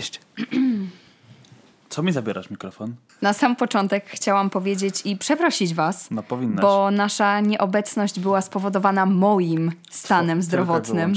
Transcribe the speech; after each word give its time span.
Cześć. 0.00 0.20
Co 1.88 2.02
mi 2.02 2.12
zabierasz 2.12 2.50
mikrofon? 2.50 2.94
Na 3.22 3.32
sam 3.32 3.56
początek 3.56 4.04
chciałam 4.06 4.50
powiedzieć 4.50 5.02
i 5.04 5.16
przeprosić 5.16 5.74
Was, 5.74 6.10
No 6.10 6.22
powinnaś. 6.22 6.62
bo 6.62 6.90
nasza 6.90 7.40
nieobecność 7.40 8.20
była 8.20 8.40
spowodowana 8.40 9.06
moim 9.06 9.72
stanem 9.90 10.38
i 10.38 10.42
zdrowotnym. 10.42 11.12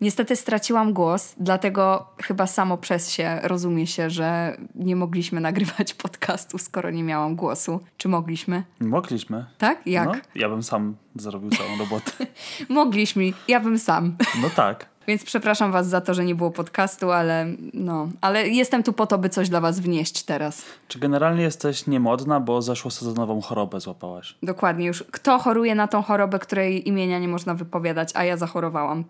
Niestety 0.00 0.36
straciłam 0.36 0.92
głos, 0.92 1.34
dlatego 1.40 2.06
chyba 2.22 2.46
samo 2.46 2.78
przez 2.78 3.10
się 3.10 3.40
rozumie 3.42 3.86
się, 3.86 4.10
że 4.10 4.56
nie 4.74 4.96
mogliśmy 4.96 5.40
nagrywać 5.50 5.94
podcastu, 5.94 6.58
skoro 6.58 6.90
nie 6.90 7.04
miałam 7.04 7.36
głosu. 7.36 7.80
Czy 7.96 8.08
mogliśmy? 8.08 8.62
Mogliśmy. 8.80 9.46
Tak? 9.58 9.86
Jak? 9.86 10.06
No, 10.08 10.14
ja 10.34 10.48
bym 10.48 10.62
sam 10.62 10.96
zrobił 11.16 11.50
całą 11.50 11.78
robotę. 11.78 12.12
Mogliśmy, 12.68 13.32
ja 13.48 13.60
bym 13.60 13.78
sam. 13.78 14.16
No 14.42 14.50
tak. 14.50 14.91
Więc 15.06 15.24
przepraszam 15.24 15.72
was 15.72 15.88
za 15.88 16.00
to, 16.00 16.14
że 16.14 16.24
nie 16.24 16.34
było 16.34 16.50
podcastu, 16.50 17.10
ale 17.10 17.46
no, 17.74 18.08
ale 18.20 18.48
jestem 18.48 18.82
tu 18.82 18.92
po 18.92 19.06
to, 19.06 19.18
by 19.18 19.28
coś 19.28 19.48
dla 19.48 19.60
was 19.60 19.80
wnieść 19.80 20.22
teraz. 20.22 20.64
Czy 20.88 20.98
generalnie 20.98 21.42
jesteś 21.42 21.86
niemodna, 21.86 22.40
bo 22.40 22.62
zeszłosezonową 22.62 23.40
chorobę 23.40 23.80
złapałaś? 23.80 24.36
Dokładnie 24.42 24.86
już. 24.86 25.04
Kto 25.10 25.38
choruje 25.38 25.74
na 25.74 25.88
tą 25.88 26.02
chorobę, 26.02 26.38
której 26.38 26.88
imienia 26.88 27.18
nie 27.18 27.28
można 27.28 27.54
wypowiadać, 27.54 28.10
a 28.14 28.24
ja 28.24 28.36
zachorowałam? 28.36 29.04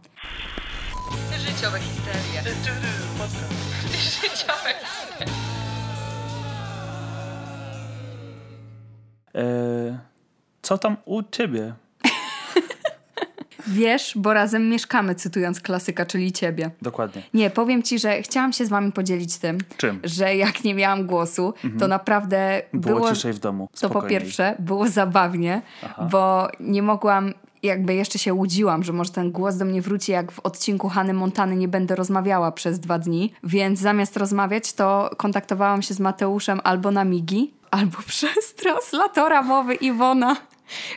Życiowe 1.39 1.79
histerie. 1.81 2.43
Życiowe 3.93 4.75
histerie. 4.81 5.33
Eee, 9.35 9.99
co 10.63 10.79
tam 10.79 10.97
u 11.05 11.23
ciebie? 11.23 11.75
Wiesz, 13.67 14.13
bo 14.17 14.33
razem 14.33 14.69
mieszkamy, 14.69 15.15
cytując 15.15 15.61
klasyka, 15.61 16.07
czyli 16.07 16.33
ciebie. 16.33 16.71
Dokładnie. 16.83 17.23
Nie, 17.35 17.51
powiem 17.51 17.83
ci, 17.83 17.99
że 17.99 18.23
chciałam 18.23 18.53
się 18.53 18.67
z 18.67 18.69
wami 18.69 18.93
podzielić 18.93 19.39
tym, 19.39 19.59
Czym? 19.77 20.01
że 20.05 20.37
jak 20.37 20.65
nie 20.65 20.75
miałam 20.75 21.07
głosu, 21.07 21.55
to 21.79 21.89
naprawdę 21.89 22.63
Było, 22.73 22.97
było, 22.97 23.15
ciszej 23.15 23.33
w 23.33 23.39
domu. 23.39 23.67
to 23.67 23.71
po 23.73 23.77
spokojniej. 23.89 24.21
pierwsze 24.21 24.57
było 24.59 24.89
zabawnie, 24.89 25.63
bo 26.11 26.49
nie 26.61 26.83
mogłam, 26.83 27.33
jakby 27.63 27.95
jeszcze 27.95 28.19
się 28.19 28.35
łudziłam, 28.35 28.83
że 28.83 28.93
może 28.93 29.11
ten 29.11 29.31
głos 29.33 29.57
do 29.57 29.65
mnie 29.65 29.83
wróci, 29.83 30.13
jak 30.13 30.33
w 30.33 30.41
odcinku 30.41 30.89
Hany 30.89 31.15
Montany 31.15 31.57
nie 31.57 31.69
będę 31.69 31.95
rozmawiała 31.97 32.53
przez 32.53 32.81
dwa 32.81 32.99
dni, 32.99 33.33
więc 33.45 33.79
zamiast 33.81 34.17
rozmawiać, 34.17 34.73
to 34.73 35.11
kontaktowałam 35.17 35.83
się 35.83 35.95
z 35.95 36.01
Mateuszem 36.01 36.61
albo 36.65 36.91
na 36.91 37.05
Migi, 37.05 37.55
albo 37.71 37.99
przez 38.07 38.55
translatora 38.55 39.43
mowy 39.43 39.75
Iwona. 39.75 40.37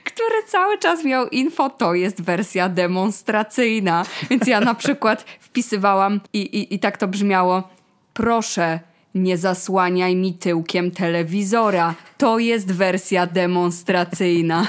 Który 0.03 0.43
cały 0.47 0.77
czas 0.77 1.03
miał 1.03 1.27
info, 1.29 1.69
to 1.69 1.93
jest 1.93 2.21
wersja 2.21 2.69
demonstracyjna. 2.69 4.05
Więc 4.29 4.47
ja 4.47 4.59
na 4.61 4.75
przykład 4.83 5.25
wpisywałam 5.39 6.21
i, 6.33 6.39
i, 6.41 6.75
i 6.75 6.79
tak 6.79 6.97
to 6.97 7.07
brzmiało. 7.07 7.69
Proszę, 8.13 8.79
nie 9.15 9.37
zasłaniaj 9.37 10.15
mi 10.15 10.33
tyłkiem 10.33 10.91
telewizora. 10.91 11.95
To 12.17 12.39
jest 12.39 12.71
wersja 12.71 13.27
demonstracyjna. 13.27 14.67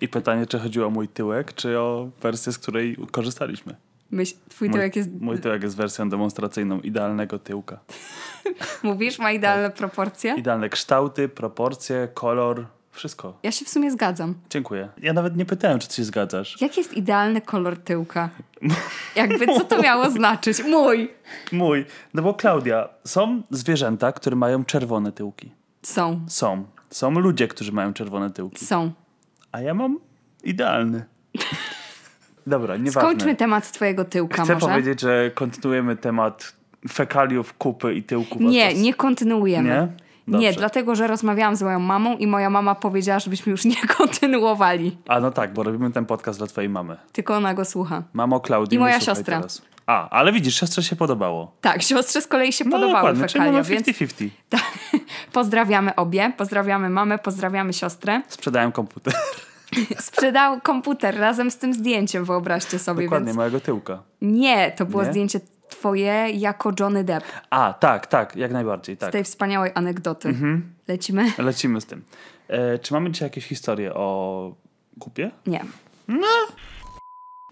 I 0.00 0.08
pytanie, 0.08 0.46
czy 0.46 0.58
chodziło 0.58 0.86
o 0.86 0.90
mój 0.90 1.08
tyłek, 1.08 1.54
czy 1.54 1.78
o 1.78 2.08
wersję, 2.22 2.52
z 2.52 2.58
której 2.58 2.96
korzystaliśmy? 3.10 3.76
Myśl, 4.10 4.34
twój 4.48 4.68
Mój, 4.68 4.74
tyłek 4.74 4.96
jest. 4.96 5.10
mój 5.20 5.38
tyłek 5.38 5.62
jest 5.62 5.76
wersją 5.76 6.08
demonstracyjną 6.08 6.80
idealnego 6.80 7.38
tyłka. 7.38 7.78
Mówisz, 8.82 9.18
ma 9.18 9.32
idealne 9.32 9.70
proporcje? 9.70 10.34
Idealne 10.38 10.68
kształty, 10.68 11.28
proporcje, 11.28 12.08
kolor, 12.14 12.66
wszystko. 12.92 13.38
Ja 13.42 13.52
się 13.52 13.64
w 13.64 13.68
sumie 13.68 13.90
zgadzam. 13.90 14.34
Dziękuję. 14.50 14.88
Ja 15.02 15.12
nawet 15.12 15.36
nie 15.36 15.44
pytałem, 15.46 15.78
czy 15.78 15.88
ty 15.88 15.94
się 15.94 16.04
zgadzasz. 16.04 16.60
Jaki 16.60 16.80
jest 16.80 16.94
idealny 16.94 17.40
kolor 17.40 17.78
tyłka? 17.78 18.30
Jakby 19.16 19.46
co 19.46 19.64
to 19.64 19.82
miało 19.82 20.10
znaczyć? 20.10 20.64
Mój! 20.64 21.10
Mój. 21.52 21.86
No 22.14 22.22
bo 22.22 22.34
Klaudia, 22.34 22.88
są 23.04 23.42
zwierzęta, 23.50 24.12
które 24.12 24.36
mają 24.36 24.64
czerwone 24.64 25.12
tyłki. 25.12 25.50
Są. 25.82 26.20
Są. 26.28 26.66
Są 26.90 27.10
ludzie, 27.10 27.48
którzy 27.48 27.72
mają 27.72 27.92
czerwone 27.92 28.30
tyłki. 28.30 28.64
Są. 28.66 28.92
A 29.52 29.60
ja 29.60 29.74
mam 29.74 29.98
idealny. 30.44 31.04
Dobra, 32.46 32.76
nieważne. 32.76 33.00
Skończmy 33.00 33.36
temat 33.36 33.72
twojego 33.72 34.04
tyłka 34.04 34.44
Chcę 34.44 34.54
może. 34.54 34.66
powiedzieć, 34.66 35.00
że 35.00 35.30
kontynuujemy 35.34 35.96
temat 35.96 36.52
fekaliów, 36.88 37.54
kupy 37.54 37.94
i 37.94 38.02
tyłków. 38.02 38.40
Nie, 38.42 38.74
nie 38.74 38.94
kontynuujemy. 38.94 39.68
Nie? 39.68 39.88
Nie, 40.26 40.32
Dobrze. 40.48 40.52
dlatego, 40.58 40.94
że 40.94 41.06
rozmawiałam 41.06 41.56
z 41.56 41.62
moją 41.62 41.78
mamą 41.78 42.16
i 42.16 42.26
moja 42.26 42.50
mama 42.50 42.74
powiedziała, 42.74 43.18
żebyśmy 43.20 43.50
już 43.50 43.64
nie 43.74 43.86
kontynuowali. 43.96 44.96
A 45.08 45.20
no 45.20 45.30
tak, 45.30 45.52
bo 45.52 45.62
robimy 45.62 45.90
ten 45.90 46.06
podcast 46.06 46.38
dla 46.38 46.46
twojej 46.46 46.70
mamy. 46.70 46.96
Tylko 47.12 47.34
ona 47.36 47.54
go 47.54 47.64
słucha. 47.64 48.02
Mamo 48.12 48.40
Klaudii, 48.40 48.76
I 48.76 48.78
moja 48.78 49.00
siostra. 49.00 49.36
Teraz. 49.36 49.62
A, 49.86 50.08
ale 50.10 50.32
widzisz, 50.32 50.60
siostrze 50.60 50.82
się 50.82 50.96
podobało. 50.96 51.52
Tak, 51.60 51.82
siostrze 51.82 52.22
z 52.22 52.26
kolei 52.26 52.52
się 52.52 52.64
No 52.64 52.70
podobały 52.70 52.94
dokładnie, 52.94 53.20
czyli 53.28 53.32
fekalia, 53.44 53.52
mamy 53.52 53.64
więc 53.64 53.86
50-50. 53.88 54.28
tak. 54.48 54.62
pozdrawiamy 55.32 55.94
obie, 55.94 56.32
pozdrawiamy 56.36 56.90
mamę, 56.90 57.18
pozdrawiamy 57.18 57.72
siostrę. 57.72 58.22
Sprzedałem 58.28 58.72
komputer. 58.72 59.14
Sprzedał 59.98 60.60
komputer 60.60 61.18
razem 61.18 61.50
z 61.50 61.58
tym 61.58 61.74
zdjęciem, 61.74 62.24
wyobraźcie 62.24 62.78
sobie, 62.78 63.04
Dokładnie, 63.04 63.26
więc... 63.26 63.36
mojego 63.36 63.60
tyłka. 63.60 64.02
Nie, 64.22 64.70
to 64.70 64.86
było 64.86 65.02
Nie? 65.02 65.10
zdjęcie 65.10 65.40
twoje 65.70 66.30
jako 66.30 66.72
Johnny 66.80 67.04
Depp. 67.04 67.26
A, 67.50 67.72
tak, 67.72 68.06
tak, 68.06 68.36
jak 68.36 68.52
najbardziej, 68.52 68.96
Z 68.96 68.98
tak. 68.98 69.12
tej 69.12 69.24
wspaniałej 69.24 69.70
anegdoty. 69.74 70.28
Mhm. 70.28 70.74
Lecimy? 70.88 71.32
Lecimy 71.38 71.80
z 71.80 71.86
tym. 71.86 72.04
E, 72.48 72.78
czy 72.78 72.94
mamy 72.94 73.10
dzisiaj 73.10 73.26
jakieś 73.26 73.46
historie 73.46 73.94
o 73.94 74.54
kupie? 74.98 75.30
Nie. 75.46 75.64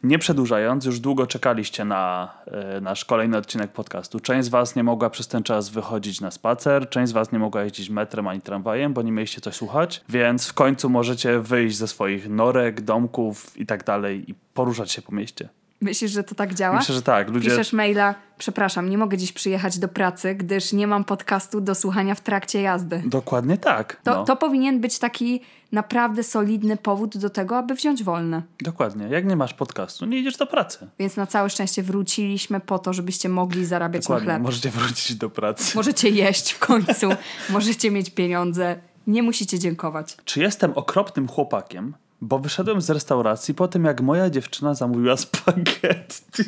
Nie 0.02 0.18
przedłużając, 0.18 0.84
już 0.84 1.00
długo 1.00 1.26
czekaliście 1.26 1.84
na 1.84 2.32
e, 2.46 2.80
nasz 2.80 3.04
kolejny 3.04 3.36
odcinek 3.36 3.72
podcastu. 3.72 4.20
Część 4.20 4.46
z 4.46 4.48
Was 4.48 4.76
nie 4.76 4.84
mogła 4.84 5.10
przez 5.10 5.28
ten 5.28 5.42
czas 5.42 5.68
wychodzić 5.68 6.20
na 6.20 6.30
spacer, 6.30 6.88
część 6.88 7.08
z 7.08 7.12
Was 7.12 7.32
nie 7.32 7.38
mogła 7.38 7.62
jeździć 7.62 7.90
metrem 7.90 8.28
ani 8.28 8.40
tramwajem, 8.40 8.94
bo 8.94 9.02
nie 9.02 9.12
mieliście 9.12 9.40
coś 9.40 9.54
słuchać, 9.54 10.04
więc 10.08 10.48
w 10.48 10.54
końcu 10.54 10.90
możecie 10.90 11.40
wyjść 11.40 11.76
ze 11.76 11.88
swoich 11.88 12.28
norek, 12.28 12.80
domków 12.80 13.56
i 13.56 13.66
tak 13.66 13.84
dalej 13.84 14.30
i 14.30 14.34
poruszać 14.54 14.92
się 14.92 15.02
po 15.02 15.12
mieście. 15.14 15.48
Myślisz, 15.80 16.10
że 16.10 16.24
to 16.24 16.34
tak 16.34 16.54
działa? 16.54 16.76
Myślę, 16.76 16.94
że 16.94 17.02
tak. 17.02 17.30
Ludzie 17.30 17.50
Piszesz 17.50 17.72
maila, 17.72 18.14
przepraszam, 18.38 18.90
nie 18.90 18.98
mogę 18.98 19.18
dziś 19.18 19.32
przyjechać 19.32 19.78
do 19.78 19.88
pracy, 19.88 20.34
gdyż 20.34 20.72
nie 20.72 20.86
mam 20.86 21.04
podcastu 21.04 21.60
do 21.60 21.74
słuchania 21.74 22.14
w 22.14 22.20
trakcie 22.20 22.62
jazdy. 22.62 23.02
Dokładnie 23.06 23.56
tak. 23.58 24.00
To, 24.04 24.14
no. 24.14 24.24
to 24.24 24.36
powinien 24.36 24.80
być 24.80 24.98
taki 24.98 25.40
naprawdę 25.72 26.22
solidny 26.22 26.76
powód 26.76 27.16
do 27.16 27.30
tego, 27.30 27.58
aby 27.58 27.74
wziąć 27.74 28.04
wolne. 28.04 28.42
Dokładnie. 28.60 29.08
Jak 29.08 29.26
nie 29.26 29.36
masz 29.36 29.54
podcastu, 29.54 30.06
nie 30.06 30.18
idziesz 30.18 30.36
do 30.36 30.46
pracy. 30.46 30.88
Więc 30.98 31.16
na 31.16 31.26
całe 31.26 31.50
szczęście 31.50 31.82
wróciliśmy 31.82 32.60
po 32.60 32.78
to, 32.78 32.92
żebyście 32.92 33.28
mogli 33.28 33.66
zarabiać 33.66 34.02
na 34.02 34.14
Dokładnie. 34.14 34.26
chleb. 34.26 34.42
Możecie 34.42 34.70
wrócić 34.70 35.16
do 35.16 35.30
pracy. 35.30 35.76
Możecie 35.76 36.08
jeść 36.08 36.52
w 36.52 36.58
końcu, 36.58 37.08
możecie 37.50 37.90
mieć 37.90 38.10
pieniądze. 38.10 38.78
Nie 39.06 39.22
musicie 39.22 39.58
dziękować. 39.58 40.16
Czy 40.24 40.40
jestem 40.40 40.72
okropnym 40.72 41.28
chłopakiem, 41.28 41.94
bo 42.20 42.38
wyszedłem 42.38 42.80
z 42.80 42.90
restauracji 42.90 43.54
po 43.54 43.68
tym, 43.68 43.84
jak 43.84 44.00
moja 44.00 44.30
dziewczyna 44.30 44.74
zamówiła 44.74 45.16
spaghetti. 45.16 46.42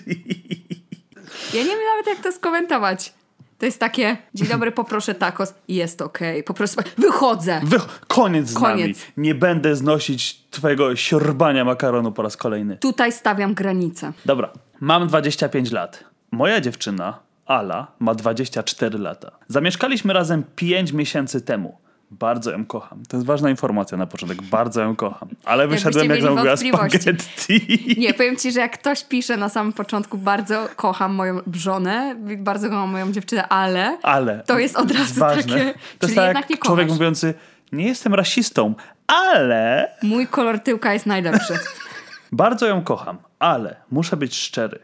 Ja 1.54 1.62
nie 1.62 1.69
wiem 1.69 1.78
nawet, 1.97 2.06
jak 2.06 2.20
to 2.22 2.32
skomentować. 2.32 3.12
To 3.58 3.66
jest 3.66 3.78
takie, 3.81 4.16
dzień 4.34 4.48
dobry, 4.48 4.72
poproszę 4.72 5.14
tacos. 5.14 5.54
Jest 5.69 6.03
okej, 6.03 6.42
poproszę... 6.44 6.72
spa- 6.72 6.82
Wychodzę! 6.98 7.60
Wy, 7.64 7.76
koniec 8.08 8.48
z 8.48 8.54
Koniec. 8.54 8.98
nami. 8.98 9.12
Nie 9.16 9.34
będę 9.34 9.76
znosić 9.76 10.41
twojego 10.50 10.97
siorbania 10.97 11.64
makaronu 11.64 12.12
po 12.12 12.22
raz 12.22 12.37
kolejny. 12.37 12.76
Tutaj 12.76 13.12
stawiam 13.12 13.54
granicę. 13.54 14.12
Dobra, 14.26 14.52
mam 14.81 15.06
25 15.08 15.70
lat. 15.72 16.04
Moja 16.31 16.60
dziewczyna, 16.60 17.19
Ala, 17.47 17.87
ma 17.98 18.14
24 18.14 18.98
lata. 18.98 19.31
Zamieszkaliśmy 19.48 20.12
razem 20.12 20.44
5 20.56 20.92
miesięcy 20.92 21.41
temu. 21.41 21.78
Bardzo 22.10 22.50
ją 22.50 22.66
kocham. 22.66 23.03
To 23.09 23.16
jest 23.16 23.26
ważna 23.26 23.50
informacja 23.50 23.98
na 23.98 24.06
początek. 24.06 24.43
Bardzo 24.43 24.81
ją 24.82 24.97
kocham. 24.97 25.28
Ale 25.44 25.69
wyszedłem, 25.69 26.10
jak 26.10 26.22
zamówiła 26.22 26.56
spaghetti. 26.56 27.94
Nie, 27.98 28.15
powiem 28.15 28.37
ci, 28.37 28.53
że 28.53 28.60
jak 28.60 28.78
ktoś 28.78 29.04
pisze 29.04 29.37
na 29.37 29.48
samym 29.48 29.72
początku, 29.72 30.19
bardzo 30.19 30.69
kocham 30.76 31.15
moją 31.15 31.41
żonę, 31.53 32.16
bardzo 32.38 32.69
kocham 32.70 32.91
moją 32.91 33.12
dziewczynę, 33.12 33.49
ale 33.49 33.99
Ale. 34.02 34.43
to 34.46 34.58
jest 34.58 34.76
od 34.76 34.90
razu 34.90 35.20
ważne. 35.20 35.43
takie, 35.43 35.58
To 35.58 35.67
jest 35.67 36.00
czyli 36.00 36.14
tak 36.14 36.25
jednak 36.26 36.50
nie 36.50 36.55
jak 36.56 36.64
człowiek 36.64 36.87
kochasz. 36.87 36.99
mówiący, 36.99 37.35
nie 37.73 37.87
jestem 37.88 38.14
rasistą, 38.14 38.75
ale 39.06 39.88
Mój 40.02 40.26
kolor 40.26 40.58
tyłka 40.61 40.93
jest 40.93 41.06
najlepszy. 41.06 41.55
bardzo 42.32 42.67
ją 42.67 42.82
kocham, 42.82 43.19
ale 43.38 43.76
muszę 43.90 44.17
być 44.17 44.35
szczery. 44.37 44.79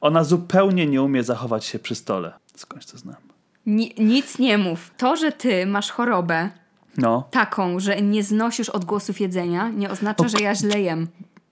Ona 0.00 0.24
zupełnie 0.24 0.86
nie 0.86 1.02
umie 1.02 1.22
zachować 1.24 1.64
się 1.64 1.78
przy 1.78 1.94
stole. 1.94 2.32
Skądś 2.56 2.86
to 2.86 2.98
znam. 2.98 3.16
Ni- 3.66 3.94
nic 3.98 4.38
nie 4.38 4.58
mów. 4.58 4.90
To, 4.96 5.16
że 5.16 5.32
ty 5.32 5.66
masz 5.66 5.90
chorobę 5.90 6.50
No. 6.96 7.28
taką, 7.30 7.80
że 7.80 8.02
nie 8.02 8.22
znosisz 8.22 8.68
odgłosów 8.68 9.20
jedzenia, 9.20 9.68
nie 9.68 9.90
oznacza, 9.90 10.28
że 10.28 10.38
ja 10.38 10.54
źle 10.54 10.80
jem. 10.80 11.08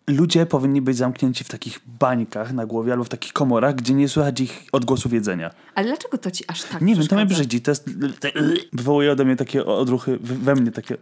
Ludzie 0.07 0.47
powinni 0.47 0.83
być 0.83 0.97
zamknięci 0.97 1.45
w 1.45 1.49
takich 1.49 1.81
bańkach 1.87 2.53
na 2.53 2.67
głowie 2.67 2.93
albo 2.93 3.05
w 3.05 3.09
takich 3.09 3.33
komorach, 3.33 3.75
gdzie 3.75 3.95
nie 3.95 4.09
słychać 4.09 4.41
ich 4.41 4.65
odgłosów 4.73 5.13
jedzenia. 5.13 5.51
Ale 5.75 5.87
dlaczego 5.87 6.19
to 6.19 6.31
ci 6.31 6.45
aż 6.49 6.63
tak 6.63 6.83
Nie 6.83 6.95
wiem, 6.95 7.07
to 7.07 7.17
mnie 7.17 7.27
brzydzi. 7.27 7.61
To 7.61 7.71
jest, 7.71 7.91
wywołuje 8.73 9.13
ode 9.13 9.25
mnie 9.25 9.37
takie 9.37 9.67
odruchy, 9.67 10.19
we 10.23 10.55
mnie 10.55 10.71
takie... 10.73 10.97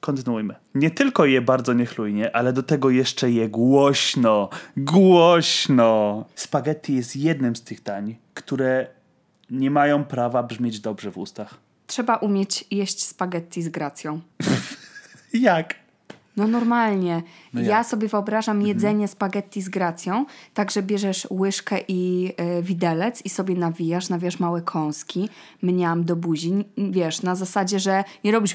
kontynuujmy. 0.00 0.54
Nie 0.74 0.90
tylko 0.90 1.24
je 1.24 1.40
bardzo 1.42 1.72
niechlujnie, 1.72 2.36
ale 2.36 2.52
do 2.52 2.62
tego 2.62 2.90
jeszcze 2.90 3.30
je 3.30 3.48
głośno. 3.48 4.48
Głośno! 4.76 6.24
Spaghetti 6.34 6.94
jest 6.94 7.16
jednym 7.16 7.56
z 7.56 7.62
tych 7.62 7.82
dań, 7.82 8.16
które 8.34 8.86
nie 9.54 9.70
mają 9.70 10.04
prawa 10.04 10.42
brzmieć 10.42 10.80
dobrze 10.80 11.10
w 11.10 11.18
ustach. 11.18 11.54
Trzeba 11.86 12.16
umieć 12.16 12.64
jeść 12.70 13.04
spaghetti 13.04 13.62
z 13.62 13.68
gracją. 13.68 14.20
Jak? 15.32 15.74
No 16.36 16.48
normalnie. 16.48 17.22
No 17.52 17.60
ja 17.60 17.68
jak? 17.68 17.86
sobie 17.86 18.08
wyobrażam 18.08 18.62
jedzenie 18.62 19.08
spaghetti 19.08 19.62
z 19.62 19.68
gracją, 19.68 20.26
tak 20.54 20.70
że 20.70 20.82
bierzesz 20.82 21.26
łyżkę 21.30 21.78
i 21.88 22.32
y, 22.58 22.62
widelec 22.62 23.22
i 23.24 23.28
sobie 23.28 23.54
nawijasz, 23.54 24.08
nawijasz 24.08 24.40
małe 24.40 24.62
kąski, 24.62 25.28
mniam 25.62 26.04
do 26.04 26.16
buzi, 26.16 26.52
wiesz, 26.78 27.22
na 27.22 27.34
zasadzie, 27.34 27.78
że 27.78 28.04
nie 28.24 28.32
robisz 28.32 28.54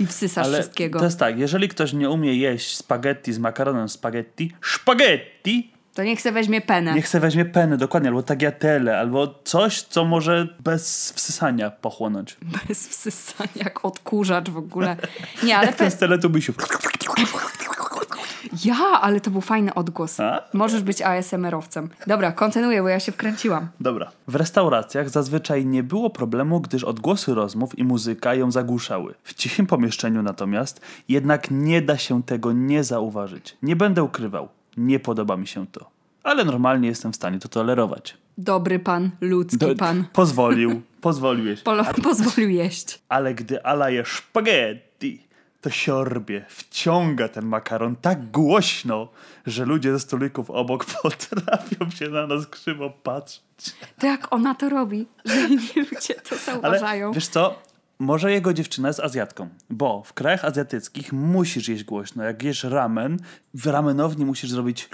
i 0.00 0.06
wsysasz 0.06 0.46
Ale 0.46 0.58
wszystkiego. 0.58 0.98
to 0.98 1.04
jest 1.04 1.18
tak, 1.18 1.38
jeżeli 1.38 1.68
ktoś 1.68 1.92
nie 1.92 2.10
umie 2.10 2.34
jeść 2.34 2.76
spaghetti 2.76 3.32
z 3.32 3.38
makaronem 3.38 3.88
spaghetti, 3.88 4.52
spaghetti, 4.74 5.72
To 5.94 6.02
niech 6.04 6.20
se 6.20 6.32
weźmie 6.32 6.60
penę. 6.60 6.94
niech 6.94 7.08
se 7.08 7.20
weźmie 7.20 7.44
penę, 7.44 7.76
dokładnie, 7.76 8.08
albo 8.08 8.22
tagliatelle, 8.22 8.98
albo 8.98 9.34
coś, 9.44 9.82
co 9.82 10.04
może 10.04 10.48
bez 10.60 11.12
wsysania 11.12 11.70
pochłonąć. 11.70 12.36
Bez 12.68 12.88
wsysania, 12.88 13.50
jak 13.64 13.84
odkurzacz 13.84 14.50
w 14.50 14.56
ogóle. 14.56 14.96
Nie, 15.42 15.58
ale 15.58 15.68
pe- 15.68 15.72
Ten 15.76 15.90
z 15.90 15.96
teletubisiów. 15.96 16.56
ja, 18.64 18.76
ale 19.00 19.20
to 19.20 19.30
był 19.30 19.40
fajny 19.40 19.74
odgłos. 19.74 20.20
A? 20.20 20.42
Możesz 20.52 20.82
być 20.82 21.02
ASMR-owcem. 21.02 21.88
Dobra, 22.06 22.32
kontynuuję, 22.32 22.82
bo 22.82 22.88
ja 22.88 23.00
się 23.00 23.12
wkręciłam. 23.12 23.68
Dobra. 23.80 24.10
W 24.28 24.34
restauracjach 24.34 25.10
zazwyczaj 25.10 25.66
nie 25.66 25.82
było 25.82 26.10
problemu, 26.10 26.60
gdyż 26.60 26.84
odgłosy 26.84 27.34
rozmów 27.34 27.78
i 27.78 27.84
muzyka 27.84 28.34
ją 28.34 28.50
zagłuszały. 28.50 29.14
W 29.24 29.34
cichym 29.34 29.66
pomieszczeniu 29.66 30.22
natomiast 30.22 30.80
jednak 31.08 31.50
nie 31.50 31.82
da 31.82 31.98
się 31.98 32.22
tego 32.22 32.52
nie 32.52 32.84
zauważyć. 32.84 33.56
Nie 33.62 33.76
będę 33.76 34.02
ukrywał. 34.02 34.48
Nie 34.76 35.00
podoba 35.00 35.36
mi 35.36 35.46
się 35.46 35.66
to. 35.66 35.90
Ale 36.22 36.44
normalnie 36.44 36.88
jestem 36.88 37.12
w 37.12 37.16
stanie 37.16 37.38
to 37.38 37.48
tolerować. 37.48 38.16
Dobry 38.38 38.78
pan, 38.78 39.10
ludzki 39.20 39.58
Do- 39.58 39.74
pan. 39.74 40.04
Pozwolił. 40.12 40.82
Pozwolił 41.00 41.46
jeść. 41.46 41.62
Polo 41.62 41.84
pozwolił 42.02 42.50
jeść. 42.50 42.98
Ale 43.08 43.34
gdy 43.34 43.64
Ala 43.64 43.90
je 43.90 44.04
spaghetti, 44.06 45.26
to 45.60 45.70
siorbie, 45.70 46.44
wciąga 46.48 47.28
ten 47.28 47.46
makaron 47.46 47.96
tak 47.96 48.30
głośno, 48.30 49.08
że 49.46 49.64
ludzie 49.64 49.92
ze 49.92 50.00
stolików 50.00 50.50
obok 50.50 50.84
potrafią 51.02 51.90
się 51.90 52.08
na 52.08 52.26
nas 52.26 52.46
krzywo 52.46 52.90
patrzeć. 52.90 53.74
To 53.98 54.06
jak 54.06 54.32
ona 54.32 54.54
to 54.54 54.68
robi, 54.68 55.06
że 55.24 55.40
inni 55.40 55.68
ludzie 55.76 56.14
to 56.14 56.30
Ale 56.30 56.38
zauważają. 56.40 57.12
wiesz 57.12 57.28
co? 57.28 57.62
Może 58.00 58.32
jego 58.32 58.52
dziewczyna 58.52 58.88
jest 58.88 59.00
Azjatką, 59.00 59.48
bo 59.70 60.02
w 60.02 60.12
krajach 60.12 60.44
azjatyckich 60.44 61.12
musisz 61.12 61.68
jeść 61.68 61.84
głośno. 61.84 62.24
Jak 62.24 62.42
jesz 62.42 62.64
ramen, 62.64 63.18
w 63.54 63.66
ramenowni 63.66 64.24
musisz 64.24 64.50
zrobić 64.50 64.88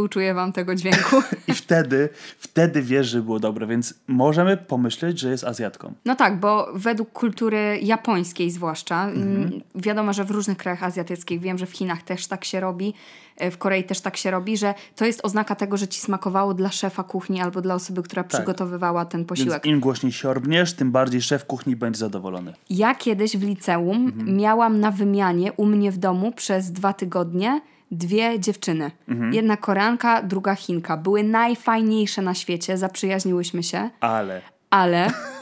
Współczuję 0.00 0.34
wam 0.34 0.52
tego 0.52 0.74
dźwięku. 0.74 1.22
i 1.48 1.54
wtedy, 1.54 2.08
wtedy 2.38 2.82
wiesz, 2.82 3.06
że 3.08 3.22
było 3.22 3.40
dobre, 3.40 3.66
więc 3.66 3.94
możemy 4.06 4.56
pomyśleć, 4.56 5.18
że 5.18 5.30
jest 5.30 5.44
Azjatką. 5.44 5.92
No 6.04 6.16
tak, 6.16 6.40
bo 6.40 6.68
według 6.74 7.12
kultury 7.12 7.78
japońskiej 7.82 8.50
zwłaszcza, 8.50 9.04
mm, 9.04 9.60
wiadomo, 9.74 10.12
że 10.12 10.24
w 10.24 10.30
różnych 10.30 10.58
krajach 10.58 10.82
azjatyckich, 10.82 11.40
wiem, 11.40 11.58
że 11.58 11.66
w 11.66 11.72
Chinach 11.72 12.02
też 12.02 12.26
tak 12.26 12.44
się 12.44 12.60
robi, 12.60 12.94
e, 13.36 13.50
w 13.50 13.58
Korei 13.58 13.84
też 13.84 14.00
tak 14.00 14.16
się 14.16 14.30
robi, 14.30 14.56
że 14.56 14.74
to 14.96 15.04
jest 15.04 15.20
oznaka 15.22 15.54
tego, 15.54 15.76
że 15.76 15.88
ci 15.88 16.00
smakowało 16.00 16.54
dla 16.54 16.70
szefa 16.70 17.02
kuchni 17.02 17.40
albo 17.40 17.60
dla 17.60 17.74
osoby, 17.74 18.02
która 18.02 18.24
przygotowywała 18.24 19.04
ten 19.04 19.24
posiłek. 19.24 19.64
Więc 19.64 19.74
im 19.74 19.80
głośniej 19.80 20.12
siorbniesz, 20.12 20.72
tym 20.72 20.92
bardziej 20.92 21.22
szef 21.22 21.44
kuchni 21.44 21.76
będzie 21.76 21.98
zadowolony. 21.98 22.54
Ja 22.70 22.94
kiedyś 22.94 23.36
w 23.36 23.42
liceum 23.42 24.12
miałam 24.26 24.80
na 24.80 24.90
wymianie 24.90 25.52
u 25.52 25.66
mnie 25.66 25.92
w 25.92 25.98
domu 25.98 26.32
przez 26.32 26.72
dwa 26.72 26.92
tygodnie 26.92 27.60
dwie 27.90 28.40
dziewczyny. 28.40 28.90
Jedna 29.32 29.56
Koreanka, 29.56 30.22
druga 30.22 30.54
Chinka. 30.54 30.96
Były 30.96 31.22
najfajniejsze 31.24 32.22
na 32.22 32.34
świecie, 32.34 32.78
zaprzyjaźniłyśmy 32.78 33.62
się, 33.62 33.90
Ale... 34.00 34.42
ale 34.70 35.06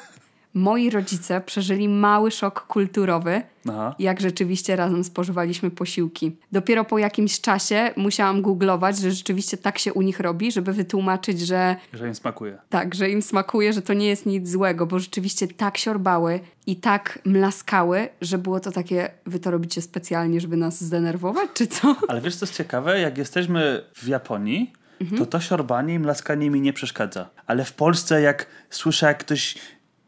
moi 0.58 0.90
rodzice 0.90 1.40
przeżyli 1.40 1.88
mały 1.88 2.30
szok 2.30 2.60
kulturowy, 2.66 3.42
Aha. 3.68 3.94
jak 3.98 4.20
rzeczywiście 4.20 4.76
razem 4.76 5.04
spożywaliśmy 5.04 5.70
posiłki. 5.70 6.36
Dopiero 6.52 6.84
po 6.84 6.98
jakimś 6.98 7.40
czasie 7.40 7.90
musiałam 7.96 8.42
googlować, 8.42 8.98
że 8.98 9.10
rzeczywiście 9.10 9.56
tak 9.56 9.78
się 9.78 9.92
u 9.92 10.02
nich 10.02 10.20
robi, 10.20 10.52
żeby 10.52 10.72
wytłumaczyć, 10.72 11.40
że 11.40 11.76
Że 11.92 12.08
im 12.08 12.14
smakuje. 12.14 12.58
tak, 12.68 12.94
że 12.94 13.10
im 13.10 13.22
smakuje, 13.22 13.72
że 13.72 13.82
to 13.82 13.94
nie 13.94 14.06
jest 14.08 14.26
nic 14.26 14.50
złego, 14.50 14.86
bo 14.86 14.98
rzeczywiście 14.98 15.48
tak 15.48 15.78
siorbały 15.78 16.40
i 16.66 16.76
tak 16.76 17.18
mlaskały, 17.24 18.08
że 18.20 18.38
było 18.38 18.60
to 18.60 18.70
takie, 18.72 19.10
wy 19.26 19.38
to 19.38 19.50
robicie 19.50 19.82
specjalnie, 19.82 20.40
żeby 20.40 20.56
nas 20.56 20.84
zdenerwować, 20.84 21.48
czy 21.54 21.66
co? 21.66 21.96
Ale 22.08 22.20
wiesz, 22.20 22.36
co 22.36 22.46
jest 22.46 22.56
ciekawe? 22.56 23.00
Jak 23.00 23.18
jesteśmy 23.18 23.84
w 23.94 24.06
Japonii, 24.08 24.72
to 25.18 25.26
to 25.26 25.40
siorbanie 25.40 25.94
i 25.94 25.98
mlaskanie 25.98 26.50
mi 26.50 26.60
nie 26.60 26.72
przeszkadza. 26.72 27.28
Ale 27.46 27.64
w 27.64 27.72
Polsce, 27.72 28.20
jak 28.20 28.46
słyszę, 28.70 29.06
jak 29.06 29.18
ktoś 29.18 29.54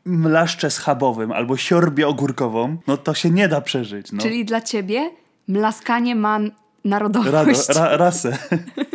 mlaszcze 0.05 0.71
schabowym 0.71 1.33
albo 1.33 1.57
siorbie 1.57 2.09
ogórkową, 2.09 2.77
no 2.87 2.97
to 2.97 3.15
się 3.15 3.31
nie 3.31 3.49
da 3.49 3.61
przeżyć. 3.61 4.13
No. 4.13 4.23
Czyli 4.23 4.45
dla 4.45 4.61
ciebie 4.61 5.11
mlaskanie 5.49 6.15
ma 6.17 6.39
narodowość. 6.85 7.33
Rado, 7.33 7.53
ra, 7.91 7.97
rasę. 7.97 8.39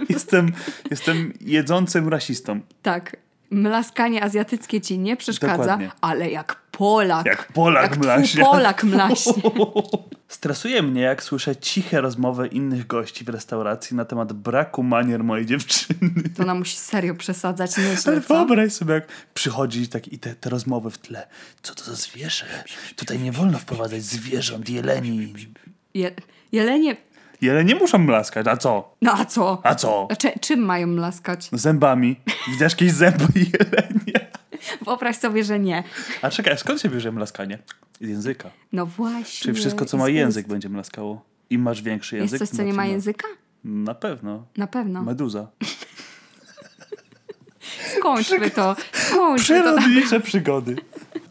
jestem, 0.10 0.52
jestem 0.92 1.34
jedzącym 1.42 2.10
rasistą. 2.10 2.60
Tak. 2.81 3.18
Mlaskanie 3.52 4.24
azjatyckie 4.24 4.81
ci 4.81 5.00
nie 5.00 5.18
przeszkadza, 5.18 5.57
Dokładnie. 5.57 5.92
ale 6.02 6.30
jak 6.30 6.62
Polak. 6.77 7.25
Jak 7.25 7.51
Polak 7.54 7.92
jak 7.92 8.00
mlaśnie. 8.00 8.44
Polak 8.44 8.83
mlaśnie. 8.83 9.33
Stresuje 10.27 10.83
mnie, 10.83 11.01
jak 11.01 11.24
słyszę 11.24 11.56
ciche 11.56 12.01
rozmowy 12.01 12.48
innych 12.48 12.88
gości 12.88 13.25
w 13.25 13.30
restauracji 13.30 13.98
na 13.98 14.06
temat 14.06 14.33
braku 14.33 14.83
manier 14.83 15.24
mojej 15.24 15.45
dziewczyny. 15.45 16.12
To 16.38 16.44
ona 16.44 16.56
musi 16.56 16.77
serio 16.77 17.16
przesadzać 17.16 17.77
Ale 17.77 17.89
nieźle, 17.89 18.22
co? 18.22 18.33
wyobraź 18.33 18.74
sobie, 18.74 18.94
jak 18.94 19.07
przychodzi 19.33 19.88
tak 19.88 20.07
i 20.07 20.19
te, 20.19 20.36
te 20.36 20.50
rozmowy 20.50 20.92
w 20.92 20.98
tle. 20.98 21.27
Co 21.62 21.75
to 21.75 21.83
za 21.83 21.95
zwierzę? 21.95 22.45
Tutaj 22.95 23.19
nie 23.19 23.31
wolno 23.31 23.57
wprowadzać 23.57 24.04
zwierząt, 24.04 24.69
jeleni. 24.69 25.33
Je, 25.94 26.12
jelenie... 26.51 26.95
Jelenie 27.42 27.75
muszą 27.75 27.98
mlaskać, 27.98 28.48
a 28.48 28.57
co? 28.57 28.95
No 29.01 29.13
a 29.13 29.25
co? 29.25 29.62
A 29.63 29.75
co? 29.75 30.07
A 30.12 30.16
cze, 30.16 30.31
czym 30.39 30.60
mają 30.60 30.88
mlaskać? 30.88 31.50
Zębami. 31.51 32.16
Widziałeś 32.48 32.74
jakieś 32.74 32.92
zęby 32.92 33.25
jelenia? 33.36 34.25
Wyobraź 34.86 35.18
sobie, 35.18 35.44
że 35.44 35.60
nie. 35.60 35.84
A 36.22 36.30
czekaj, 36.30 36.57
skąd 36.57 36.81
się 36.81 36.90
bierze 36.90 37.12
mlaskanie? 37.12 37.60
Z 38.02 38.07
języka. 38.07 38.50
No 38.72 38.86
właśnie. 38.86 39.44
Czyli 39.44 39.56
wszystko, 39.57 39.86
co 39.86 39.98
ma 39.98 40.10
język, 40.10 40.48
będzie 40.48 40.69
mlaskało. 40.69 41.25
Im 41.50 41.62
masz 41.62 41.81
większy 41.81 42.16
Jest 42.18 42.34
język, 42.34 42.50
coś, 42.50 42.57
co 42.57 42.63
nie 42.63 42.72
ma 42.72 42.78
bardziej 42.78 42.94
języka? 42.94 43.28
Na 43.63 43.96
pewno. 43.96 44.46
Na 44.57 44.68
pewno. 44.68 45.04
Meduza. 45.04 45.48
Skończmy 47.97 48.50
to. 48.50 48.76
Skończmy. 48.92 49.44
Przyrodnicze 49.44 50.19
przygody. 50.19 50.76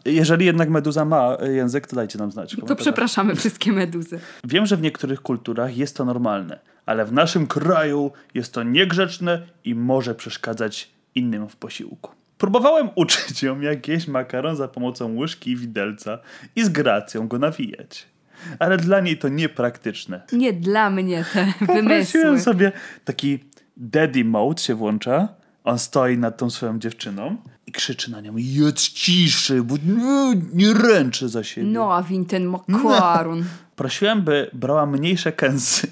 Jeżeli 0.05 0.45
jednak 0.45 0.69
meduza 0.69 1.05
ma 1.05 1.37
język, 1.55 1.87
to 1.87 1.95
dajcie 1.95 2.19
nam 2.19 2.31
znać. 2.31 2.55
To 2.67 2.75
przepraszamy 2.75 3.35
wszystkie 3.35 3.71
meduzy. 3.71 4.19
Wiem, 4.43 4.65
że 4.65 4.77
w 4.77 4.81
niektórych 4.81 5.21
kulturach 5.21 5.77
jest 5.77 5.97
to 5.97 6.05
normalne, 6.05 6.59
ale 6.85 7.05
w 7.05 7.13
naszym 7.13 7.47
kraju 7.47 8.11
jest 8.33 8.53
to 8.53 8.63
niegrzeczne 8.63 9.41
i 9.63 9.75
może 9.75 10.15
przeszkadzać 10.15 10.91
innym 11.15 11.49
w 11.49 11.55
posiłku. 11.55 12.11
Próbowałem 12.45 12.89
uczyć 12.95 13.43
ją, 13.43 13.61
jak 13.61 13.87
jeść 13.87 14.07
makaron 14.07 14.55
za 14.55 14.67
pomocą 14.67 15.15
łyżki 15.15 15.51
i 15.51 15.57
widelca 15.57 16.19
i 16.55 16.63
z 16.63 16.69
gracją 16.69 17.27
go 17.27 17.39
nawijać. 17.39 18.05
Ale 18.59 18.77
dla 18.77 18.99
niej 18.99 19.17
to 19.17 19.29
niepraktyczne. 19.29 20.21
Nie 20.31 20.53
dla 20.53 20.89
mnie 20.89 21.25
te 21.33 21.53
wymysły. 21.73 22.39
sobie 22.39 22.71
taki 23.05 23.39
daddy 23.77 24.25
mode 24.25 24.61
się 24.61 24.75
włącza. 24.75 25.27
On 25.63 25.79
stoi 25.79 26.17
nad 26.17 26.37
tą 26.37 26.49
swoją 26.49 26.79
dziewczyną 26.79 27.37
i 27.67 27.71
krzyczy 27.71 28.11
na 28.11 28.21
nią 28.21 28.33
jedz 28.37 28.89
ciszy, 28.89 29.63
bo 29.63 29.75
nie, 29.85 30.41
nie 30.53 30.73
ręczy 30.73 31.29
za 31.29 31.43
siebie. 31.43 31.67
No, 31.67 31.95
a 31.95 32.03
win 32.03 32.25
ten 32.25 32.45
makaron. 32.67 33.43
Prosiłem, 33.75 34.21
by 34.21 34.49
brała 34.53 34.85
mniejsze 34.85 35.31
kęsy. 35.31 35.87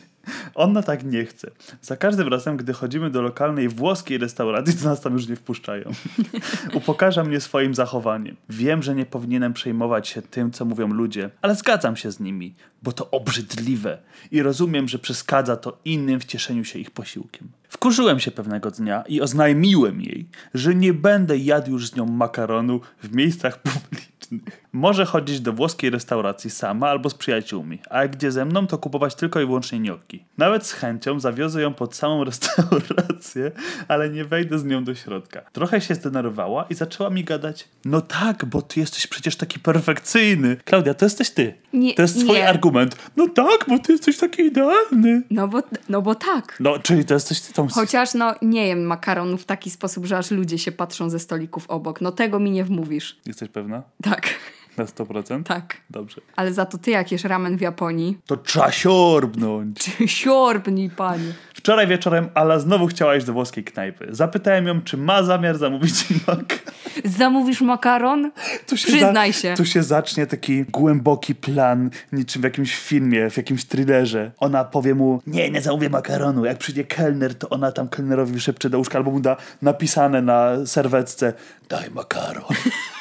Ona 0.55 0.83
tak 0.83 1.03
nie 1.03 1.25
chce. 1.25 1.51
Za 1.81 1.97
każdym 1.97 2.27
razem, 2.27 2.57
gdy 2.57 2.73
chodzimy 2.73 3.09
do 3.09 3.21
lokalnej 3.21 3.69
włoskiej 3.69 4.17
restauracji, 4.17 4.73
to 4.73 4.85
nas 4.85 5.01
tam 5.01 5.13
już 5.13 5.27
nie 5.27 5.35
wpuszczają. 5.35 5.91
Upokarza 6.73 7.23
mnie 7.23 7.41
swoim 7.41 7.75
zachowaniem. 7.75 8.35
Wiem, 8.49 8.83
że 8.83 8.95
nie 8.95 9.05
powinienem 9.05 9.53
przejmować 9.53 10.07
się 10.07 10.21
tym, 10.21 10.51
co 10.51 10.65
mówią 10.65 10.87
ludzie, 10.87 11.29
ale 11.41 11.55
zgadzam 11.55 11.95
się 11.95 12.11
z 12.11 12.19
nimi, 12.19 12.55
bo 12.83 12.91
to 12.91 13.11
obrzydliwe 13.11 13.97
i 14.31 14.41
rozumiem, 14.41 14.87
że 14.87 14.99
przeszkadza 14.99 15.57
to 15.57 15.77
innym 15.85 16.19
w 16.19 16.25
cieszeniu 16.25 16.63
się 16.63 16.79
ich 16.79 16.91
posiłkiem. 16.91 17.47
Wkurzyłem 17.69 18.19
się 18.19 18.31
pewnego 18.31 18.71
dnia 18.71 19.03
i 19.07 19.21
oznajmiłem 19.21 20.01
jej, 20.01 20.25
że 20.53 20.75
nie 20.75 20.93
będę 20.93 21.37
jadł 21.37 21.71
już 21.71 21.89
z 21.89 21.95
nią 21.95 22.05
makaronu 22.05 22.81
w 23.03 23.15
miejscach 23.15 23.61
publicznych. 23.61 24.62
Może 24.73 25.05
chodzić 25.05 25.39
do 25.39 25.53
włoskiej 25.53 25.89
restauracji 25.89 26.49
sama 26.49 26.89
albo 26.89 27.09
z 27.09 27.13
przyjaciółmi, 27.13 27.79
a 27.89 28.01
jak 28.01 28.15
gdzie 28.15 28.31
ze 28.31 28.45
mną, 28.45 28.67
to 28.67 28.77
kupować 28.77 29.15
tylko 29.15 29.41
i 29.41 29.45
wyłącznie 29.45 29.79
gnocchi. 29.79 30.25
Nawet 30.37 30.65
z 30.65 30.73
chęcią 30.73 31.19
zawiozę 31.19 31.61
ją 31.61 31.73
pod 31.73 31.95
samą 31.95 32.23
restaurację, 32.33 33.51
ale 33.87 34.09
nie 34.09 34.25
wejdę 34.25 34.59
z 34.59 34.65
nią 34.65 34.83
do 34.83 34.95
środka. 34.95 35.41
Trochę 35.51 35.81
się 35.81 35.95
zdenerwowała 35.95 36.65
i 36.69 36.73
zaczęła 36.75 37.09
mi 37.09 37.23
gadać, 37.23 37.67
no 37.85 38.01
tak, 38.01 38.45
bo 38.45 38.61
ty 38.61 38.79
jesteś 38.79 39.07
przecież 39.07 39.35
taki 39.35 39.59
perfekcyjny. 39.59 40.57
Klaudia, 40.65 40.93
to 40.93 41.05
jesteś 41.05 41.29
ty. 41.29 41.53
Nie, 41.73 41.93
to 41.93 42.01
jest 42.01 42.19
twój 42.19 42.35
nie. 42.35 42.49
argument. 42.49 42.95
No 43.17 43.27
tak, 43.27 43.65
bo 43.67 43.79
ty 43.79 43.91
jesteś 43.91 44.17
taki 44.17 44.41
idealny. 44.41 45.21
No 45.29 45.47
bo, 45.47 45.63
no 45.89 46.01
bo 46.01 46.15
tak. 46.15 46.57
No, 46.59 46.79
czyli 46.79 47.05
to 47.05 47.13
jesteś 47.13 47.41
ty 47.41 47.53
tą... 47.53 47.67
Chociaż 47.67 48.13
no 48.13 48.35
nie 48.41 48.67
jem 48.67 48.85
makaronu 48.85 49.37
w 49.37 49.45
taki 49.45 49.69
sposób, 49.69 50.05
że 50.05 50.17
aż 50.17 50.31
ludzie 50.31 50.57
się 50.57 50.71
patrzą 50.71 51.09
ze 51.09 51.19
stolików 51.19 51.69
obok. 51.69 52.01
No 52.01 52.11
tego 52.11 52.39
mi 52.39 52.51
nie 52.51 52.63
wmówisz. 52.63 53.19
Jesteś 53.25 53.49
pewna? 53.49 53.83
Tak, 54.01 54.29
Na 54.77 54.83
100%? 54.85 55.43
tak. 55.43 55.77
Dobrze. 55.89 56.21
Ale 56.35 56.53
za 56.53 56.65
to 56.65 56.77
ty 56.77 56.91
jak 56.91 57.11
jesz 57.11 57.23
ramen 57.23 57.57
w 57.57 57.61
Japonii. 57.61 58.17
To 58.25 58.37
trzeba 58.37 58.71
siorbnąć. 58.71 59.91
Siorbnij, 60.07 60.89
panie. 60.89 61.33
Wczoraj 61.53 61.87
wieczorem 61.87 62.29
Ala 62.33 62.59
znowu 62.59 62.87
chciała 62.87 63.15
iść 63.15 63.25
do 63.25 63.33
włoskiej 63.33 63.63
knajpy. 63.63 64.07
Zapytałem 64.09 64.67
ją, 64.67 64.81
czy 64.81 64.97
ma 64.97 65.23
zamiar 65.23 65.57
zamówić 65.57 65.93
mak. 66.27 66.59
Zamówisz 67.05 67.61
makaron? 67.61 68.31
Tu 68.67 68.77
się 68.77 68.87
Przyznaj 68.87 69.33
za- 69.33 69.39
się. 69.39 69.53
Tu 69.57 69.65
się 69.65 69.83
zacznie 69.83 70.27
taki 70.27 70.63
głęboki 70.65 71.35
plan, 71.35 71.89
niczym 72.11 72.41
w 72.41 72.45
jakimś 72.45 72.75
filmie, 72.75 73.29
w 73.29 73.37
jakimś 73.37 73.65
thrillerze. 73.65 74.31
Ona 74.37 74.63
powie 74.63 74.95
mu, 74.95 75.21
nie, 75.27 75.51
nie 75.51 75.61
zamówię 75.61 75.89
makaronu. 75.89 76.45
Jak 76.45 76.57
przyjdzie 76.57 76.83
kelner, 76.83 77.35
to 77.35 77.49
ona 77.49 77.71
tam 77.71 77.89
kelnerowi 77.89 78.39
szepcze 78.39 78.69
do 78.69 78.77
łóżka 78.77 78.97
albo 78.97 79.11
mu 79.11 79.19
da 79.19 79.37
napisane 79.61 80.21
na 80.21 80.65
serwetce, 80.65 81.33
daj 81.69 81.91
makaron. 81.91 82.43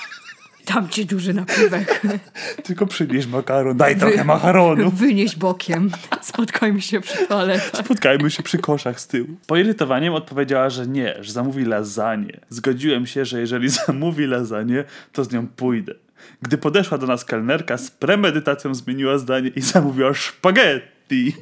Dam 0.66 0.88
ci 0.88 1.07
duży 1.07 1.35
napiwek. 1.35 2.02
Tylko 2.66 2.87
przynieś 2.87 3.26
makaron, 3.26 3.76
daj 3.76 3.97
trochę 3.97 4.25
makaronu. 4.25 4.90
Wynieś 4.90 5.37
bokiem. 5.37 5.90
Spotkajmy 6.23 6.81
się 6.81 7.00
przy 7.00 7.26
toaletach. 7.26 7.85
Spotkajmy 7.85 8.31
się 8.31 8.42
przy 8.42 8.59
koszach 8.59 9.00
z 9.00 9.07
tyłu. 9.07 9.28
Poirytowaniem 9.47 10.14
odpowiedziała, 10.14 10.71
że 10.71 10.87
nie, 10.87 11.14
że 11.21 11.33
zamówi 11.33 11.64
lasagne. 11.64 12.40
Zgodziłem 12.49 13.07
się, 13.07 13.25
że 13.25 13.40
jeżeli 13.40 13.69
zamówi 13.87 14.26
lasagne, 14.26 14.85
to 15.12 15.25
z 15.25 15.33
nią 15.33 15.47
pójdę. 15.47 15.95
Gdy 16.43 16.59
podeszła 16.59 16.99
do 16.99 17.07
nas 17.07 17.25
kelnerka, 17.25 17.79
z 17.79 17.91
premedytacją 17.91 18.75
zmieniła 18.75 19.19
zdanie 19.19 19.49
i 19.49 19.61
zamówiła 19.61 20.14
spaghetti. 20.14 21.37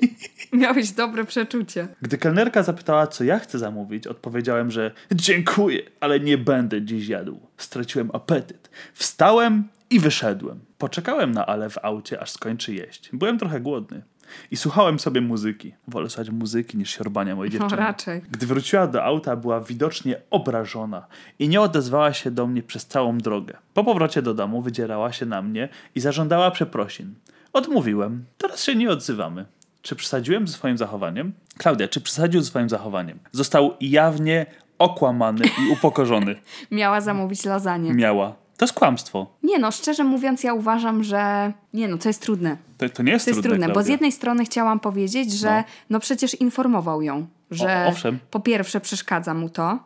Miałeś 0.53 0.91
dobre 0.91 1.25
przeczucie. 1.25 1.89
Gdy 2.03 2.19
kelnerka 2.19 2.63
zapytała, 2.63 3.07
co 3.07 3.25
ja 3.25 3.39
chcę 3.39 3.59
zamówić, 3.59 4.07
odpowiedziałem, 4.07 4.71
że 4.71 4.91
dziękuję, 5.13 5.83
ale 6.01 6.21
nie 6.21 6.39
będę 6.39 6.83
dziś 6.83 7.09
jadł. 7.09 7.41
Straciłem 7.57 8.11
apetyt. 8.13 8.71
Wstałem 8.95 9.69
i 9.91 10.01
wyszedłem. 10.01 10.61
Poczekałem 10.79 11.33
na 11.33 11.47
Ale 11.47 11.71
w 11.71 11.79
aucie, 11.83 12.21
aż 12.21 12.31
skończy 12.31 12.75
jeść. 12.75 13.11
Byłem 13.13 13.39
trochę 13.39 13.61
głodny. 13.61 14.03
I 14.51 14.57
słuchałem 14.57 14.99
sobie 14.99 15.21
muzyki. 15.21 15.75
Wolę 15.89 16.11
słuchać 16.11 16.31
muzyki 16.31 16.79
niż 16.79 16.91
siorbania 16.91 17.37
mojej 17.37 17.51
dziewczyny. 17.53 17.77
raczej. 17.77 18.23
Gdy 18.31 18.47
wróciła 18.47 18.87
do 18.87 19.05
auta, 19.05 19.37
była 19.37 19.61
widocznie 19.61 20.21
obrażona 20.31 21.07
i 21.39 21.49
nie 21.49 21.61
odezwała 21.61 22.13
się 22.13 22.31
do 22.31 22.47
mnie 22.47 22.63
przez 22.63 22.87
całą 22.87 23.19
drogę. 23.19 23.57
Po 23.75 23.85
powrocie 23.85 24.23
do 24.23 24.35
domu 24.35 24.63
wydzierała 24.63 25.13
się 25.13 25.27
na 25.27 25.43
mnie 25.43 25.69
i 25.95 26.01
zażądała 26.01 26.51
przeprosin. 26.51 27.15
Odmówiłem. 27.53 28.25
Teraz 28.39 28.65
się 28.65 28.75
nie 28.75 28.91
odzywamy. 28.91 29.47
Czy 29.83 29.97
przesadziłem 29.97 30.49
ze 30.49 30.55
swoim 30.55 30.79
zachowaniem? 30.79 31.33
Klaudia, 31.59 31.89
czy 31.89 32.01
przesadził 32.01 32.41
ze 32.41 32.47
swoim 32.47 32.69
zachowaniem? 32.69 33.19
Został 33.33 33.75
jawnie 33.81 34.47
okłamany 34.79 35.45
i 35.47 35.73
upokorzony. 35.73 36.37
Miała 36.71 37.01
zamówić 37.01 37.45
lasagne. 37.45 37.95
Miała. 37.95 38.35
To 38.61 38.65
jest 38.65 38.75
kłamstwo. 38.75 39.27
Nie 39.43 39.59
no, 39.59 39.71
szczerze 39.71 40.05
mówiąc, 40.05 40.45
ja 40.45 40.55
uważam, 40.55 41.05
że. 41.05 41.53
Nie 41.75 41.89
no, 41.89 41.99
to 41.99 42.09
jest 42.09 42.23
trudne. 42.23 42.57
To, 42.79 42.89
to 42.89 43.03
nie 43.03 43.13
jest 43.13 43.25
To 43.25 43.31
jest 43.31 43.43
trudne, 43.43 43.51
trudne, 43.59 43.67
bo 43.67 43.73
z 43.73 43.75
Klaudia. 43.75 43.93
jednej 43.93 44.13
strony 44.13 44.45
chciałam 44.45 44.81
powiedzieć, 44.81 45.33
że 45.33 45.57
no, 45.57 45.65
No. 45.91 46.01
przecież 46.01 46.35
informował 46.35 47.03
ją, 47.03 47.27
że 47.51 47.85
owszem. 47.89 48.15
Mhm. 48.15 48.31
po 48.31 48.41
pierwsze 48.41 48.81
przeszkadza 48.81 49.35
mu 49.35 49.49
to, 49.49 49.79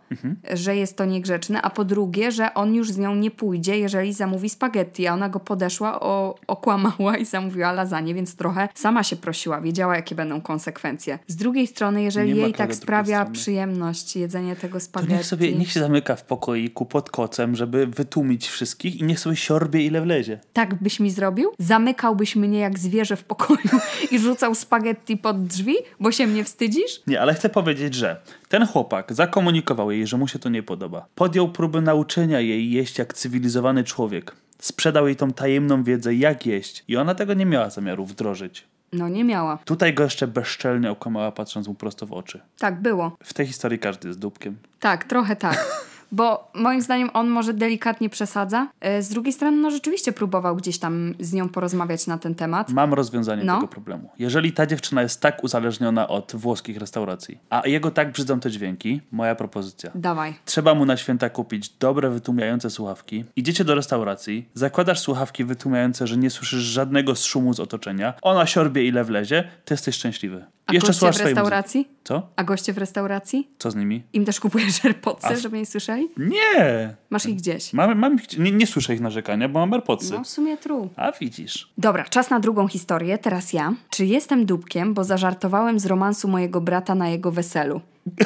że 0.55 0.77
jest 0.77 0.97
to 0.97 1.05
niegrzeczne, 1.05 1.63
a 1.63 1.71
po 1.71 1.85
drugie, 1.85 2.33
że 2.33 2.55
on 2.55 2.75
już 2.75 2.93
z 2.93 2.99
nią 2.99 3.15
nie 3.15 3.31
pójdzie, 3.31 3.79
jeżeli 3.79 4.13
zamówi 4.13 4.49
spaghetti, 4.49 5.07
a 5.07 5.15
ona 5.15 5.29
go 5.29 5.41
podeszła, 5.41 6.01
o, 6.01 6.35
okłamała 6.47 7.17
i 7.17 7.25
zamówiła 7.25 7.73
lasagne, 7.73 8.15
więc 8.15 8.37
trochę 8.37 8.69
sama 8.75 9.03
się 9.03 9.17
prosiła, 9.17 9.61
wiedziała 9.61 9.97
jakie 9.97 10.15
będą 10.15 10.41
konsekwencje. 10.41 11.19
Z 11.27 11.37
drugiej 11.37 11.67
strony, 11.67 12.03
jeżeli 12.03 12.37
jej 12.37 12.53
tak 12.55 12.75
sprawia 12.75 13.17
strony. 13.21 13.35
przyjemność 13.35 14.17
jedzenie 14.17 14.57
tego 14.57 14.79
To 14.79 14.85
spaghetti. 14.85 15.13
niech 15.15 15.27
sobie 15.27 15.53
niech 15.53 15.73
się 15.73 15.81
zamyka 15.81 16.17
w 16.17 16.25
pokoiku 16.25 16.87
pod 16.87 17.11
kocem, 17.11 17.57
żeby 17.57 17.87
wytłumić 17.87 18.49
wszystkich 18.49 18.97
i 19.01 19.05
niech 19.05 19.21
sobie 19.21 19.37
siorbie 19.37 19.87
ile 19.87 20.01
wlezie. 20.01 20.41
Tak 20.53 20.75
byś 20.83 21.01
mi 21.01 21.11
zrobił? 21.11 21.51
Zamykałbyś 21.59 22.37
mnie 22.37 22.59
jak 22.59 22.79
zwierzę 22.79 23.17
w 23.17 23.25
pokoju 23.25 23.81
i 24.13 24.19
rzucał 24.19 24.55
spaghetti 24.55 25.17
pod 25.17 25.47
drzwi, 25.47 25.75
bo 26.01 26.13
się 26.13 26.27
mnie 26.27 26.45
wstydzisz? 26.45 27.03
Nie, 27.07 27.21
ale 27.21 27.35
chcę 27.35 27.49
powiedzieć, 27.55 27.95
że 27.95 28.21
ten 28.49 28.67
chłopak 28.67 29.13
zakomunikował 29.13 29.91
jej, 29.91 30.07
że 30.07 30.17
mu 30.17 30.29
się 30.29 30.39
to 30.39 30.49
nie 30.49 30.63
podoba. 30.63 31.07
Podjął 31.15 31.49
próbę 31.49 31.81
nauczenia 31.81 32.41
jej 32.41 32.71
jeść 32.71 32.99
jak 32.99 33.15
cywilizowany 33.15 33.85
człowiek. 33.85 34.37
Sprzedał 34.59 35.07
jej 35.07 35.17
tą 35.17 35.33
tajemną 35.33 35.85
wiedzę, 35.85 36.15
jak 36.15 36.47
jeść, 36.47 36.85
i 36.89 36.97
ona 36.97 37.15
tego 37.15 37.35
nie 37.35 37.47
miała 37.47 37.71
zamiaru 37.71 38.07
wdrożyć. 38.07 38.65
No 38.93 39.09
nie 39.09 39.25
miała. 39.25 39.59
Tutaj 39.65 39.95
go 39.95 40.05
jeszcze 40.05 40.27
bezczelnie 40.27 40.91
okłamała, 40.91 41.33
patrząc 41.33 41.69
mu 41.69 41.75
prosto 41.75 42.07
w 42.07 42.13
oczy. 42.13 42.41
Tak 42.59 42.81
było. 42.81 43.17
W 43.23 43.35
tej 43.35 43.47
historii 43.47 43.79
każdy 43.79 44.09
jest 44.09 44.21
dupkiem. 44.21 44.57
Tak, 44.81 45.05
trochę 45.05 45.37
tak. 45.37 45.67
Bo 46.15 46.51
moim 46.55 46.83
zdaniem 46.83 47.11
on 47.15 47.29
może 47.29 47.55
delikatnie 47.55 48.09
przesadza. 48.09 48.69
E, 48.81 49.03
Z 49.03 49.09
drugiej 49.09 49.33
strony, 49.33 49.57
no 49.57 49.71
rzeczywiście 49.71 50.13
próbował 50.13 50.57
gdzieś 50.57 50.79
tam 50.79 51.15
z 51.21 51.33
nią 51.33 51.49
porozmawiać 51.49 52.07
na 52.07 52.19
ten 52.19 52.35
temat. 52.35 52.71
Mam 52.71 52.95
rozwiązanie 52.95 53.45
No. 53.45 53.55
tego 53.55 53.69
problemu. 53.69 54.11
Jeżeli 54.19 54.53
ta 54.53 54.67
dziewczyna 54.67 55.03
jest 55.03 55.21
tak 55.21 55.45
uzależniona 55.45 56.09
od 56.09 56.33
włoskich 56.37 56.77
restauracji, 56.79 57.39
a 57.51 57.63
jego 57.69 57.91
tak 57.91 58.13
brzydzą 58.13 58.41
te 58.41 58.51
dźwięki, 58.51 59.01
moja 59.13 59.35
propozycja. 59.35 59.91
Dawaj. 59.95 60.35
Trzeba 60.45 60.75
mu 60.75 60.85
na 60.87 60.97
święta 60.97 61.31
kupić 61.31 61.69
dobre, 61.69 62.11
wytłumiające 62.11 62.71
słuchawki. 62.71 63.25
Idziecie 63.37 63.65
do 63.65 63.75
restauracji, 63.75 64.49
zakładasz 64.55 65.01
słuchawki 65.01 65.45
wytłumiające, 65.45 66.07
że 66.07 66.17
nie 66.17 66.31
słyszysz 66.31 66.63
żadnego 66.63 67.15
szumu 67.15 67.55
z 67.55 67.61
otoczenia. 67.61 68.15
Ona 68.23 68.47
siorbie 68.47 68.87
ile 68.87 69.05
wlezie, 69.05 69.45
ty 69.65 69.75
jesteś 69.75 69.95
szczęśliwy. 69.95 70.45
A 70.67 70.73
Jeszcze 70.73 70.89
goście 70.89 71.13
w 71.13 71.27
restauracji? 71.27 71.79
muzyki. 71.81 71.95
Co? 72.05 72.29
A 72.37 72.45
goście 72.45 72.73
w 72.73 72.79
restauracji? 72.79 73.49
Co 73.59 73.71
z 73.71 73.75
nimi? 73.77 74.03
Im 74.13 74.25
też 74.25 74.41
kupujesz 74.41 74.85
AirPodsy, 74.85 75.35
w- 75.35 75.39
żeby 75.41 75.59
nie 75.59 75.67
słyszeli? 75.67 76.09
Nie! 76.17 76.95
Masz 77.11 77.27
ich 77.27 77.37
gdzieś. 77.37 77.73
Mam, 77.73 77.99
mam, 77.99 78.15
ich- 78.17 78.39
nie, 78.39 78.53
nie 78.53 78.67
słyszę 78.67 78.95
ich 78.95 79.01
narzekania, 79.01 79.49
bo 79.49 79.59
mam 79.61 79.73
AirPodsy. 79.75 80.13
No 80.13 80.25
w 80.25 80.29
sumie 80.29 80.57
true. 80.57 80.89
A 80.97 81.13
widzisz. 81.13 81.73
Dobra, 81.79 82.05
czas 82.05 82.31
na 82.31 82.41
drugą 82.41 82.69
historię, 82.69 83.19
teraz 83.19 83.53
ja. 83.53 83.73
Czy 83.91 84.07
jestem 84.07 84.47
dupkiem, 84.47 84.95
bo 84.95 85.05
zażartowałem 85.05 85.79
z 85.79 85.87
romansu 85.87 86.29
mojego 86.29 86.61
brata 86.61 86.95
na 86.95 87.09
jego 87.09 87.33
weselu? 87.33 87.81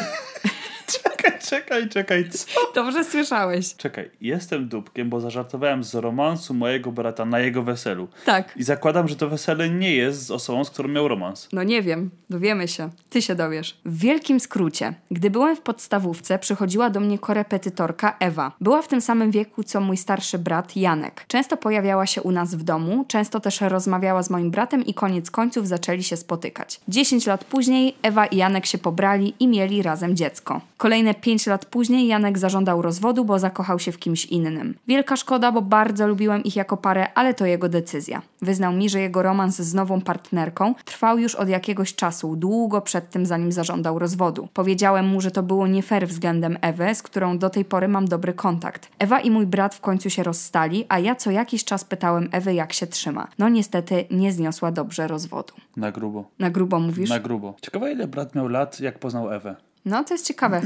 Czekaj, 1.03 1.39
czekaj, 1.41 1.89
czekaj, 1.89 2.31
co? 2.31 2.47
Dobrze 2.75 3.05
słyszałeś. 3.05 3.75
Czekaj, 3.77 4.11
jestem 4.21 4.69
dupkiem, 4.69 5.11
bo 5.11 5.21
zażartowałem 5.21 5.85
z 5.85 5.95
romansu 5.95 6.55
mojego 6.55 6.93
brata 6.93 7.25
na 7.25 7.41
jego 7.41 7.63
weselu. 7.63 8.09
Tak. 8.25 8.53
I 8.57 8.63
zakładam, 8.63 9.09
że 9.09 9.17
to 9.17 9.29
wesele 9.29 9.71
nie 9.71 9.95
jest 9.95 10.27
z 10.27 10.31
osobą, 10.31 10.65
z 10.65 10.71
którą 10.71 10.89
miał 10.89 11.09
romans. 11.09 11.49
No 11.53 11.63
nie 11.63 11.83
wiem, 11.83 12.11
dowiemy 12.31 12.69
się. 12.69 12.91
Ty 13.11 13.23
się 13.23 13.35
dowiesz. 13.35 13.81
W 13.85 13.99
wielkim 13.99 14.41
skrócie, 14.41 14.95
gdy 15.11 15.31
byłem 15.31 15.57
w 15.57 15.61
podstawówce, 15.61 16.39
przychodziła 16.39 16.91
do 16.91 17.01
mnie 17.01 17.19
korepetytorka 17.19 18.17
Ewa. 18.21 18.53
Była 18.61 18.83
w 18.83 18.89
tym 18.89 19.01
samym 19.01 19.31
wieku, 19.31 19.65
co 19.65 19.81
mój 19.81 19.97
starszy 19.97 20.39
brat 20.39 20.77
Janek. 20.77 21.25
Często 21.29 21.57
pojawiała 21.57 22.07
się 22.07 22.23
u 22.23 22.31
nas 22.31 22.55
w 22.55 22.63
domu, 22.63 23.05
często 23.09 23.41
też 23.41 23.61
rozmawiała 23.61 24.23
z 24.23 24.31
moim 24.31 24.51
bratem 24.51 24.87
i 24.87 24.95
koniec 24.95 25.31
końców 25.31 25.69
zaczęli 25.69 26.03
się 26.03 26.17
spotykać. 26.17 26.81
10 26.89 27.27
lat 27.27 27.45
później 27.45 27.97
Ewa 28.03 28.27
i 28.27 28.37
Janek 28.37 28.67
się 28.67 28.79
pobrali 28.79 29.35
i 29.41 29.49
mieli 29.49 29.83
razem 29.83 30.17
dziecko. 30.17 30.61
Kolejne 30.79 31.15
5 31.15 31.47
lat 31.47 31.65
później 31.65 32.07
Janek 32.07 32.39
zażądał 32.39 32.83
rozwodu, 32.83 33.25
bo 33.25 33.39
zakochał 33.39 33.79
się 33.79 33.93
w 33.93 33.99
kimś 33.99 34.25
innym. 34.27 34.75
Wielka 34.89 35.17
szkoda, 35.17 35.53
bo 35.53 35.63
bardzo 35.63 36.07
lubiłem 36.07 36.45
ich 36.45 36.57
jako 36.57 36.77
parę, 36.77 37.13
ale 37.15 37.35
to 37.35 37.47
jego 37.47 37.69
decyzja. 37.69 38.23
Wyznał 38.43 38.73
mi, 38.73 38.89
że 38.89 39.01
jego 39.01 39.23
romans 39.23 39.57
z 39.57 39.75
nową 39.75 40.01
partnerką 40.01 40.75
trwał 40.85 41.19
już 41.19 41.35
od 41.35 41.49
jakiegoś 41.49 41.95
czasu, 41.95 42.37
długo 42.37 42.81
przed 42.81 43.11
tym, 43.11 43.27
zanim 43.27 43.53
zażądał 43.53 43.99
rozwodu. 43.99 44.49
Powiedziałem 44.55 45.07
mu, 45.07 45.21
że 45.21 45.31
to 45.31 45.43
było 45.43 45.67
nie 45.67 45.83
fair 45.83 46.09
względem 46.09 46.59
Ewy, 46.61 46.95
z 46.95 47.03
którą 47.03 47.39
do 47.39 47.51
tej 47.51 47.65
pory 47.65 47.89
mam 47.89 48.09
dobry 48.09 48.33
kontakt. 48.33 48.91
Ewa 48.99 49.21
i 49.21 49.31
mój 49.31 49.47
brat 49.47 49.75
w 49.75 49.81
końcu 49.81 50.11
się 50.11 50.23
rozstali, 50.23 50.85
a 50.89 50.99
ja 50.99 51.15
co 51.15 51.31
jakiś 51.31 51.65
czas 51.65 51.85
pytałem 51.85 52.29
Ewy, 52.33 52.55
jak 52.55 52.73
się 52.73 52.87
trzyma. 52.87 53.29
No 53.39 53.49
niestety 53.49 54.05
nie 54.11 54.33
zniosła 54.33 54.73
dobrze 54.73 55.09
rozwodu. 55.09 55.55
Na 55.77 55.93
grubo. 55.93 56.31
Na 56.39 56.51
grubo 56.51 56.81
mówisz? 56.81 57.11
Na 57.11 57.21
grubo. 57.21 57.55
Ciekawe, 57.63 57.93
ile 57.93 58.09
brat 58.09 58.35
miał 58.35 58.49
lat, 58.49 58.81
jak 58.81 58.99
poznał 58.99 59.33
Ewę. 59.33 59.68
No, 59.85 60.05
to 60.05 60.15
jest 60.15 60.27
ciekawe. 60.27 60.61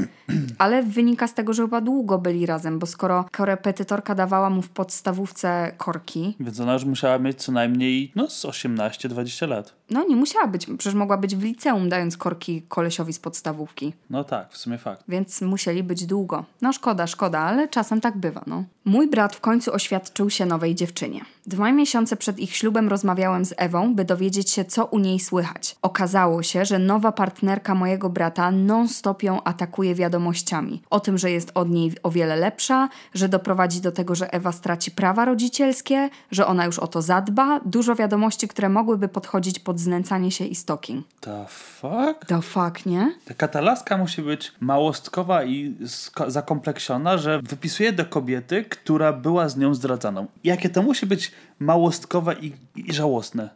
Ale 0.57 0.83
wynika 0.83 1.27
z 1.27 1.33
tego, 1.33 1.53
że 1.53 1.61
chyba 1.63 1.81
długo 1.81 2.17
byli 2.17 2.45
razem, 2.45 2.79
bo 2.79 2.85
skoro 2.85 3.25
korepetytorka 3.31 4.15
dawała 4.15 4.49
mu 4.49 4.61
w 4.61 4.69
podstawówce 4.69 5.71
korki, 5.77 6.35
Więc 6.39 6.59
ona 6.59 6.73
już 6.73 6.85
musiała 6.85 7.19
mieć 7.19 7.43
co 7.43 7.51
najmniej 7.51 8.11
no, 8.15 8.29
z 8.29 8.45
18-20 8.45 9.47
lat. 9.47 9.73
no 9.89 10.05
nie 10.09 10.15
musiała 10.15 10.47
być, 10.47 10.65
przecież 10.65 10.93
mogła 10.93 11.17
być 11.17 11.35
w 11.35 11.43
liceum 11.43 11.89
dając 11.89 12.17
korki 12.17 12.61
kolesiowi 12.67 13.13
z 13.13 13.19
podstawówki. 13.19 13.93
No 14.09 14.23
tak, 14.23 14.51
w 14.51 14.57
sumie 14.57 14.77
fakt. 14.77 15.03
Więc 15.07 15.41
musieli 15.41 15.83
być 15.83 16.05
długo. 16.05 16.45
No 16.61 16.73
szkoda, 16.73 17.07
szkoda, 17.07 17.39
ale 17.39 17.67
czasem 17.67 18.01
tak 18.01 18.17
bywa, 18.17 18.43
no. 18.47 18.63
Mój 18.85 19.07
brat 19.07 19.35
w 19.35 19.39
końcu 19.41 19.73
oświadczył 19.73 20.29
się 20.29 20.45
nowej 20.45 20.75
dziewczynie. 20.75 21.21
Dwa 21.47 21.71
miesiące 21.71 22.15
przed 22.15 22.39
ich 22.39 22.55
ślubem 22.55 22.89
rozmawiałem 22.89 23.45
z 23.45 23.53
Ewą, 23.57 23.95
by 23.95 24.05
dowiedzieć 24.05 24.51
się, 24.51 24.65
co 24.65 24.85
u 24.85 24.99
niej 24.99 25.19
słychać. 25.19 25.75
Okazało 25.81 26.43
się, 26.43 26.65
że 26.65 26.79
nowa 26.79 27.11
partnerka 27.11 27.75
mojego 27.75 28.09
brata 28.09 28.51
non-stop 28.51 29.23
ją 29.23 29.43
atakuje 29.43 29.95
wiadomościami. 29.95 30.81
O 30.89 30.99
tym, 30.99 31.17
że 31.17 31.31
jest 31.31 31.51
od 31.53 31.69
niej 31.69 31.91
o 32.03 32.11
wiele 32.11 32.35
lepsza, 32.35 32.89
że 33.13 33.29
doprowadzi 33.29 33.81
do 33.81 33.91
tego, 33.91 34.15
że 34.15 34.33
Ewa 34.33 34.51
straci 34.51 34.91
prawa 34.91 35.25
rodzicielskie, 35.25 36.09
że 36.31 36.47
ona 36.47 36.65
już 36.65 36.79
o 36.79 36.87
to 36.87 37.01
zadba. 37.01 37.59
Dużo 37.65 37.95
wiadomości, 37.95 38.47
które 38.47 38.69
mogłyby 38.69 39.07
podchodzić 39.07 39.59
pod 39.59 39.79
znęcanie 39.79 40.31
się 40.31 40.45
i 40.45 40.55
stalking. 40.55 41.05
The 41.21 41.45
fuck? 41.47 42.25
The 42.27 42.41
fuck, 42.41 42.85
nie? 42.85 43.15
Ta 43.51 43.61
laska 43.61 43.97
musi 43.97 44.21
być 44.21 44.51
małostkowa 44.59 45.43
i 45.43 45.75
zakompleksiona, 46.27 47.17
że 47.17 47.41
wypisuje 47.41 47.93
do 47.93 48.05
kobiety, 48.05 48.63
która 48.63 49.13
była 49.13 49.49
z 49.49 49.57
nią 49.57 49.73
zdradzaną. 49.73 50.27
Jakie 50.43 50.69
to 50.69 50.81
musi 50.81 51.05
być 51.05 51.32
małostkowe 51.59 52.35
i, 52.41 52.51
i 52.75 52.93
żałosne. 52.93 53.49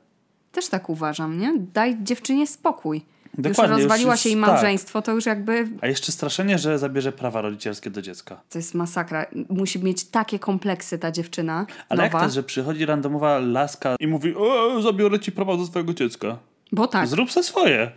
Też 0.51 0.67
tak 0.67 0.89
uważam, 0.89 1.39
nie? 1.39 1.53
Daj 1.73 1.97
dziewczynie 2.03 2.47
spokój. 2.47 3.01
Dokładnie, 3.37 3.63
już 3.63 3.69
już 3.71 3.77
rozwaliła 3.83 4.13
jest- 4.13 4.23
się 4.23 4.29
jej 4.29 4.39
tak. 4.41 4.47
małżeństwo, 4.49 5.01
to 5.01 5.11
już 5.11 5.25
jakby 5.25 5.67
A 5.81 5.87
jeszcze 5.87 6.11
straszenie, 6.11 6.57
że 6.57 6.79
zabierze 6.79 7.11
prawa 7.11 7.41
rodzicielskie 7.41 7.89
do 7.89 8.01
dziecka. 8.01 8.41
to 8.49 8.59
jest 8.59 8.73
masakra. 8.73 9.25
Musi 9.49 9.83
mieć 9.83 10.03
takie 10.03 10.39
kompleksy 10.39 10.99
ta 10.99 11.11
dziewczyna. 11.11 11.65
Ale 11.89 12.03
jak 12.03 12.11
nowa, 12.13 12.19
to 12.21 12.25
jest, 12.25 12.35
że 12.35 12.43
przychodzi 12.43 12.85
randomowa 12.85 13.39
laska 13.39 13.95
i 13.99 14.07
mówi 14.07 14.35
o, 14.35 14.81
zabiorę 14.81 15.19
ci 15.19 15.31
prawa 15.31 15.57
do 15.57 15.65
swojego 15.65 15.93
dziecka. 15.93 16.37
Bo 16.71 16.87
tak, 16.87 17.07
Zrób 17.07 17.31
se 17.31 17.43
swoje. 17.43 17.91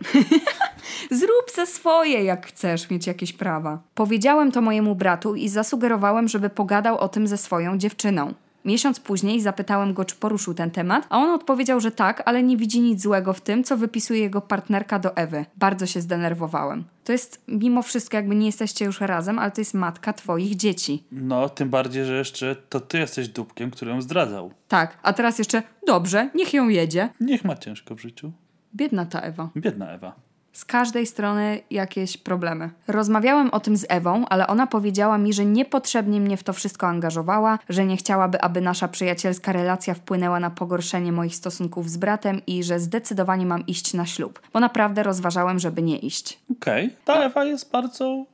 zrób 1.11 1.51
ze 1.55 1.65
swoje, 1.67 2.23
jak 2.23 2.47
chcesz 2.47 2.89
mieć 2.89 3.07
jakieś 3.07 3.33
prawa. 3.33 3.79
Powiedziałem 3.95 4.51
to 4.51 4.61
mojemu 4.61 4.95
bratu 4.95 5.35
i 5.35 5.49
zasugerowałem, 5.49 6.27
żeby 6.27 6.49
pogadał 6.49 6.97
o 6.97 7.07
tym 7.09 7.27
ze 7.27 7.37
swoją 7.37 7.77
dziewczyną. 7.77 8.33
Miesiąc 8.65 8.99
później 8.99 9.41
zapytałem 9.41 9.93
go, 9.93 10.05
czy 10.05 10.15
poruszył 10.15 10.53
ten 10.53 10.71
temat, 10.71 11.07
a 11.09 11.17
on 11.17 11.29
odpowiedział, 11.29 11.79
że 11.79 11.91
tak, 11.91 12.23
ale 12.25 12.43
nie 12.43 12.57
widzi 12.57 12.81
nic 12.81 13.01
złego 13.01 13.33
w 13.33 13.41
tym, 13.41 13.63
co 13.63 13.77
wypisuje 13.77 14.19
jego 14.19 14.41
partnerka 14.41 14.99
do 14.99 15.15
Ewy. 15.15 15.45
Bardzo 15.57 15.85
się 15.85 16.01
zdenerwowałem. 16.01 16.83
To 17.03 17.11
jest 17.11 17.41
mimo 17.47 17.81
wszystko, 17.81 18.17
jakby 18.17 18.35
nie 18.35 18.45
jesteście 18.45 18.85
już 18.85 19.01
razem, 19.01 19.39
ale 19.39 19.51
to 19.51 19.61
jest 19.61 19.73
matka 19.73 20.13
twoich 20.13 20.55
dzieci. 20.55 21.03
No, 21.11 21.49
tym 21.49 21.69
bardziej, 21.69 22.05
że 22.05 22.17
jeszcze 22.17 22.55
to 22.55 22.79
ty 22.79 22.97
jesteś 22.99 23.27
dupkiem, 23.27 23.71
który 23.71 23.91
ją 23.91 24.01
zdradzał. 24.01 24.51
Tak, 24.67 24.97
a 25.03 25.13
teraz 25.13 25.39
jeszcze 25.39 25.63
dobrze, 25.87 26.29
niech 26.35 26.53
ją 26.53 26.69
jedzie. 26.69 27.09
Niech 27.19 27.45
ma 27.45 27.55
ciężko 27.55 27.95
w 27.95 27.99
życiu. 27.99 28.31
Biedna 28.75 29.05
ta 29.05 29.19
Ewa. 29.19 29.49
Biedna 29.55 29.91
Ewa. 29.91 30.15
Z 30.53 30.65
każdej 30.65 31.05
strony 31.07 31.59
jakieś 31.69 32.17
problemy. 32.17 32.69
Rozmawiałem 32.87 33.49
o 33.49 33.59
tym 33.59 33.77
z 33.77 33.85
Ewą, 33.89 34.25
ale 34.29 34.47
ona 34.47 34.67
powiedziała 34.67 35.17
mi, 35.17 35.33
że 35.33 35.45
niepotrzebnie 35.45 36.19
mnie 36.21 36.37
w 36.37 36.43
to 36.43 36.53
wszystko 36.53 36.87
angażowała, 36.87 37.59
że 37.69 37.85
nie 37.85 37.97
chciałaby, 37.97 38.41
aby 38.41 38.61
nasza 38.61 38.87
przyjacielska 38.87 39.51
relacja 39.51 39.93
wpłynęła 39.93 40.39
na 40.39 40.49
pogorszenie 40.49 41.11
moich 41.11 41.35
stosunków 41.35 41.89
z 41.89 41.97
bratem 41.97 42.41
i 42.47 42.63
że 42.63 42.79
zdecydowanie 42.79 43.45
mam 43.45 43.65
iść 43.67 43.93
na 43.93 44.05
ślub. 44.05 44.41
Bo 44.53 44.59
naprawdę 44.59 45.03
rozważałem, 45.03 45.59
żeby 45.59 45.81
nie 45.81 45.97
iść. 45.97 46.39
Okej. 46.51 46.95
Ta 47.05 47.13
Ewa 47.13 47.45
jest 47.45 47.71
bardzo... 47.71 48.25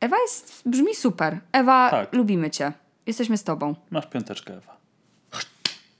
Ewa 0.00 0.16
jest, 0.22 0.62
brzmi 0.66 0.94
super. 0.94 1.38
Ewa, 1.52 1.90
Tak. 1.90 2.12
lubimy 2.12 2.50
cię. 2.50 2.72
Jesteśmy 3.06 3.38
z 3.38 3.44
tobą. 3.44 3.74
Masz 3.90 4.06
piąteczkę, 4.06 4.54
Ewa. 4.56 4.76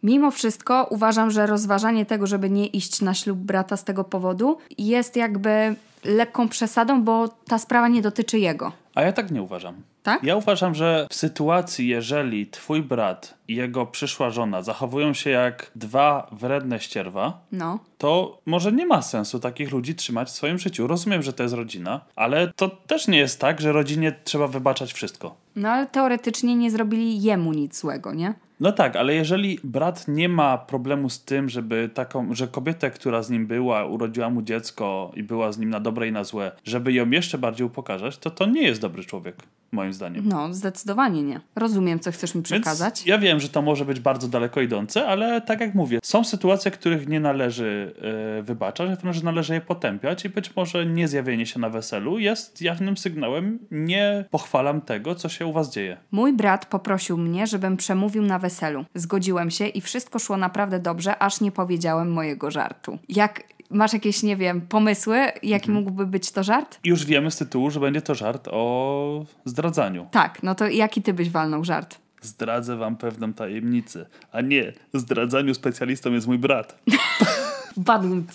Mimo 0.05 0.31
wszystko 0.31 0.87
uważam, 0.91 1.31
że 1.31 1.47
rozważanie 1.47 2.07
tego, 2.07 2.27
żeby 2.27 2.51
nie 2.51 2.67
iść 2.67 3.01
na 3.01 3.15
ślub 3.15 3.39
brata 3.39 3.77
z 3.77 3.85
tego 3.85 4.05
powodu, 4.05 4.59
jest 4.79 5.17
jakby 5.17 5.75
lekką 6.05 6.49
przesadą, 6.49 7.03
bo 7.05 7.29
ta 7.29 7.59
sprawa 7.59 7.89
nie 7.89 8.03
dotyczy 8.03 8.39
jego. 8.39 8.73
A 8.95 9.03
ja 9.03 9.13
tak 9.13 9.31
nie 9.31 9.43
uważam. 9.43 9.75
Tak? 10.03 10.23
Ja 10.23 10.37
uważam, 10.37 10.75
że 10.75 11.07
w 11.11 11.15
sytuacji, 11.15 11.89
jeżeli 11.89 12.47
twój 12.47 12.83
brat 12.83 13.35
i 13.49 13.55
jego 13.55 13.87
przyszła 13.87 14.31
żona 14.31 14.63
zachowują 14.63 15.15
się 15.15 15.31
jak 15.31 15.71
dwa 15.75 16.27
wredne 16.33 16.81
ścierwa, 16.81 17.39
No. 17.53 17.79
to 17.99 18.39
może 18.47 18.73
nie 18.73 18.87
ma 18.87 19.03
sensu 19.03 19.41
takich 19.41 19.73
ludzi 19.73 19.95
trzymać 19.95 20.29
w 20.29 20.33
swoim 20.33 20.59
życiu. 20.59 20.87
Rozumiem, 20.87 21.23
że 21.23 21.33
to 21.33 21.43
jest 21.43 21.55
rodzina, 21.55 22.01
ale 22.17 22.53
to 22.57 22.69
też 22.69 23.09
nie 23.09 23.19
jest 23.19 23.41
tak, 23.41 23.61
że 23.61 23.73
rodzinie 23.73 24.13
trzeba 24.25 24.47
wybaczać 24.47 24.93
wszystko. 24.93 25.35
No 25.57 25.69
ale 25.69 25.87
teoretycznie 25.87 26.57
nie 26.57 26.71
zrobili 26.71 27.23
jemu 27.23 27.53
nic 27.53 27.81
złego, 27.81 28.15
nie? 28.15 28.35
No 28.65 28.73
tak, 28.73 28.97
ale 28.97 29.15
jeżeli 29.15 29.59
brat 29.65 30.09
nie 30.09 30.29
ma 30.29 30.59
problemu 30.59 31.11
z 31.11 31.25
tym, 31.25 31.49
żeby 31.49 31.91
taką, 31.95 32.35
że 32.35 32.49
kobietę, 32.49 32.91
która 32.91 33.23
z 33.23 33.31
nim 33.31 33.47
była, 33.47 33.85
urodziła 33.85 34.31
mu 34.31 34.43
dziecko 34.43 35.13
i 35.15 35.23
była 35.23 35.53
z 35.53 35.59
nim 35.59 35.71
na 35.71 35.81
dobre 35.81 36.09
i 36.09 36.13
na 36.13 36.25
złe, 36.25 36.53
żeby 36.65 36.93
ją 36.93 37.11
jeszcze 37.11 37.39
bardziej 37.39 37.67
upokarzać, 37.67 38.19
to 38.19 38.31
to 38.31 38.47
nie 38.47 38.63
jest 38.63 38.81
dobry 38.81 39.05
człowiek, 39.05 39.37
moim 39.73 39.93
zdaniem. 39.93 40.29
No, 40.29 40.55
zdecydowanie 40.55 41.23
nie. 41.23 41.41
Rozumiem, 41.57 42.01
co 42.01 42.13
chcesz 42.13 42.35
mi 42.35 42.43
przekazać. 42.43 42.95
Więc 42.95 43.07
ja 43.07 43.19
wiem, 43.19 43.41
że 43.41 43.49
to 43.49 43.63
może 43.63 43.85
być 43.85 44.01
bardzo 44.01 44.29
daleko 44.29 44.61
idące, 44.61 45.07
ale 45.07 45.41
tak 45.41 45.61
jak 45.61 45.75
mówię, 45.75 45.99
są 46.03 46.25
sytuacje, 46.25 46.71
których 46.71 47.09
nie 47.09 47.21
należy 47.21 47.95
e, 48.39 48.43
wybaczać, 48.43 49.01
wręcz 49.01 49.23
należy 49.23 49.55
je 49.55 49.61
potępiać 49.61 50.25
i 50.25 50.29
być 50.29 50.57
może 50.57 50.87
nie 50.87 51.09
zjawienie 51.09 51.47
się 51.47 51.61
na 51.61 51.71
weselu 51.71 52.19
jest 52.19 52.63
jawnym 52.63 52.97
sygnałem 52.97 53.59
nie 53.71 54.25
pochwalam 54.31 54.81
tego, 54.81 55.15
co 55.15 55.29
się 55.29 55.47
u 55.47 55.53
was 55.53 55.71
dzieje. 55.71 55.97
Mój 56.11 56.33
brat 56.33 56.67
poprosił 56.67 57.19
mnie, 57.19 57.47
żebym 57.47 57.77
przemówił 57.77 58.23
na 58.23 58.39
weselu. 58.39 58.54
Zgodziłem 58.95 59.51
się 59.51 59.67
i 59.67 59.81
wszystko 59.81 60.19
szło 60.19 60.37
naprawdę 60.37 60.79
dobrze, 60.81 61.19
aż 61.19 61.41
nie 61.41 61.53
powiedziałem 61.53 62.13
mojego 62.13 62.51
żartu. 62.51 62.99
Jak 63.09 63.43
masz 63.71 63.93
jakieś, 63.93 64.23
nie 64.23 64.37
wiem, 64.37 64.61
pomysły, 64.61 65.19
jaki 65.43 65.71
mógłby 65.71 66.07
być 66.07 66.31
to 66.31 66.43
żart? 66.43 66.79
Już 66.85 67.05
wiemy 67.05 67.31
z 67.31 67.37
tytułu, 67.37 67.71
że 67.71 67.81
będzie 67.81 68.03
to 68.03 68.15
żart 68.15 68.49
o 68.51 69.25
zdradzaniu. 69.45 70.07
Tak, 70.11 70.43
no 70.43 70.55
to 70.55 70.67
jaki 70.67 71.03
ty 71.03 71.15
byś 71.15 71.31
walnął 71.31 71.65
żart? 71.65 71.99
Zdradzę 72.23 72.77
wam 72.77 72.97
pewną 72.97 73.33
tajemnicę. 73.33 74.07
A 74.33 74.41
nie, 74.41 74.73
zdradzaniu 74.95 75.55
specjalistą 75.55 76.13
jest 76.13 76.27
mój 76.27 76.39
brat. 76.39 76.79
Badum. 77.77 78.27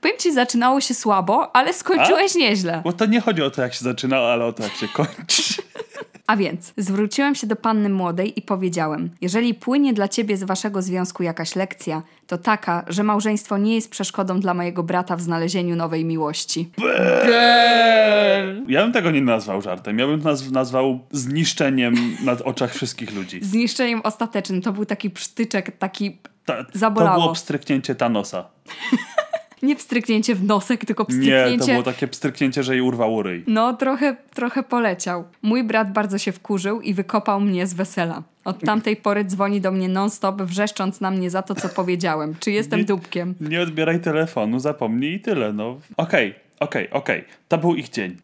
Powiem 0.00 0.18
ci, 0.18 0.32
zaczynało 0.32 0.80
się 0.80 0.94
słabo, 0.94 1.56
ale 1.56 1.74
skończyłeś 1.74 2.34
nieźle. 2.34 2.80
Bo 2.84 2.92
to 2.92 3.06
nie 3.06 3.20
chodzi 3.20 3.42
o 3.42 3.50
to, 3.50 3.62
jak 3.62 3.74
się 3.74 3.84
zaczynało, 3.84 4.32
ale 4.32 4.44
o 4.44 4.52
to, 4.52 4.62
jak 4.62 4.72
się 4.72 4.88
kończy. 4.88 5.61
A 6.26 6.36
więc 6.36 6.72
zwróciłem 6.76 7.34
się 7.34 7.46
do 7.46 7.56
panny 7.56 7.88
młodej 7.88 8.38
i 8.38 8.42
powiedziałem: 8.42 9.10
Jeżeli 9.20 9.54
płynie 9.54 9.92
dla 9.92 10.08
ciebie 10.08 10.36
z 10.36 10.44
waszego 10.44 10.82
związku 10.82 11.22
jakaś 11.22 11.56
lekcja, 11.56 12.02
to 12.26 12.38
taka, 12.38 12.84
że 12.88 13.02
małżeństwo 13.02 13.58
nie 13.58 13.74
jest 13.74 13.90
przeszkodą 13.90 14.40
dla 14.40 14.54
mojego 14.54 14.82
brata 14.82 15.16
w 15.16 15.20
znalezieniu 15.20 15.76
nowej 15.76 16.04
miłości. 16.04 16.70
Ja 18.68 18.82
bym 18.82 18.92
tego 18.92 19.10
nie 19.10 19.20
nazwał 19.20 19.62
żartem. 19.62 19.98
Ja 19.98 20.06
bym 20.06 20.22
to 20.22 20.28
nazw- 20.28 20.52
nazwał 20.52 21.00
zniszczeniem 21.10 21.94
na 22.24 22.32
oczach 22.44 22.74
wszystkich 22.74 23.14
ludzi. 23.14 23.40
Zniszczeniem 23.52 24.00
ostatecznym 24.04 24.62
to 24.62 24.72
był 24.72 24.84
taki 24.84 25.10
psztyczek, 25.10 25.76
taki 25.78 26.18
Ta, 26.44 26.64
to 26.80 26.90
było 26.90 27.32
pstryknięcie 27.32 27.94
Thanosa. 27.94 28.44
nie 29.62 29.76
pstryknięcie 29.76 30.34
w 30.34 30.44
nosek, 30.44 30.84
tylko 30.84 31.02
Nie, 31.02 31.06
to 31.06 31.12
pstryknięcie. 31.20 31.72
było 31.72 31.82
takie 31.82 32.08
pstryknięcie, 32.08 32.62
że 32.62 32.72
jej 32.72 32.82
urwał 32.82 33.22
ryj. 33.22 33.44
No, 33.46 33.72
trochę, 33.76 34.16
trochę 34.34 34.62
poleciał. 34.62 35.24
Mój 35.42 35.64
brat 35.64 35.92
bardzo 35.92 36.18
się 36.18 36.32
wkurzył 36.32 36.80
i 36.80 36.94
wykopał 36.94 37.40
mnie 37.40 37.66
z 37.66 37.74
wesela. 37.74 38.22
Od 38.44 38.60
tamtej 38.60 38.96
pory 38.96 39.24
dzwoni 39.24 39.60
do 39.60 39.72
mnie 39.72 39.88
non-stop, 39.88 40.42
wrzeszcząc 40.42 41.00
na 41.00 41.10
mnie 41.10 41.30
za 41.30 41.42
to, 41.42 41.54
co 41.54 41.68
powiedziałem. 41.68 42.34
Czy 42.40 42.50
jestem 42.50 42.78
Nie- 42.78 42.84
dupkiem? 42.84 43.34
Nie 43.40 43.60
odbieraj 43.60 44.00
telefonu, 44.00 44.58
zapomnij 44.58 45.14
i 45.14 45.20
tyle, 45.20 45.52
no. 45.52 45.78
Okej, 45.96 46.34
okej, 46.62 46.90
okej. 46.90 47.24
To 47.48 47.58
był 47.58 47.74
ich 47.74 47.88
dzień. 47.88 48.16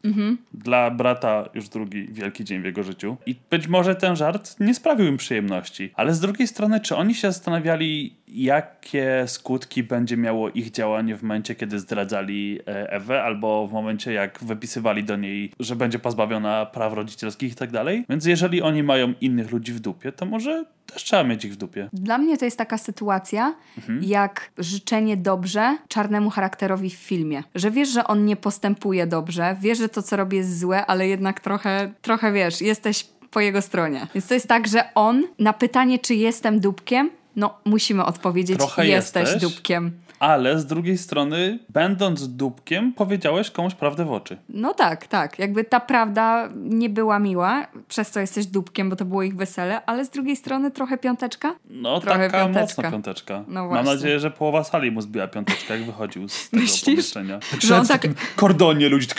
Dla 0.54 0.90
brata 0.90 1.48
już 1.54 1.68
drugi 1.68 2.08
wielki 2.12 2.44
dzień 2.44 2.62
w 2.62 2.64
jego 2.64 2.82
życiu. 2.82 3.16
I 3.26 3.36
być 3.50 3.68
może 3.68 3.94
ten 3.94 4.16
żart 4.16 4.60
nie 4.60 4.74
sprawił 4.74 5.06
im 5.06 5.16
przyjemności. 5.16 5.92
Ale 5.94 6.14
z 6.14 6.20
drugiej 6.20 6.48
strony, 6.48 6.80
czy 6.80 6.96
oni 6.96 7.14
się 7.14 7.32
zastanawiali, 7.32 8.14
jakie 8.28 9.24
skutki 9.26 9.82
będzie 9.82 10.16
miało 10.16 10.50
ich 10.50 10.70
działanie 10.70 11.16
w 11.16 11.22
momencie, 11.22 11.54
kiedy 11.54 11.78
zdradzali 11.78 12.58
e, 12.66 12.92
Ewę, 12.92 13.22
albo 13.22 13.66
w 13.66 13.72
momencie, 13.72 14.12
jak 14.12 14.38
wypisywali 14.42 15.04
do 15.04 15.16
niej, 15.16 15.52
że 15.60 15.76
będzie 15.76 15.98
pozbawiona 15.98 16.66
praw 16.66 16.92
rodzicielskich 16.92 17.52
i 17.52 17.56
tak 17.56 17.70
dalej? 17.70 18.04
Więc 18.08 18.26
jeżeli 18.26 18.62
oni 18.62 18.82
mają 18.82 19.14
innych 19.20 19.50
ludzi 19.52 19.72
w 19.72 19.80
dupie, 19.80 20.12
to 20.12 20.26
może 20.26 20.64
też 20.92 21.04
trzeba 21.04 21.24
mieć 21.24 21.44
ich 21.44 21.52
w 21.52 21.56
dupie. 21.56 21.88
Dla 21.92 22.18
mnie 22.18 22.38
to 22.38 22.44
jest 22.44 22.58
taka 22.58 22.78
sytuacja, 22.78 23.54
jak 24.00 24.50
życzenie 24.58 25.16
dobrze 25.16 25.78
czarnemu 25.88 26.30
charakterowi 26.30 26.90
w 26.90 26.94
filmie. 26.94 27.42
Że 27.54 27.70
wiesz, 27.70 27.88
że 27.88 28.04
on 28.04 28.24
nie 28.24 28.36
postępuje 28.36 29.06
dobrze, 29.06 29.56
wiesz, 29.60 29.78
że 29.78 29.88
to, 29.88 30.02
co 30.02 30.16
robi 30.16 30.36
jest 30.36 30.58
złe, 30.58 30.86
ale 30.86 31.08
jednak 31.08 31.40
trochę, 31.40 31.92
trochę 32.02 32.32
wiesz, 32.32 32.60
jesteś 32.60 33.06
po 33.30 33.40
jego 33.40 33.62
stronie. 33.62 34.06
Więc 34.14 34.26
to 34.26 34.34
jest 34.34 34.48
tak, 34.48 34.68
że 34.68 34.94
on 34.94 35.24
na 35.38 35.52
pytanie, 35.52 35.98
czy 35.98 36.14
jestem 36.14 36.60
dupkiem, 36.60 37.10
no 37.36 37.58
musimy 37.64 38.04
odpowiedzieć, 38.04 38.60
jesteś 38.60 38.88
jesteś. 38.88 39.42
dupkiem. 39.42 39.92
Ale 40.18 40.58
z 40.58 40.66
drugiej 40.66 40.98
strony, 40.98 41.58
będąc 41.68 42.28
dupkiem, 42.36 42.92
powiedziałeś 42.92 43.50
komuś 43.50 43.74
prawdę 43.74 44.04
w 44.04 44.12
oczy. 44.12 44.36
No 44.48 44.74
tak, 44.74 45.06
tak. 45.06 45.38
Jakby 45.38 45.64
ta 45.64 45.80
prawda 45.80 46.48
nie 46.56 46.88
była 46.90 47.18
miła, 47.18 47.66
przez 47.88 48.10
co 48.10 48.20
jesteś 48.20 48.46
dupkiem, 48.46 48.90
bo 48.90 48.96
to 48.96 49.04
było 49.04 49.22
ich 49.22 49.36
wesele, 49.36 49.84
ale 49.86 50.04
z 50.04 50.10
drugiej 50.10 50.36
strony 50.36 50.70
trochę 50.70 50.98
piąteczka. 50.98 51.54
No, 51.70 52.00
Trochę 52.00 52.18
taka 52.30 52.44
piąteczka. 52.44 52.82
mocna 52.82 52.90
piąteczka. 52.90 53.44
No 53.48 53.68
Mam 53.68 53.84
nadzieję, 53.84 54.20
że 54.20 54.30
połowa 54.30 54.64
sali 54.64 54.90
mu 54.90 55.00
zbiła 55.00 55.26
piąteczkę, 55.28 55.74
jak 55.78 55.86
wychodził 55.86 56.28
z 56.28 56.50
tego 56.50 56.62
Myślisz? 56.62 56.84
pomieszczenia. 56.84 57.40
Że 57.58 57.76
on 57.76 57.86
tak- 57.86 58.06
kordonie 58.36 58.88
ludzi, 58.88 59.06
tak 59.06 59.18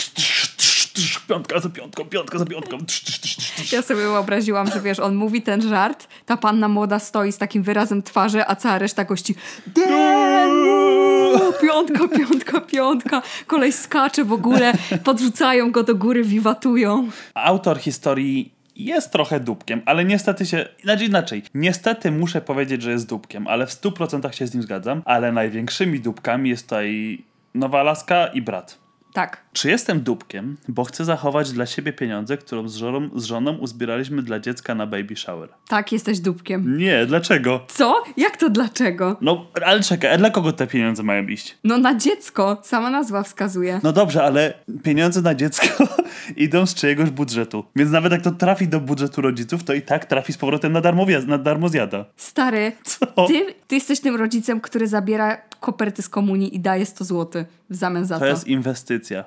tsz, 0.92 1.18
piątka 1.28 1.60
za 1.60 1.68
piątką, 1.70 2.04
piątka 2.04 2.38
za 2.38 2.44
piątką. 2.46 2.78
tsz, 2.86 3.00
tsz, 3.04 3.18
tsz, 3.20 3.36
tsz, 3.36 3.50
tsz. 3.54 3.72
Ja 3.72 3.82
sobie 3.82 4.00
wyobraziłam, 4.00 4.66
że 4.66 4.80
wiesz, 4.80 4.98
on 5.00 5.14
mówi 5.14 5.42
ten 5.42 5.62
żart, 5.62 6.08
ta 6.26 6.36
panna 6.36 6.68
młoda 6.68 6.98
stoi 6.98 7.32
z 7.32 7.38
takim 7.38 7.62
wyrazem 7.62 8.02
twarzy, 8.02 8.46
a 8.46 8.56
cała 8.56 8.78
reszta 8.78 9.04
gości 9.04 9.34
Den! 9.66 10.50
uuu, 10.50 11.52
Piątka, 11.62 12.08
piątka, 12.08 12.60
piątka. 12.60 13.22
Kolej 13.46 13.72
skacze 13.72 14.24
w 14.24 14.32
ogóle, 14.32 14.72
podrzucają 15.04 15.70
go 15.72 15.82
do 15.82 15.94
góry, 15.94 16.24
wiwatują. 16.24 17.08
Autor 17.34 17.78
historii 17.78 18.52
jest 18.76 19.12
trochę 19.12 19.40
dupkiem, 19.40 19.82
ale 19.86 20.04
niestety 20.04 20.46
się, 20.46 20.68
znaczy 20.84 21.04
inaczej, 21.04 21.42
niestety 21.54 22.10
muszę 22.10 22.40
powiedzieć, 22.40 22.82
że 22.82 22.90
jest 22.90 23.08
dupkiem, 23.08 23.46
ale 23.46 23.66
w 23.66 23.70
100% 23.70 24.32
się 24.32 24.46
z 24.46 24.54
nim 24.54 24.62
zgadzam, 24.62 25.02
ale 25.04 25.32
największymi 25.32 26.00
dupkami 26.00 26.50
jest 26.50 26.62
tutaj 26.62 27.18
Nowa 27.54 27.80
Alaska 27.80 28.26
i 28.26 28.42
brat. 28.42 28.78
Tak. 29.12 29.40
Czy 29.52 29.70
jestem 29.70 30.00
dupkiem, 30.00 30.56
bo 30.68 30.84
chcę 30.84 31.04
zachować 31.04 31.52
dla 31.52 31.66
siebie 31.66 31.92
pieniądze, 31.92 32.36
którą 32.36 32.68
z 32.68 32.76
żoną, 32.76 33.08
z 33.16 33.24
żoną 33.24 33.56
uzbieraliśmy 33.56 34.22
dla 34.22 34.40
dziecka 34.40 34.74
na 34.74 34.86
baby 34.86 35.16
shower? 35.16 35.48
Tak, 35.68 35.92
jesteś 35.92 36.20
dupkiem. 36.20 36.78
Nie, 36.78 37.06
dlaczego? 37.06 37.64
Co? 37.68 38.02
Jak 38.16 38.36
to 38.36 38.50
dlaczego? 38.50 39.16
No, 39.20 39.46
ale 39.66 39.80
czekaj, 39.80 40.14
a 40.14 40.18
dla 40.18 40.30
kogo 40.30 40.52
te 40.52 40.66
pieniądze 40.66 41.02
mają 41.02 41.26
iść? 41.26 41.58
No 41.64 41.78
na 41.78 41.94
dziecko, 41.94 42.58
sama 42.62 42.90
nazwa 42.90 43.22
wskazuje. 43.22 43.80
No 43.82 43.92
dobrze, 43.92 44.22
ale 44.24 44.54
pieniądze 44.82 45.22
na 45.22 45.34
dziecko 45.34 45.66
idą 46.36 46.66
z 46.66 46.74
czyjegoś 46.74 47.10
budżetu. 47.10 47.64
Więc 47.76 47.90
nawet 47.90 48.12
jak 48.12 48.22
to 48.22 48.30
trafi 48.30 48.68
do 48.68 48.80
budżetu 48.80 49.20
rodziców, 49.20 49.64
to 49.64 49.74
i 49.74 49.82
tak 49.82 50.04
trafi 50.04 50.32
z 50.32 50.36
powrotem 50.38 50.72
na 50.72 50.80
darmo, 50.80 51.06
na 51.26 51.38
darmo 51.38 51.68
zjada. 51.68 52.04
Stary, 52.16 52.72
Co? 52.84 53.06
ty, 53.26 53.54
ty 53.66 53.74
jesteś 53.74 54.00
tym 54.00 54.16
rodzicem, 54.16 54.60
który 54.60 54.88
zabiera 54.88 55.36
koperty 55.60 56.02
z 56.02 56.08
komunii 56.08 56.56
i 56.56 56.60
daje 56.60 56.86
100 56.86 57.04
zł 57.04 57.44
w 57.70 57.76
zamian 57.76 58.06
za 58.06 58.14
to. 58.14 58.20
To 58.20 58.26
jest 58.26 58.46
inwestycja, 58.46 59.24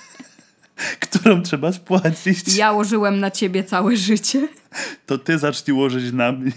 którą 1.00 1.42
trzeba 1.42 1.72
spłacić. 1.72 2.56
Ja 2.56 2.72
łożyłem 2.72 3.20
na 3.20 3.30
ciebie 3.30 3.64
całe 3.64 3.96
życie. 3.96 4.48
To 5.06 5.18
ty 5.18 5.38
zacznij 5.38 5.76
łożyć 5.76 6.12
na 6.12 6.32
mnie 6.32 6.52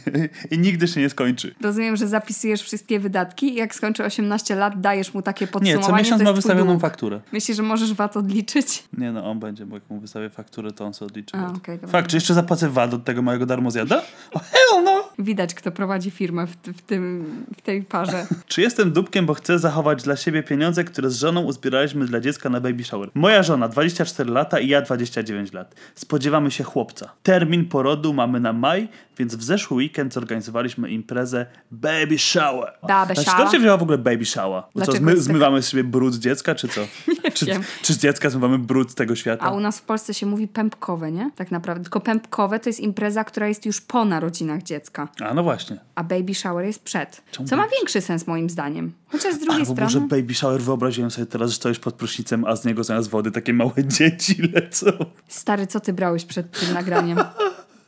i 0.51 0.57
nigdy 0.59 0.87
się 0.87 1.01
nie 1.01 1.09
skończy. 1.09 1.55
Rozumiem, 1.61 1.95
że 1.95 2.07
zapisujesz 2.07 2.61
wszystkie 2.61 2.99
wydatki 2.99 3.53
i 3.53 3.55
jak 3.55 3.75
skończy 3.75 4.03
18 4.05 4.55
lat, 4.55 4.81
dajesz 4.81 5.13
mu 5.13 5.21
takie 5.21 5.45
Nie, 5.45 5.51
podsumowanie. 5.51 5.87
co 5.87 5.95
miesiąc 5.97 6.21
ma 6.21 6.33
wystawioną 6.33 6.71
dług. 6.71 6.81
fakturę. 6.81 7.21
Myślisz, 7.31 7.57
że 7.57 7.63
możesz 7.63 7.93
VAT 7.93 8.17
odliczyć? 8.17 8.83
Nie 8.97 9.11
no, 9.11 9.31
on 9.31 9.39
będzie, 9.39 9.65
bo 9.65 9.75
jak 9.75 9.89
mu 9.89 9.99
wystawię 9.99 10.29
fakturę, 10.29 10.71
to 10.71 10.85
on 10.85 10.93
sobie 10.93 11.07
odliczy. 11.11 11.37
A, 11.37 11.47
okej, 11.47 11.75
dobra. 11.75 11.89
Fakt, 11.89 12.09
czy 12.09 12.17
jeszcze 12.17 12.33
zapłacę 12.33 12.69
VAT 12.69 12.93
od 12.93 13.03
tego 13.03 13.21
mojego 13.21 13.45
darmozjada? 13.45 14.01
O 14.33 14.39
hell 14.39 14.83
no! 14.83 15.09
Widać, 15.19 15.53
kto 15.53 15.71
prowadzi 15.71 16.11
firmę 16.11 16.47
w, 16.47 16.55
w, 16.77 16.81
tym, 16.81 17.25
w 17.57 17.61
tej 17.61 17.83
parze. 17.83 18.25
Czy 18.47 18.61
jestem 18.61 18.91
dupkiem, 18.91 19.25
bo 19.25 19.33
chcę 19.33 19.59
zachować 19.59 20.03
dla 20.03 20.15
siebie 20.17 20.43
pieniądze, 20.43 20.83
które 20.83 21.09
z 21.09 21.15
żoną 21.15 21.41
uzbieraliśmy 21.41 22.05
dla 22.05 22.19
dziecka 22.19 22.49
na 22.49 22.59
baby 22.61 22.83
shower? 22.83 23.09
Moja 23.13 23.43
żona 23.43 23.67
24 23.67 24.31
lata 24.31 24.59
i 24.59 24.67
ja 24.67 24.81
29 24.81 25.53
lat. 25.53 25.75
Spodziewamy 25.95 26.51
się 26.51 26.63
chłopca. 26.63 27.11
Termin 27.23 27.65
porodu 27.65 28.08
mamy 28.13 28.39
na 28.39 28.53
maj, 28.53 28.89
więc 29.17 29.35
w 29.35 29.43
zeszły 29.43 29.77
weekend 29.77 30.13
zorganizowaliśmy 30.13 30.89
imprezę 30.89 31.45
baby 31.71 32.19
shower. 32.19 32.73
Baby 32.87 33.05
Znaczy, 33.05 33.21
shower? 33.21 33.39
Skąd 33.39 33.51
się 33.51 33.59
wzięła 33.59 33.77
w 33.77 33.83
ogóle 33.83 33.97
baby 33.97 34.25
shower? 34.25 34.63
Bo 34.75 34.85
co, 34.85 34.91
zmy, 34.91 35.17
zmywamy 35.17 35.61
z 35.61 35.69
siebie 35.69 35.83
brud 35.83 36.13
z 36.13 36.19
dziecka, 36.19 36.55
czy 36.55 36.67
co? 36.67 36.81
czy, 37.33 37.45
wiem. 37.45 37.63
czy 37.81 37.93
z 37.93 37.97
dziecka 37.97 38.29
zmywamy 38.29 38.59
brud 38.59 38.91
z 38.91 38.95
tego 38.95 39.15
świata? 39.15 39.45
A 39.45 39.51
u 39.51 39.59
nas 39.59 39.79
w 39.79 39.81
Polsce 39.81 40.13
się 40.13 40.25
mówi 40.25 40.47
pępkowe, 40.47 41.11
nie? 41.11 41.31
Tak 41.35 41.51
naprawdę. 41.51 41.83
Tylko 41.83 41.99
pępkowe 41.99 42.59
to 42.59 42.69
jest 42.69 42.79
impreza, 42.79 43.23
która 43.23 43.47
jest 43.47 43.65
już 43.65 43.81
po 43.81 44.05
narodzinach 44.05 44.63
dziecka. 44.63 45.07
A 45.19 45.33
no 45.33 45.43
właśnie. 45.43 45.79
A 45.95 46.03
baby 46.03 46.35
shower 46.35 46.65
jest 46.65 46.83
przed. 46.83 47.21
Czemu 47.31 47.49
Co 47.49 47.57
ma 47.57 47.67
większy 47.67 48.01
sens 48.01 48.27
moim 48.27 48.49
zdaniem. 48.49 48.93
Chociaż 49.07 49.33
z 49.33 49.39
drugiej 49.39 49.61
Albo 49.61 49.73
strony... 49.73 49.81
może 49.81 49.99
baby 50.01 50.35
shower 50.35 50.61
wyobraziłem 50.61 51.11
sobie 51.11 51.25
teraz, 51.25 51.49
że 51.49 51.55
stoisz 51.55 51.79
pod 51.79 51.95
prysznicem, 51.95 52.45
a 52.45 52.55
z 52.55 52.65
niego 52.65 52.83
zamiast 52.83 53.09
wody 53.09 53.31
takie 53.31 53.53
małe 53.53 53.73
dzieci 53.97 54.41
lecą. 54.53 54.91
Stary, 55.27 55.67
co 55.67 55.79
ty 55.79 55.93
brałeś 55.93 56.25
przed 56.25 56.59
tym 56.59 56.73
nagraniem? 56.73 57.17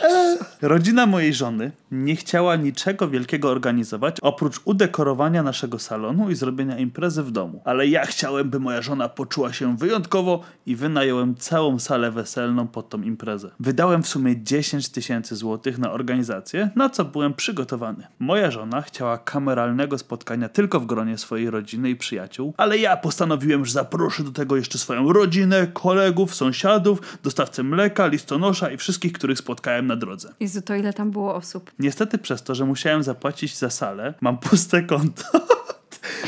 Rodzina 0.62 1.06
mojej 1.06 1.34
żony 1.34 1.72
nie 1.90 2.16
chciała 2.16 2.56
niczego 2.56 3.08
wielkiego 3.08 3.50
organizować, 3.50 4.16
oprócz 4.22 4.60
udekorowania 4.64 5.42
naszego 5.42 5.78
salonu 5.78 6.30
i 6.30 6.34
zrobienia 6.34 6.78
imprezy 6.78 7.22
w 7.22 7.30
domu. 7.30 7.62
Ale 7.64 7.86
ja 7.86 8.06
chciałem, 8.06 8.50
by 8.50 8.60
moja 8.60 8.82
żona 8.82 9.08
poczuła 9.08 9.52
się 9.52 9.76
wyjątkowo 9.76 10.40
i 10.66 10.76
wynająłem 10.76 11.34
całą 11.34 11.78
salę 11.78 12.10
weselną 12.10 12.68
pod 12.68 12.88
tą 12.88 13.02
imprezę. 13.02 13.50
Wydałem 13.60 14.02
w 14.02 14.08
sumie 14.08 14.42
10 14.42 14.88
tysięcy 14.88 15.36
złotych 15.36 15.78
na 15.78 15.92
organizację, 15.92 16.70
na 16.76 16.90
co 16.90 17.04
byłem 17.04 17.34
przygotowany. 17.34 18.06
Moja 18.18 18.50
żona 18.50 18.82
chciała 18.82 19.18
kameralnego 19.18 19.98
spotkania 19.98 20.48
tylko 20.48 20.80
w 20.80 20.86
gronie 20.86 21.18
swojej 21.18 21.50
rodziny 21.50 21.90
i 21.90 21.96
przyjaciół, 21.96 22.54
ale 22.56 22.78
ja 22.78 22.96
postanowiłem, 22.96 23.64
że 23.64 23.72
zaproszę 23.72 24.22
do 24.22 24.30
tego 24.30 24.56
jeszcze 24.56 24.78
swoją 24.78 25.12
rodzinę, 25.12 25.66
kolegów, 25.66 26.34
sąsiadów, 26.34 27.18
dostawcę 27.22 27.62
mleka, 27.62 28.06
listonosza 28.06 28.70
i 28.70 28.76
wszystkich, 28.76 29.12
których 29.12 29.38
spotkałem 29.38 29.85
na 29.86 29.96
drodze. 29.96 30.32
Jezu, 30.40 30.62
to 30.62 30.74
ile 30.74 30.92
tam 30.92 31.10
było 31.10 31.34
osób? 31.34 31.70
Niestety 31.78 32.18
przez 32.18 32.42
to, 32.42 32.54
że 32.54 32.64
musiałem 32.64 33.02
zapłacić 33.02 33.56
za 33.56 33.70
salę, 33.70 34.14
mam 34.20 34.38
puste 34.38 34.82
konto. 34.82 35.22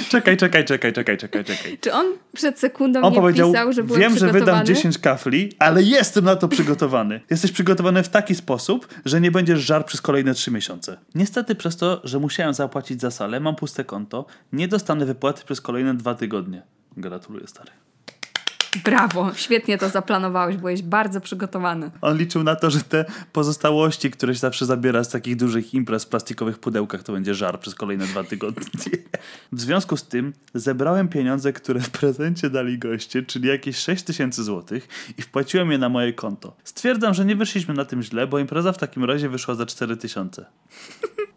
czekaj, 0.08 0.36
czekaj, 0.36 0.64
czekaj, 0.64 0.92
czekaj, 0.92 1.18
czekaj, 1.18 1.44
czekaj. 1.44 1.78
Czy 1.78 1.92
on 1.92 2.06
przed 2.34 2.58
sekundą 2.58 3.00
On 3.00 3.12
nie 3.12 3.20
powiedział, 3.20 3.50
pisał, 3.50 3.72
że 3.72 3.82
byłem 3.82 4.00
wiem, 4.00 4.18
że 4.18 4.32
wydam 4.32 4.66
10 4.66 4.98
kafli, 4.98 5.52
ale 5.58 5.82
jestem 5.82 6.24
na 6.24 6.36
to 6.36 6.48
przygotowany. 6.48 7.20
Jesteś 7.30 7.52
przygotowany 7.52 8.02
w 8.02 8.08
taki 8.08 8.34
sposób, 8.34 8.88
że 9.04 9.20
nie 9.20 9.30
będziesz 9.30 9.60
żar 9.60 9.86
przez 9.86 10.00
kolejne 10.00 10.34
3 10.34 10.50
miesiące. 10.50 10.98
Niestety 11.14 11.54
przez 11.54 11.76
to, 11.76 12.00
że 12.04 12.18
musiałem 12.18 12.54
zapłacić 12.54 13.00
za 13.00 13.10
salę, 13.10 13.40
mam 13.40 13.56
puste 13.56 13.84
konto, 13.84 14.26
nie 14.52 14.68
dostanę 14.68 15.06
wypłaty 15.06 15.44
przez 15.44 15.60
kolejne 15.60 15.94
2 15.94 16.14
tygodnie. 16.14 16.62
Gratuluję, 16.96 17.46
stary. 17.46 17.70
Brawo, 18.84 19.34
świetnie 19.34 19.78
to 19.78 19.88
zaplanowałeś, 19.88 20.56
byłeś 20.56 20.82
bardzo 20.82 21.20
przygotowany. 21.20 21.90
On 22.00 22.18
liczył 22.18 22.42
na 22.42 22.56
to, 22.56 22.70
że 22.70 22.80
te 22.80 23.04
pozostałości, 23.32 24.10
które 24.10 24.34
się 24.34 24.40
zawsze 24.40 24.66
zabiera 24.66 25.04
z 25.04 25.08
takich 25.08 25.36
dużych 25.36 25.74
imprez 25.74 26.04
w 26.04 26.08
plastikowych 26.08 26.58
pudełkach, 26.58 27.02
to 27.02 27.12
będzie 27.12 27.34
żar 27.34 27.60
przez 27.60 27.74
kolejne 27.74 28.06
dwa 28.06 28.24
tygodnie. 28.24 28.64
W 29.52 29.60
związku 29.60 29.96
z 29.96 30.02
tym 30.02 30.32
zebrałem 30.54 31.08
pieniądze, 31.08 31.52
które 31.52 31.80
w 31.80 31.90
prezencie 31.90 32.50
dali 32.50 32.78
goście, 32.78 33.22
czyli 33.22 33.48
jakieś 33.48 33.76
6 33.76 34.02
tysięcy 34.04 34.44
złotych 34.44 34.88
i 35.18 35.22
wpłaciłem 35.22 35.72
je 35.72 35.78
na 35.78 35.88
moje 35.88 36.12
konto. 36.12 36.56
Stwierdzam, 36.64 37.14
że 37.14 37.24
nie 37.24 37.36
wyszliśmy 37.36 37.74
na 37.74 37.84
tym 37.84 38.02
źle, 38.02 38.26
bo 38.26 38.38
impreza 38.38 38.72
w 38.72 38.78
takim 38.78 39.04
razie 39.04 39.28
wyszła 39.28 39.54
za 39.54 39.66
4 39.66 39.96
tysiące. 39.96 40.46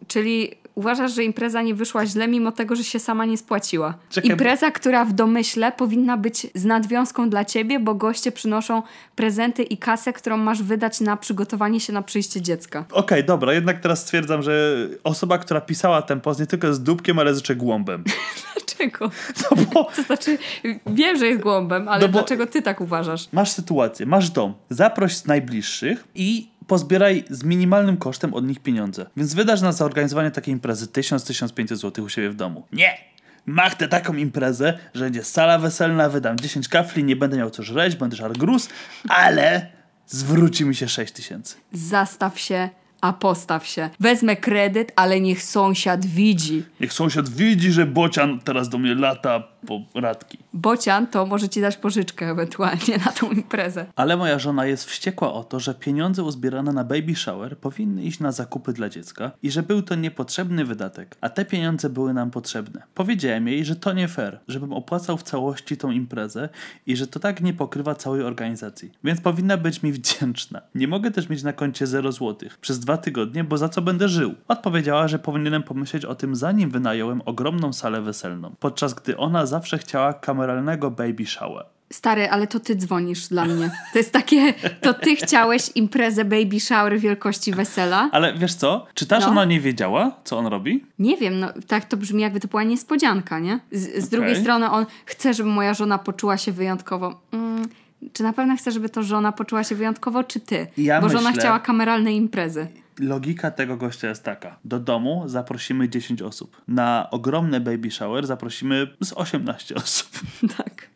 Czyli 0.06 0.54
uważasz, 0.74 1.14
że 1.14 1.24
impreza 1.24 1.62
nie 1.62 1.74
wyszła 1.74 2.06
źle, 2.06 2.28
mimo 2.28 2.52
tego, 2.52 2.76
że 2.76 2.84
się 2.84 2.98
sama 2.98 3.24
nie 3.24 3.38
spłaciła. 3.38 3.94
Czekaj, 4.10 4.28
bo- 4.30 4.32
Impreza, 4.32 4.70
która 4.70 5.04
w 5.04 5.12
domyśle 5.12 5.72
powinna 5.72 6.16
być 6.16 6.46
z 6.54 6.64
nadwiązką 6.64 7.30
dla 7.30 7.44
ciebie, 7.44 7.80
bo 7.80 7.94
goście 7.94 8.32
przynoszą 8.32 8.82
prezenty 9.16 9.62
i 9.62 9.76
kasę, 9.78 10.12
którą 10.12 10.36
masz 10.36 10.62
wydać 10.62 11.00
na 11.00 11.16
przygotowanie 11.16 11.80
się 11.80 11.92
na 11.92 12.02
przyjście 12.02 12.40
dziecka. 12.42 12.84
Okej, 12.92 13.24
dobra, 13.24 13.52
jednak 13.54 13.80
teraz 13.80 14.00
stwierdzam, 14.00 14.42
że 14.42 14.76
osoba, 15.04 15.38
która 15.38 15.60
pisała 15.60 16.02
ten 16.02 16.20
post 16.20 16.40
nie 16.40 16.46
tylko 16.46 16.66
jest 16.66 16.82
dupkiem, 16.82 17.18
ale 17.18 17.30
jeszcze 17.30 17.56
głąbem. 17.56 18.04
Dlaczego? 18.54 19.10
No 19.50 19.56
bo 19.74 19.84
To 19.96 20.02
znaczy, 20.02 20.38
wiem, 20.86 21.16
że 21.18 21.26
jest 21.26 21.40
głąbem, 21.42 21.88
ale 21.88 22.02
No 22.06 22.12
dlaczego 22.12 22.46
ty 22.46 22.62
tak 22.62 22.80
uważasz? 22.80 23.28
Masz 23.32 23.50
sytuację, 23.50 24.06
masz 24.06 24.30
dom, 24.30 24.54
zaproś 24.70 25.16
z 25.16 25.26
najbliższych 25.26 26.04
i 26.14 26.51
pozbieraj 26.72 27.24
z 27.30 27.44
minimalnym 27.44 27.96
kosztem 27.96 28.34
od 28.34 28.46
nich 28.46 28.60
pieniądze. 28.60 29.06
Więc 29.16 29.34
wydasz 29.34 29.60
na 29.60 29.72
zorganizowanie 29.72 30.30
takiej 30.30 30.54
imprezy 30.54 30.86
1000-1500 30.86 31.76
zł 31.76 32.04
u 32.04 32.08
siebie 32.08 32.30
w 32.30 32.34
domu. 32.34 32.66
Nie! 32.72 32.98
Machnę 33.46 33.88
taką 33.88 34.14
imprezę, 34.14 34.78
że 34.94 35.04
będzie 35.04 35.24
sala 35.24 35.58
weselna, 35.58 36.08
wydam 36.08 36.38
10 36.38 36.68
kafli, 36.68 37.04
nie 37.04 37.16
będę 37.16 37.36
miał 37.36 37.50
co 37.50 37.62
żreć, 37.62 37.96
będę 37.96 38.16
żar 38.16 38.32
gruz, 38.32 38.68
ale 39.08 39.66
zwróci 40.06 40.64
mi 40.64 40.74
się 40.74 40.88
6 40.88 41.12
tysięcy. 41.12 41.56
Zastaw 41.72 42.38
się, 42.40 42.68
a 43.00 43.12
postaw 43.12 43.66
się. 43.66 43.90
Wezmę 44.00 44.36
kredyt, 44.36 44.92
ale 44.96 45.20
niech 45.20 45.42
sąsiad 45.42 46.06
widzi. 46.06 46.64
Niech 46.80 46.92
sąsiad 46.92 47.28
widzi, 47.28 47.72
że 47.72 47.86
bocian 47.86 48.40
teraz 48.40 48.68
do 48.68 48.78
mnie 48.78 48.94
lata 48.94 49.51
po 49.66 50.00
radki. 50.00 50.38
Bocian 50.52 51.06
to 51.06 51.26
może 51.26 51.48
ci 51.48 51.60
dać 51.60 51.76
pożyczkę 51.76 52.30
ewentualnie 52.30 52.98
na 53.06 53.12
tą 53.12 53.30
imprezę. 53.30 53.86
Ale 53.96 54.16
moja 54.16 54.38
żona 54.38 54.66
jest 54.66 54.84
wściekła 54.84 55.32
o 55.32 55.44
to, 55.44 55.60
że 55.60 55.74
pieniądze 55.74 56.22
uzbierane 56.22 56.72
na 56.72 56.84
baby 56.84 57.16
shower 57.16 57.58
powinny 57.58 58.02
iść 58.02 58.20
na 58.20 58.32
zakupy 58.32 58.72
dla 58.72 58.88
dziecka 58.88 59.30
i 59.42 59.50
że 59.50 59.62
był 59.62 59.82
to 59.82 59.94
niepotrzebny 59.94 60.64
wydatek, 60.64 61.16
a 61.20 61.28
te 61.28 61.44
pieniądze 61.44 61.90
były 61.90 62.14
nam 62.14 62.30
potrzebne. 62.30 62.82
Powiedziałem 62.94 63.48
jej, 63.48 63.64
że 63.64 63.76
to 63.76 63.92
nie 63.92 64.08
fair, 64.08 64.40
żebym 64.48 64.72
opłacał 64.72 65.16
w 65.16 65.22
całości 65.22 65.76
tą 65.76 65.90
imprezę 65.90 66.48
i 66.86 66.96
że 66.96 67.06
to 67.06 67.20
tak 67.20 67.40
nie 67.40 67.52
pokrywa 67.52 67.94
całej 67.94 68.22
organizacji. 68.22 68.92
Więc 69.04 69.20
powinna 69.20 69.56
być 69.56 69.82
mi 69.82 69.92
wdzięczna. 69.92 70.60
Nie 70.74 70.88
mogę 70.88 71.10
też 71.10 71.28
mieć 71.28 71.42
na 71.42 71.52
koncie 71.52 71.86
0 71.86 72.12
złotych 72.12 72.58
przez 72.58 72.80
dwa 72.80 72.96
tygodnie, 72.96 73.44
bo 73.44 73.58
za 73.58 73.68
co 73.68 73.82
będę 73.82 74.08
żył? 74.08 74.34
Odpowiedziała, 74.48 75.08
że 75.08 75.18
powinienem 75.18 75.62
pomyśleć 75.62 76.04
o 76.04 76.14
tym 76.14 76.36
zanim 76.36 76.70
wynająłem 76.70 77.22
ogromną 77.24 77.72
salę 77.72 78.02
weselną, 78.02 78.54
podczas 78.60 78.94
gdy 78.94 79.16
ona 79.16 79.46
zawsze 79.52 79.78
chciała 79.78 80.12
kameralnego 80.12 80.90
baby 80.90 81.26
shower. 81.26 81.64
Stary, 81.92 82.30
ale 82.30 82.46
to 82.46 82.60
ty 82.60 82.76
dzwonisz 82.76 83.28
dla 83.28 83.44
mnie. 83.44 83.70
To 83.92 83.98
jest 83.98 84.12
takie, 84.12 84.52
to 84.80 84.94
ty 84.94 85.16
chciałeś 85.16 85.70
imprezę 85.74 86.24
baby 86.24 86.60
shower 86.60 86.98
wielkości 87.00 87.52
wesela. 87.52 88.08
Ale 88.12 88.34
wiesz 88.34 88.54
co? 88.54 88.86
Czy 88.94 89.06
ta 89.06 89.18
No. 89.18 89.24
żona 89.26 89.44
nie 89.44 89.60
wiedziała, 89.60 90.12
co 90.24 90.38
on 90.38 90.46
robi? 90.46 90.84
Nie 90.98 91.16
wiem, 91.16 91.40
no 91.40 91.48
tak 91.66 91.84
to 91.84 91.96
brzmi 91.96 92.22
jakby 92.22 92.40
to 92.40 92.48
była 92.48 92.62
niespodzianka, 92.62 93.38
nie? 93.38 93.60
Z, 93.72 94.04
z 94.04 94.08
drugiej 94.08 94.30
Okej. 94.32 94.42
strony 94.42 94.70
on 94.70 94.86
chce, 95.06 95.34
żeby 95.34 95.48
moja 95.48 95.74
żona 95.74 95.98
poczuła 95.98 96.36
się 96.38 96.52
wyjątkowo. 96.52 97.20
Mm, 97.32 97.68
czy 98.12 98.22
na 98.22 98.32
pewno 98.32 98.56
chce, 98.56 98.70
żeby 98.70 98.88
to 98.88 99.02
żona 99.02 99.32
poczuła 99.32 99.64
się 99.64 99.74
wyjątkowo, 99.74 100.24
czy 100.24 100.40
ty? 100.40 100.66
Ja 100.76 101.00
Bo 101.00 101.08
żona 101.08 101.28
myślę- 101.28 101.40
chciała 101.42 101.58
kameralnej 101.58 102.16
imprezy. 102.16 102.66
Logika 102.98 103.50
tego 103.50 103.76
gościa 103.76 104.08
jest 104.08 104.24
taka. 104.24 104.58
Do 104.64 104.78
domu 104.78 105.22
zaprosimy 105.26 105.88
10 105.88 106.22
osób. 106.22 106.62
Na 106.68 107.08
ogromny 107.10 107.60
baby 107.60 107.90
shower 107.90 108.26
zaprosimy 108.26 108.86
z 109.00 109.12
18 109.12 109.74
osób. 109.74 110.08
tak. 110.58 110.88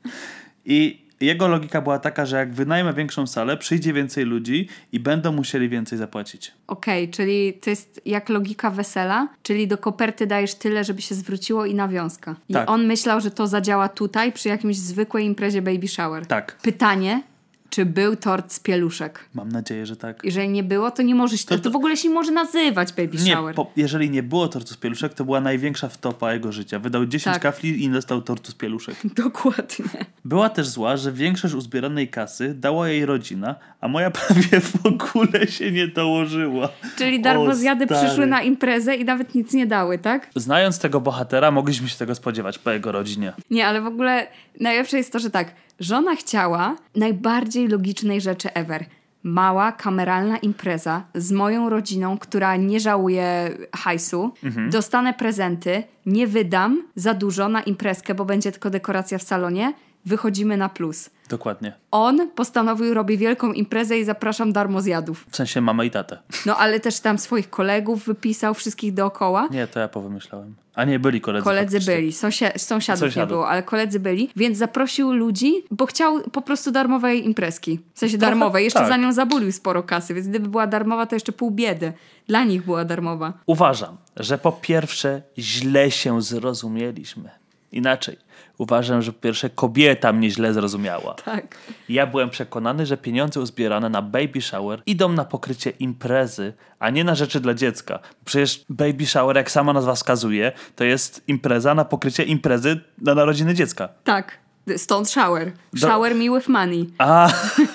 I 0.64 1.06
jego 1.20 1.48
logika 1.48 1.80
była 1.80 1.98
taka, 1.98 2.26
że 2.26 2.36
jak 2.36 2.54
wynajmę 2.54 2.94
większą 2.94 3.26
salę, 3.26 3.56
przyjdzie 3.56 3.92
więcej 3.92 4.24
ludzi 4.24 4.68
i 4.92 5.00
będą 5.00 5.32
musieli 5.32 5.68
więcej 5.68 5.98
zapłacić. 5.98 6.52
Okej, 6.66 7.10
czyli 7.10 7.54
to 7.54 7.70
jest 7.70 8.00
jak 8.04 8.28
logika 8.28 8.70
wesela, 8.70 9.28
czyli 9.42 9.68
do 9.68 9.78
koperty 9.78 10.26
dajesz 10.26 10.54
tyle, 10.54 10.84
żeby 10.84 11.02
się 11.02 11.14
zwróciło 11.14 11.66
i 11.66 11.74
nawiązka. 11.74 12.36
I 12.48 12.52
Tak. 12.52 12.70
on 12.70 12.86
myślał, 12.86 13.20
że 13.20 13.30
to 13.30 13.46
zadziała 13.46 13.88
tutaj 13.88 14.32
przy 14.32 14.48
jakimś 14.48 14.76
zwykłej 14.76 15.24
imprezie 15.24 15.62
baby 15.62 15.88
shower. 15.88 16.26
Tak. 16.26 16.56
Pytanie, 16.62 17.22
czy 17.70 17.86
był 17.86 18.16
tort 18.16 18.52
z 18.52 18.60
pieluszek? 18.60 19.24
Mam 19.34 19.48
nadzieję, 19.48 19.86
że 19.86 19.96
tak. 19.96 20.20
Jeżeli 20.24 20.48
nie 20.48 20.62
było, 20.62 20.90
to 20.90 21.02
nie 21.02 21.14
może 21.14 21.38
się, 21.38 21.44
to, 21.46 21.58
To- 21.58 21.70
w 21.70 21.76
ogóle 21.76 21.96
się 21.96 22.08
nie 22.08 22.14
może 22.14 22.32
nazywać 22.32 22.92
baby 22.92 23.18
Nie, 23.18 23.34
shower. 23.34 23.54
po, 23.54 23.70
jeżeli 23.76 24.10
nie 24.10 24.22
było 24.22 24.48
tortu 24.48 24.74
z 24.74 24.76
pieluszek, 24.76 25.14
to 25.14 25.24
była 25.24 25.40
największa 25.40 25.88
wtopa 25.88 26.32
jego 26.32 26.52
życia. 26.52 26.78
Wydał 26.78 27.06
10 27.06 27.34
Tak. 27.34 27.42
kafli 27.42 27.84
i 27.84 27.90
dostał 27.90 28.22
tortu 28.22 28.50
z 28.50 28.54
pieluszek. 28.54 28.94
Dokładnie. 29.24 29.84
Była 30.24 30.48
też 30.48 30.68
zła, 30.68 30.96
że 30.96 31.12
większość 31.12 31.54
uzbieranej 31.54 32.08
kasy 32.08 32.54
dała 32.54 32.88
jej 32.88 33.06
rodzina, 33.06 33.54
a 33.80 33.88
moja 33.88 34.10
prawie 34.26 34.60
w 34.60 34.86
ogóle 34.86 35.46
się 35.46 35.72
nie 35.72 35.88
dołożyła. 35.88 36.68
Czyli 36.96 37.20
darmozjady 37.22 37.84
O, 37.84 37.86
stary. 37.88 38.06
przyszły 38.06 38.26
na 38.26 38.42
imprezę 38.42 38.96
i 38.96 39.04
nawet 39.04 39.34
nic 39.34 39.52
nie 39.52 39.66
dały, 39.66 39.98
tak? 39.98 40.30
Znając 40.36 40.78
tego 40.78 41.00
bohatera, 41.00 41.50
mogliśmy 41.50 41.88
się 41.88 41.96
tego 41.98 42.14
spodziewać 42.14 42.58
po 42.58 42.70
jego 42.70 42.92
rodzinie. 42.92 43.32
Nie, 43.50 43.66
ale 43.66 43.80
w 43.80 43.86
ogóle 43.86 44.26
najlepsze 44.60 44.96
jest 44.96 45.12
to, 45.12 45.18
że 45.18 45.30
tak, 45.30 45.54
żona 45.80 46.16
chciała 46.16 46.76
najbardziej 46.96 47.68
logicznej 47.68 48.20
rzeczy 48.20 48.52
ever. 48.54 48.84
Mała, 49.22 49.72
kameralna 49.72 50.36
impreza 50.38 51.04
z 51.14 51.32
moją 51.32 51.68
rodziną, 51.68 52.18
która 52.18 52.56
nie 52.56 52.80
żałuje 52.80 53.50
hajsu. 53.76 54.32
Dostanę 54.70 55.14
prezenty, 55.14 55.82
nie 56.06 56.26
wydam 56.26 56.82
za 56.94 57.14
dużo 57.14 57.48
na 57.48 57.62
imprezkę, 57.62 58.14
bo 58.14 58.24
będzie 58.24 58.52
tylko 58.52 58.70
dekoracja 58.70 59.18
w 59.18 59.22
salonie. 59.22 59.72
Wychodzimy 60.04 60.56
na 60.56 60.68
plus. 60.68 61.10
Dokładnie. 61.28 61.72
On 61.90 62.30
postanowił, 62.34 62.94
robię 62.94 63.16
wielką 63.16 63.52
imprezę 63.52 63.98
i 63.98 64.04
zapraszam 64.04 64.52
darmozjadów. 64.52 65.26
W 65.30 65.36
sensie 65.36 65.60
mamę 65.60 65.86
i 65.86 65.90
tatę. 65.90 66.18
No 66.46 66.56
ale 66.56 66.80
też 66.80 67.00
tam 67.00 67.18
swoich 67.18 67.50
kolegów 67.50 68.04
wypisał, 68.04 68.54
wszystkich 68.54 68.94
dookoła. 68.94 69.48
Nie, 69.50 69.66
to 69.66 69.80
ja 69.80 69.88
powymyślałem. 69.88 70.54
A 70.74 70.84
nie, 70.84 70.98
byli 70.98 71.20
koledzy. 71.20 71.44
Koledzy 71.44 71.76
faktycznie. 71.76 71.94
byli, 71.96 72.12
sąsia- 72.12 72.58
sąsiadów, 72.58 73.02
nie 73.02 73.08
Sąsiadów. 73.08 73.28
było, 73.28 73.48
ale 73.48 73.62
koledzy 73.62 74.00
byli, 74.00 74.30
więc 74.36 74.58
zaprosił 74.58 75.12
ludzi, 75.12 75.52
bo 75.70 75.86
chciał 75.86 76.20
po 76.32 76.42
prostu 76.42 76.70
darmowej 76.70 77.24
imprezki. 77.26 77.80
W 77.94 77.98
sensie 77.98 78.18
darmowej, 78.18 78.64
jeszcze 78.64 78.78
tak. 78.80 78.88
za 78.88 78.96
nią 78.96 79.12
zabulił 79.12 79.52
sporo 79.52 79.82
kasy, 79.82 80.14
więc 80.14 80.28
gdyby 80.28 80.48
była 80.48 80.66
darmowa, 80.66 81.06
to 81.06 81.16
jeszcze 81.16 81.32
pół 81.32 81.50
biedy. 81.50 81.92
Dla 82.28 82.44
nich 82.44 82.64
była 82.64 82.84
darmowa. 82.84 83.32
Uważam, 83.46 83.96
że 84.16 84.38
po 84.38 84.52
pierwsze 84.52 85.22
źle 85.38 85.90
się 85.90 86.22
zrozumieliśmy. 86.22 87.30
Inaczej. 87.72 88.16
Uważam, 88.58 89.02
że 89.02 89.12
po 89.12 89.20
pierwsze 89.20 89.50
kobieta 89.50 90.12
mnie 90.12 90.30
źle 90.30 90.54
zrozumiała. 90.54 91.14
Tak. 91.24 91.56
Ja 91.88 92.06
byłem 92.06 92.30
przekonany, 92.30 92.86
że 92.86 92.96
pieniądze 92.96 93.40
uzbierane 93.40 93.88
na 93.88 94.02
baby 94.02 94.40
shower 94.42 94.82
idą 94.86 95.08
na 95.12 95.24
pokrycie 95.24 95.70
imprezy, 95.70 96.52
a 96.78 96.90
nie 96.90 97.04
na 97.04 97.14
rzeczy 97.14 97.40
dla 97.40 97.54
dziecka. 97.54 97.98
Przecież 98.24 98.64
baby 98.70 99.06
shower, 99.06 99.36
jak 99.36 99.50
sama 99.50 99.72
nazwa 99.72 99.94
wskazuje, 99.94 100.52
to 100.76 100.84
jest 100.84 101.22
impreza 101.28 101.74
na 101.74 101.84
pokrycie 101.84 102.22
imprezy 102.22 102.80
na 103.02 103.14
narodziny 103.14 103.54
dziecka. 103.54 103.88
Tak. 104.04 104.38
Stąd 104.76 105.10
shower. 105.10 105.52
Do- 105.72 105.88
Shower 105.88 106.14
me 106.14 106.24
with 106.38 106.48
money. 106.48 106.90
A 106.98 107.28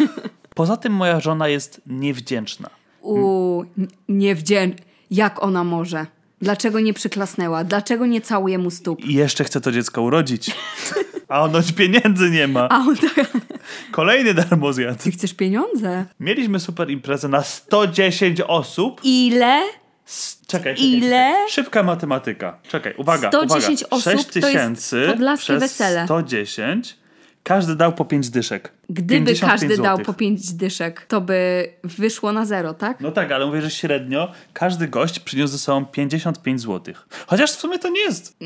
poza 0.55 0.77
tym 0.77 0.93
moja 0.93 1.19
żona 1.19 1.47
jest 1.47 1.81
niewdzięczna. 1.87 2.69
Uuu, 3.01 3.65
n- 3.77 3.87
nie 4.09 4.35
wdzięcz... 4.35 4.77
Jak 5.11 5.43
ona 5.43 5.63
może? 5.63 6.05
Dlaczego 6.41 6.79
nie 6.79 6.93
przyklasnęła? 6.93 7.63
Dlaczego 7.63 8.05
nie 8.05 8.21
całuje 8.21 8.57
mu 8.57 8.71
stóp? 8.71 9.05
I 9.05 9.13
jeszcze 9.13 9.43
chce 9.43 9.61
to 9.61 9.71
dziecko 9.71 10.01
urodzić. 10.01 10.51
A 11.27 11.41
onoć 11.41 11.71
pieniędzy 11.71 12.29
nie 12.29 12.47
ma. 12.47 12.69
A 12.69 12.77
on 12.77 12.95
tak... 12.97 13.27
Kolejny 13.91 14.33
darmozjad. 14.33 15.03
Ty 15.03 15.11
chcesz 15.11 15.33
pieniądze? 15.33 16.05
Mieliśmy 16.19 16.59
super 16.59 16.89
imprezę 16.89 17.27
na 17.27 17.43
110 17.43 18.41
osób. 18.41 19.01
Ile? 19.03 19.61
S- 20.07 20.41
Czekaj, 20.47 20.75
Ile? 20.79 21.09
Czekaj. 21.09 21.49
Szybka 21.49 21.83
matematyka. 21.83 22.59
Czekaj, 22.67 22.93
uwaga, 22.97 23.27
110 23.27 23.81
uwaga. 23.81 23.95
osób 23.95 24.03
6 24.13 24.15
to 24.15 24.19
jest 24.19 24.31
tysięcy 24.47 25.05
podlaskie 25.07 25.43
przez 25.43 25.59
wesele. 25.59 26.05
110. 26.05 26.97
Każdy 27.43 27.75
dał 27.75 27.93
po 27.93 28.05
5 28.05 28.29
dyszek. 28.29 28.71
Gdyby 28.89 29.25
55 29.25 29.51
każdy 29.51 29.77
dał 29.77 29.85
złotych. 29.85 30.05
po 30.05 30.13
5 30.13 30.53
dyszek, 30.53 31.05
to 31.05 31.21
by 31.21 31.67
wyszło 31.83 32.31
na 32.31 32.45
zero, 32.45 32.73
tak? 32.73 32.99
No 33.01 33.11
tak, 33.11 33.31
ale 33.31 33.45
mówię, 33.45 33.61
że 33.61 33.71
średnio 33.71 34.31
każdy 34.53 34.87
gość 34.87 35.19
przyniósł 35.19 35.51
ze 35.51 35.59
sobą 35.59 35.85
55 35.85 36.61
zł. 36.61 36.93
Chociaż 37.27 37.51
w 37.51 37.59
sumie 37.59 37.79
to 37.79 37.89
nie 37.89 37.99
jest. 38.01 38.37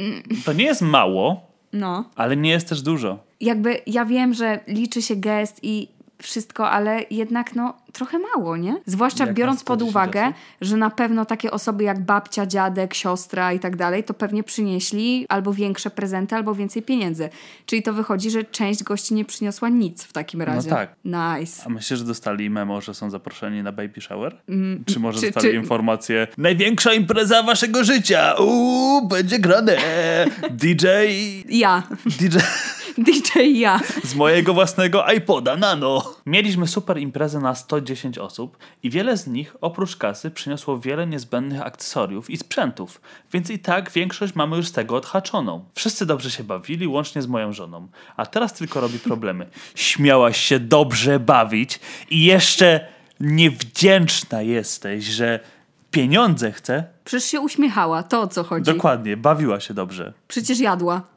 To 0.45 0.53
nie 0.53 0.63
jest 0.65 0.81
mało, 0.81 1.51
No. 1.73 2.09
ale 2.15 2.37
nie 2.37 2.49
jest 2.49 2.69
też 2.69 2.81
dużo. 2.81 3.19
Jakby 3.41 3.77
ja 3.87 4.05
wiem, 4.05 4.33
że 4.33 4.59
liczy 4.67 5.01
się 5.01 5.15
gest 5.15 5.59
i 5.63 5.87
wszystko, 6.21 6.69
ale 6.71 7.01
jednak 7.11 7.55
no 7.55 7.73
trochę 7.93 8.17
mało, 8.19 8.57
nie? 8.57 8.75
Zwłaszcza 8.85 9.25
Jak 9.25 9.33
biorąc 9.35 9.63
pod 9.63 9.79
110 9.79 9.89
uwagę, 9.89 10.21
osób? 10.23 10.35
że 10.61 10.77
na 10.77 10.89
pewno 10.89 11.25
takie 11.25 11.51
osoby 11.51 11.83
jak 11.83 11.99
babcia, 12.05 12.45
dziadek, 12.45 12.93
siostra 12.93 13.53
i 13.53 13.59
tak 13.59 13.75
dalej, 13.75 14.03
to 14.03 14.13
pewnie 14.13 14.43
przynieśli 14.43 15.25
albo 15.29 15.53
większe 15.53 15.89
prezenty, 15.89 16.35
albo 16.35 16.55
więcej 16.55 16.81
pieniędzy. 16.83 17.29
Czyli 17.65 17.83
to 17.83 17.93
wychodzi, 17.93 18.31
że 18.31 18.43
część 18.43 18.83
gości 18.83 19.13
nie 19.13 19.25
przyniosła 19.25 19.69
nic 19.69 20.03
w 20.03 20.13
takim 20.13 20.41
razie. 20.41 20.69
tak. 20.69 20.95
Nice. 21.05 21.63
A 21.65 21.69
myślisz, 21.69 21.99
że 21.99 22.05
dostali 22.05 22.49
memo, 22.49 22.81
że 22.81 22.93
są 22.93 23.09
zaproszeni 23.09 23.63
na 23.63 23.71
baby 23.71 24.01
shower? 24.01 24.37
czy 24.85 24.99
może 24.99 25.19
czy- 25.19 25.25
dostali 25.25 25.49
czy- 25.49 25.55
informację 25.55 26.27
Największa 26.37 26.93
impreza 26.93 27.43
waszego 27.43 27.83
życia! 27.83 28.33
Uuu, 28.39 29.07
będzie 29.07 29.39
grane! 29.39 29.77
DJ... 30.51 30.85
Ja. 31.49 31.83
DJ... 32.05 32.37
DJ 32.97 33.59
ja. 33.59 33.79
z 34.03 34.15
mojego 34.15 34.53
własnego 34.53 35.05
iPoda 35.11 35.57
Nano. 35.57 36.15
Mieliśmy 36.25 36.67
super 36.67 36.97
imprezę 36.97 37.39
na 37.39 37.55
110 37.55 38.17
osób 38.17 38.57
i 38.83 38.89
wiele 38.89 39.17
z 39.17 39.27
nich 39.27 39.55
oprócz 39.61 39.95
kasy 39.95 40.31
przyniosło 40.31 40.79
wiele 40.79 41.07
niezbędnych 41.07 41.61
akcesoriów 41.61 42.29
i 42.29 42.37
sprzętów, 42.37 43.01
więc 43.33 43.49
i 43.49 43.59
tak 43.59 43.91
większość 43.91 44.35
mamy 44.35 44.57
już 44.57 44.67
z 44.67 44.71
tego 44.71 44.95
odhaczoną. 44.95 45.65
Wszyscy 45.73 46.05
dobrze 46.05 46.31
się 46.31 46.43
bawili, 46.43 46.87
łącznie 46.87 47.21
z 47.21 47.27
moją 47.27 47.53
żoną, 47.53 47.87
a 48.17 48.25
teraz 48.25 48.53
tylko 48.53 48.81
robi 48.81 48.99
problemy. 48.99 49.49
Śmiałaś 49.75 50.37
się 50.37 50.59
dobrze 50.59 51.19
bawić 51.19 51.79
i 52.09 52.25
jeszcze 52.25 52.87
niewdzięczna 53.19 54.41
jesteś, 54.41 55.05
że 55.05 55.39
pieniądze 55.91 56.51
chce. 56.51 56.83
Przecież 57.05 57.29
się 57.29 57.39
uśmiechała, 57.39 58.03
to 58.03 58.21
o 58.21 58.27
co 58.27 58.43
chodzi. 58.43 58.71
Dokładnie, 58.71 59.17
bawiła 59.17 59.59
się 59.59 59.73
dobrze. 59.73 60.13
Przecież 60.27 60.59
jadła. 60.59 61.14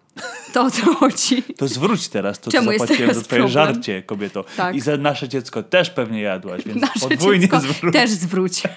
To 0.53 0.63
o 0.63 0.71
co 0.71 0.95
chodzi. 0.95 1.43
To 1.43 1.69
zwróć 1.69 2.09
teraz 2.09 2.39
to, 2.41 2.51
Czemu 2.51 2.67
co 2.67 2.73
jest 2.73 2.83
zapłaciłem 2.85 3.15
za 3.15 3.21
twoje 3.23 3.43
problem? 3.43 3.49
żarcie, 3.75 4.03
kobieto. 4.03 4.45
Tak. 4.57 4.75
I 4.75 4.81
za 4.81 4.97
nasze 4.97 5.29
dziecko 5.29 5.63
też 5.63 5.91
pewnie 5.91 6.21
jadłaś, 6.23 6.63
więc 6.67 6.81
Nasze 6.81 7.09
podwójnie 7.09 7.49
zwróć. 7.61 7.93
też 7.93 8.11
zwróć. 8.11 8.63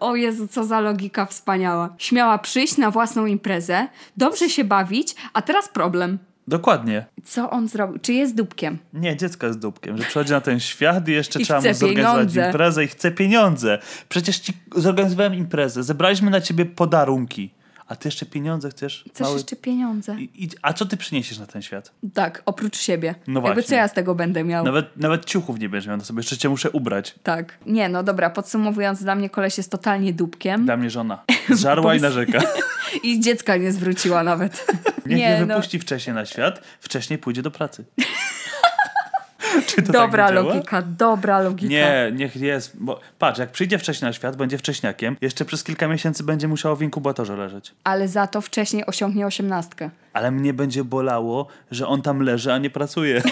O 0.00 0.16
Jezu, 0.16 0.48
co 0.48 0.64
za 0.64 0.80
logika 0.80 1.26
wspaniała. 1.26 1.94
Śmiała 1.98 2.38
przyjść 2.38 2.76
na 2.76 2.90
własną 2.90 3.26
imprezę, 3.26 3.88
dobrze 4.16 4.48
się 4.48 4.64
bawić, 4.64 5.14
a 5.32 5.42
teraz 5.42 5.68
problem. 5.68 6.18
Dokładnie. 6.48 7.06
Co 7.24 7.50
on 7.50 7.68
zrobił? 7.68 7.98
Czy 7.98 8.12
jest 8.12 8.34
dupkiem? 8.34 8.78
Nie, 8.92 9.16
dziecko 9.16 9.46
jest 9.46 9.58
dupkiem, 9.58 9.98
że 9.98 10.04
przychodzi 10.04 10.32
na 10.32 10.40
ten 10.40 10.60
świat 10.60 11.08
i 11.08 11.12
jeszcze 11.12 11.40
I 11.40 11.44
trzeba 11.44 11.60
mu 11.60 11.74
zorganizować 11.74 12.16
pieniądze. 12.16 12.46
imprezę 12.46 12.84
i 12.84 12.88
chce 12.88 13.10
pieniądze. 13.10 13.78
Przecież 14.08 14.38
ci 14.38 14.52
zorganizowałem 14.76 15.34
imprezę, 15.34 15.82
zebraliśmy 15.82 16.30
na 16.30 16.40
ciebie 16.40 16.64
podarunki, 16.66 17.50
A 17.88 17.96
ty 17.96 18.08
jeszcze 18.08 18.26
pieniądze 18.26 18.70
chcesz? 18.70 19.04
Chcesz 19.10 19.20
Mały- 19.26 19.36
jeszcze 19.36 19.56
pieniądze? 19.56 20.16
I, 20.20 20.44
i, 20.44 20.48
a 20.62 20.72
co 20.72 20.86
ty 20.86 20.96
przyniesiesz 20.96 21.38
na 21.38 21.46
ten 21.46 21.62
świat? 21.62 21.92
Tak, 22.14 22.42
oprócz 22.46 22.76
siebie. 22.78 23.14
No 23.26 23.40
Jakby 23.40 23.54
właśnie. 23.54 23.62
co 23.62 23.74
ja 23.74 23.88
z 23.88 23.92
tego 23.92 24.14
będę 24.14 24.44
miał? 24.44 24.64
Nawet, 24.64 24.96
nawet 24.96 25.24
ciuchów 25.24 25.58
nie 25.58 25.68
będziesz 25.68 25.88
miał 25.88 25.96
na 25.96 26.04
sobie, 26.04 26.18
jeszcze 26.18 26.36
cię 26.36 26.48
muszę 26.48 26.70
ubrać. 26.70 27.14
Tak. 27.22 27.58
Nie, 27.66 27.88
no 27.88 28.02
dobra, 28.02 28.30
podsumowując, 28.30 29.02
dla 29.02 29.14
mnie 29.14 29.30
koleś 29.30 29.58
jest 29.58 29.70
totalnie 29.70 30.12
dupkiem 30.12 30.64
Dla 30.64 30.76
mnie 30.76 30.90
żona. 30.90 31.24
Zżarła 31.50 31.94
i 31.94 32.00
narzeka. 32.00 32.40
i 33.02 33.20
dziecka 33.20 33.56
nie 33.56 33.72
zwróciła 33.72 34.22
nawet. 34.22 34.66
Niech 35.06 35.18
Nie, 35.18 35.38
nie 35.40 35.46
no. 35.46 35.54
wypuści 35.54 35.78
wcześniej 35.78 36.14
na 36.14 36.26
świat, 36.26 36.62
wcześniej 36.80 37.18
pójdzie 37.18 37.42
do 37.42 37.50
pracy. 37.50 37.84
Czy 39.66 39.82
to 39.82 39.92
Dobra 39.92 40.26
tak 40.26 40.34
nie 40.36 40.40
działa? 40.42 40.54
logika, 40.54 40.82
dobra 40.82 41.40
logika. 41.40 41.70
Nie, 41.72 42.12
niech 42.14 42.36
jest. 42.36 42.76
Bo 42.82 43.00
patrz, 43.18 43.38
jak 43.38 43.50
przyjdzie 43.50 43.78
wcześniej 43.78 44.08
na 44.08 44.12
świat, 44.12 44.36
będzie 44.36 44.58
wcześniakiem, 44.58 45.16
jeszcze 45.20 45.44
przez 45.44 45.64
kilka 45.64 45.88
miesięcy 45.88 46.24
będzie 46.24 46.48
musiał 46.48 46.76
w 46.76 46.82
inkubatorze 46.82 47.36
leżeć. 47.36 47.74
Ale 47.84 48.08
za 48.08 48.26
to 48.26 48.40
wcześniej 48.40 48.86
osiągnie 48.86 49.26
osiemnastkę. 49.26 49.90
Ale 50.12 50.30
mnie 50.30 50.54
będzie 50.54 50.84
bolało, 50.84 51.46
że 51.70 51.86
on 51.86 52.02
tam 52.02 52.22
leży, 52.22 52.52
a 52.52 52.58
nie 52.58 52.70
pracuje. 52.70 53.22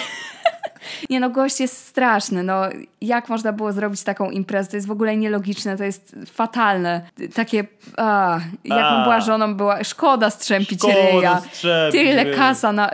Nie 1.10 1.20
no, 1.20 1.30
gość 1.30 1.60
jest 1.60 1.86
straszny. 1.86 2.42
No, 2.42 2.62
jak 3.00 3.28
można 3.28 3.52
było 3.52 3.72
zrobić 3.72 4.02
taką 4.02 4.30
imprezę? 4.30 4.70
To 4.70 4.76
jest 4.76 4.86
w 4.86 4.90
ogóle 4.90 5.16
nielogiczne, 5.16 5.76
to 5.76 5.84
jest 5.84 6.16
fatalne. 6.26 7.00
Takie, 7.34 7.64
a, 7.96 8.40
jak 8.64 8.84
A. 8.84 9.02
była 9.04 9.20
żoną, 9.20 9.54
była 9.54 9.84
szkoda 9.84 10.30
strzępić 10.30 10.78
Szkoda 10.78 10.94
ryja. 10.94 11.40
strzępić 11.52 12.00
Tyle 12.00 12.24
kasa 12.26 12.72
na... 12.72 12.90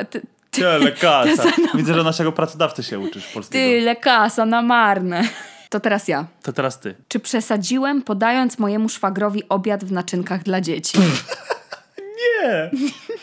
Ty, 0.52 0.60
Tyle 0.60 0.92
kasa. 1.02 1.52
Widzę, 1.74 1.94
że 1.94 2.02
naszego 2.02 2.32
pracodawcy 2.32 2.82
się 2.82 2.98
uczysz 2.98 3.26
polskiego. 3.26 3.64
tyle 3.64 3.96
kasa 3.96 4.46
na 4.46 4.62
marne. 4.62 5.22
To 5.72 5.80
teraz 5.80 6.08
ja. 6.08 6.26
To 6.42 6.52
teraz 6.52 6.80
ty. 6.80 6.94
Czy 7.08 7.20
przesadziłem, 7.20 8.02
podając 8.02 8.58
mojemu 8.58 8.88
szwagrowi 8.88 9.48
obiad 9.48 9.84
w 9.84 9.92
naczynkach 9.92 10.42
dla 10.42 10.60
dzieci? 10.60 10.98
Nie. 12.42 12.70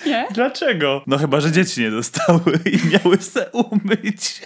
Nie? 0.05 0.27
Dlaczego? 0.31 1.01
No 1.07 1.17
chyba, 1.17 1.41
że 1.41 1.51
dzieci 1.51 1.81
nie 1.81 1.91
dostały 1.91 2.59
i 2.65 2.79
miały 2.87 3.17
se 3.17 3.49
umyć. 3.51 4.41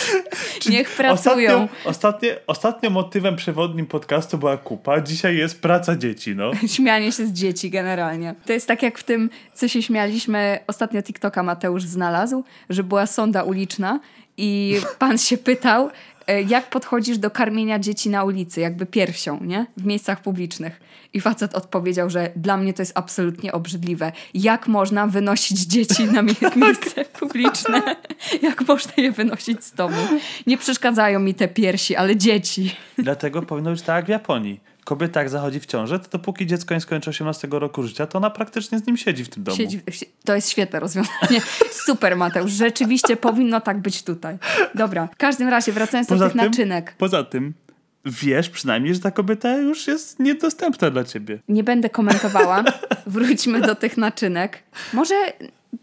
Niech 0.70 0.90
pracują. 0.90 1.62
Ostatnio, 1.62 1.90
ostatnio, 1.90 2.30
ostatnio 2.46 2.90
motywem 2.90 3.36
przewodnim 3.36 3.86
podcastu 3.86 4.38
była 4.38 4.56
kupa, 4.56 5.00
dzisiaj 5.00 5.36
jest 5.36 5.62
praca 5.62 5.96
dzieci, 5.96 6.36
no. 6.36 6.50
Śmianie 6.74 7.12
się 7.12 7.26
z 7.26 7.32
dzieci 7.32 7.70
generalnie. 7.70 8.34
To 8.46 8.52
jest 8.52 8.68
tak 8.68 8.82
jak 8.82 8.98
w 8.98 9.02
tym, 9.04 9.30
co 9.54 9.68
się 9.68 9.82
śmialiśmy, 9.82 10.58
ostatnio 10.66 11.02
TikToka 11.02 11.42
Mateusz 11.42 11.82
znalazł, 11.82 12.44
że 12.70 12.84
była 12.84 13.06
sonda 13.06 13.42
uliczna 13.42 14.00
i 14.36 14.80
pan 14.98 15.18
się 15.18 15.38
pytał, 15.38 15.90
jak 16.48 16.70
podchodzisz 16.70 17.18
do 17.18 17.30
karmienia 17.30 17.78
dzieci 17.78 18.10
na 18.10 18.24
ulicy, 18.24 18.60
jakby 18.60 18.86
piersią, 18.86 19.38
nie? 19.44 19.66
W 19.76 19.84
miejscach 19.84 20.22
publicznych. 20.22 20.80
I 21.14 21.20
facet 21.20 21.54
odpowiedział, 21.54 22.10
że 22.10 22.30
dla 22.36 22.56
mnie 22.56 22.72
to 22.74 22.82
jest 22.82 22.92
absolutnie 22.98 23.52
obrzydliwe. 23.52 24.12
Jak 24.34 24.66
można 24.66 25.06
wynosić 25.06 25.60
dzieci 25.60 26.04
na 26.04 26.22
mie- 26.28 26.56
miejsce 26.56 27.04
publiczne? 27.04 27.82
Jak 28.42 28.68
można 28.68 28.92
je 28.96 29.12
wynosić 29.12 29.64
z 29.64 29.74
domu? 29.74 29.96
Nie 30.46 30.58
przeszkadzają 30.58 31.20
mi 31.20 31.34
te 31.34 31.48
piersi, 31.48 31.96
ale 31.96 32.16
dzieci. 32.16 32.74
Dlatego 32.98 33.42
powinno 33.42 33.70
być 33.70 33.82
tak 33.82 33.96
jak 33.96 34.04
w 34.06 34.08
Japonii. 34.08 34.60
Kobieta 34.84 35.20
jak 35.20 35.28
zachodzi 35.28 35.60
w 35.60 35.66
ciążę, 35.66 35.98
to 35.98 36.08
dopóki 36.08 36.46
dziecko 36.46 36.74
nie 36.74 36.80
skończy 36.80 37.10
18 37.10 37.48
roku 37.50 37.82
życia, 37.82 38.06
to 38.06 38.18
ona 38.18 38.30
praktycznie 38.30 38.78
z 38.78 38.86
nim 38.86 38.96
siedzi 38.96 39.24
w 39.24 39.28
tym 39.28 39.42
domu. 39.44 39.56
Siedzi, 39.56 39.80
si- 39.90 40.06
to 40.24 40.34
jest 40.34 40.50
świetne 40.50 40.80
rozwiązanie. 40.80 41.40
Super, 41.86 42.16
Mateusz. 42.16 42.52
Rzeczywiście 42.52 43.16
powinno 43.16 43.60
tak 43.60 43.80
być 43.80 44.02
tutaj. 44.02 44.38
Dobra, 44.74 45.06
w 45.06 45.16
każdym 45.16 45.48
razie, 45.48 45.72
wracając 45.72 46.08
do 46.08 46.18
tych 46.18 46.34
naczynek. 46.34 46.94
poza 46.98 47.24
tym, 47.24 47.54
wiesz 48.04 48.50
przynajmniej, 48.50 48.94
że 48.94 49.00
ta 49.00 49.10
kobieta 49.10 49.56
już 49.56 49.86
jest 49.86 50.20
niedostępna 50.20 50.90
dla 50.90 51.04
ciebie. 51.04 51.38
Nie 51.48 51.64
będę 51.64 51.90
komentowała. 51.90 52.64
Wróćmy 53.06 53.60
do 53.60 53.74
tych 53.74 53.96
naczynek. 53.96 54.62
Może 54.92 55.14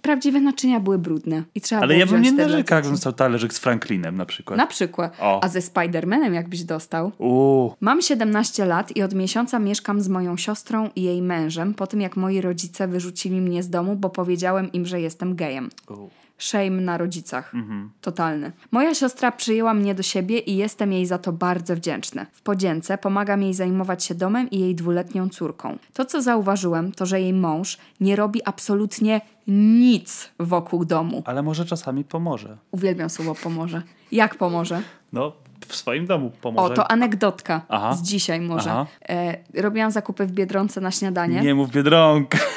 prawdziwe 0.02 0.42
naczynia 0.42 0.80
były 0.80 0.98
brudne 0.98 1.44
i 1.56 1.62
trzeba 1.62 1.82
Ale 1.82 1.88
było 1.88 2.00
ja 2.00 2.06
bym 2.06 2.22
nie 2.22 2.32
narzekał, 2.32 2.76
jakbym 2.78 2.94
dostał 2.94 3.14
talerzyk 3.14 3.54
z 3.54 3.60
Franklinem 3.60 4.18
na 4.18 4.26
przykład. 4.26 4.58
Na 4.58 4.68
przykład. 4.68 5.18
O. 5.20 5.44
A 5.44 5.48
ze 5.48 5.62
Spidermanem 5.62 6.34
jakbyś 6.34 6.64
dostał? 6.64 7.12
Uuu, 7.18 7.74
Mam 7.82 8.02
17 8.02 8.66
lat 8.66 8.96
i 8.96 9.04
od 9.04 9.14
miesiąca 9.14 9.60
mieszkam 9.60 10.02
z 10.02 10.08
moją 10.08 10.38
siostrą 10.38 10.90
i 10.96 11.04
jej 11.04 11.22
mężem, 11.22 11.74
po 11.74 11.88
tym 11.88 12.02
jak 12.02 12.18
moi 12.18 12.42
rodzice 12.42 12.88
wyrzucili 12.88 13.42
mnie 13.42 13.64
z 13.64 13.70
domu, 13.70 13.96
bo 13.96 14.10
powiedziałem 14.10 14.72
im, 14.72 14.86
że 14.86 15.02
jestem 15.02 15.36
gejem. 15.36 15.70
uuu. 15.90 16.10
Shame 16.40 16.70
na 16.82 16.98
rodzicach. 16.98 17.54
Totalny. 18.02 18.52
Moja 18.72 18.96
siostra 18.96 19.32
przyjęła 19.32 19.74
mnie 19.74 19.96
do 19.96 20.04
siebie 20.04 20.40
i 20.40 20.58
jestem 20.58 20.94
jej 20.94 21.06
za 21.06 21.18
to 21.18 21.32
bardzo 21.32 21.76
wdzięczny. 21.76 22.26
W 22.32 22.42
podzięce 22.42 22.98
pomagam 22.98 23.44
jej 23.44 23.54
zajmować 23.54 24.04
się 24.04 24.16
domem 24.16 24.50
i 24.50 24.60
jej 24.60 24.76
dwuletnią 24.76 25.30
córką. 25.30 25.78
To, 25.94 26.06
co 26.06 26.22
zauważyłem, 26.22 26.92
to, 26.92 27.06
że 27.06 27.22
jej 27.22 27.34
mąż 27.34 27.78
nie 28.00 28.16
robi 28.16 28.44
absolutnie 28.46 29.22
nic 29.48 30.30
wokół 30.40 30.86
domu. 30.86 31.24
Ale 31.26 31.42
może 31.44 31.66
czasami 31.66 32.04
pomoże. 32.04 32.58
Uwielbiam 32.72 33.10
słowo 33.10 33.36
pomoże. 33.36 33.82
Jak 34.12 34.36
pomoże? 34.36 34.82
No, 35.14 35.34
w 35.70 35.76
swoim 35.76 36.06
domu 36.06 36.32
pomoże. 36.42 36.74
O, 36.74 36.76
to 36.76 36.92
anegdotka 36.92 37.62
Aha. 37.70 37.94
z 37.94 38.02
dzisiaj 38.02 38.42
może. 38.42 38.72
Aha. 38.72 38.86
E, 39.10 39.38
robiłam 39.62 39.92
zakupy 39.92 40.26
w 40.26 40.32
Biedronce 40.32 40.82
na 40.82 40.92
śniadanie. 40.92 41.42
Nie 41.42 41.56
mów 41.56 41.72
Biedronka. 41.72 42.38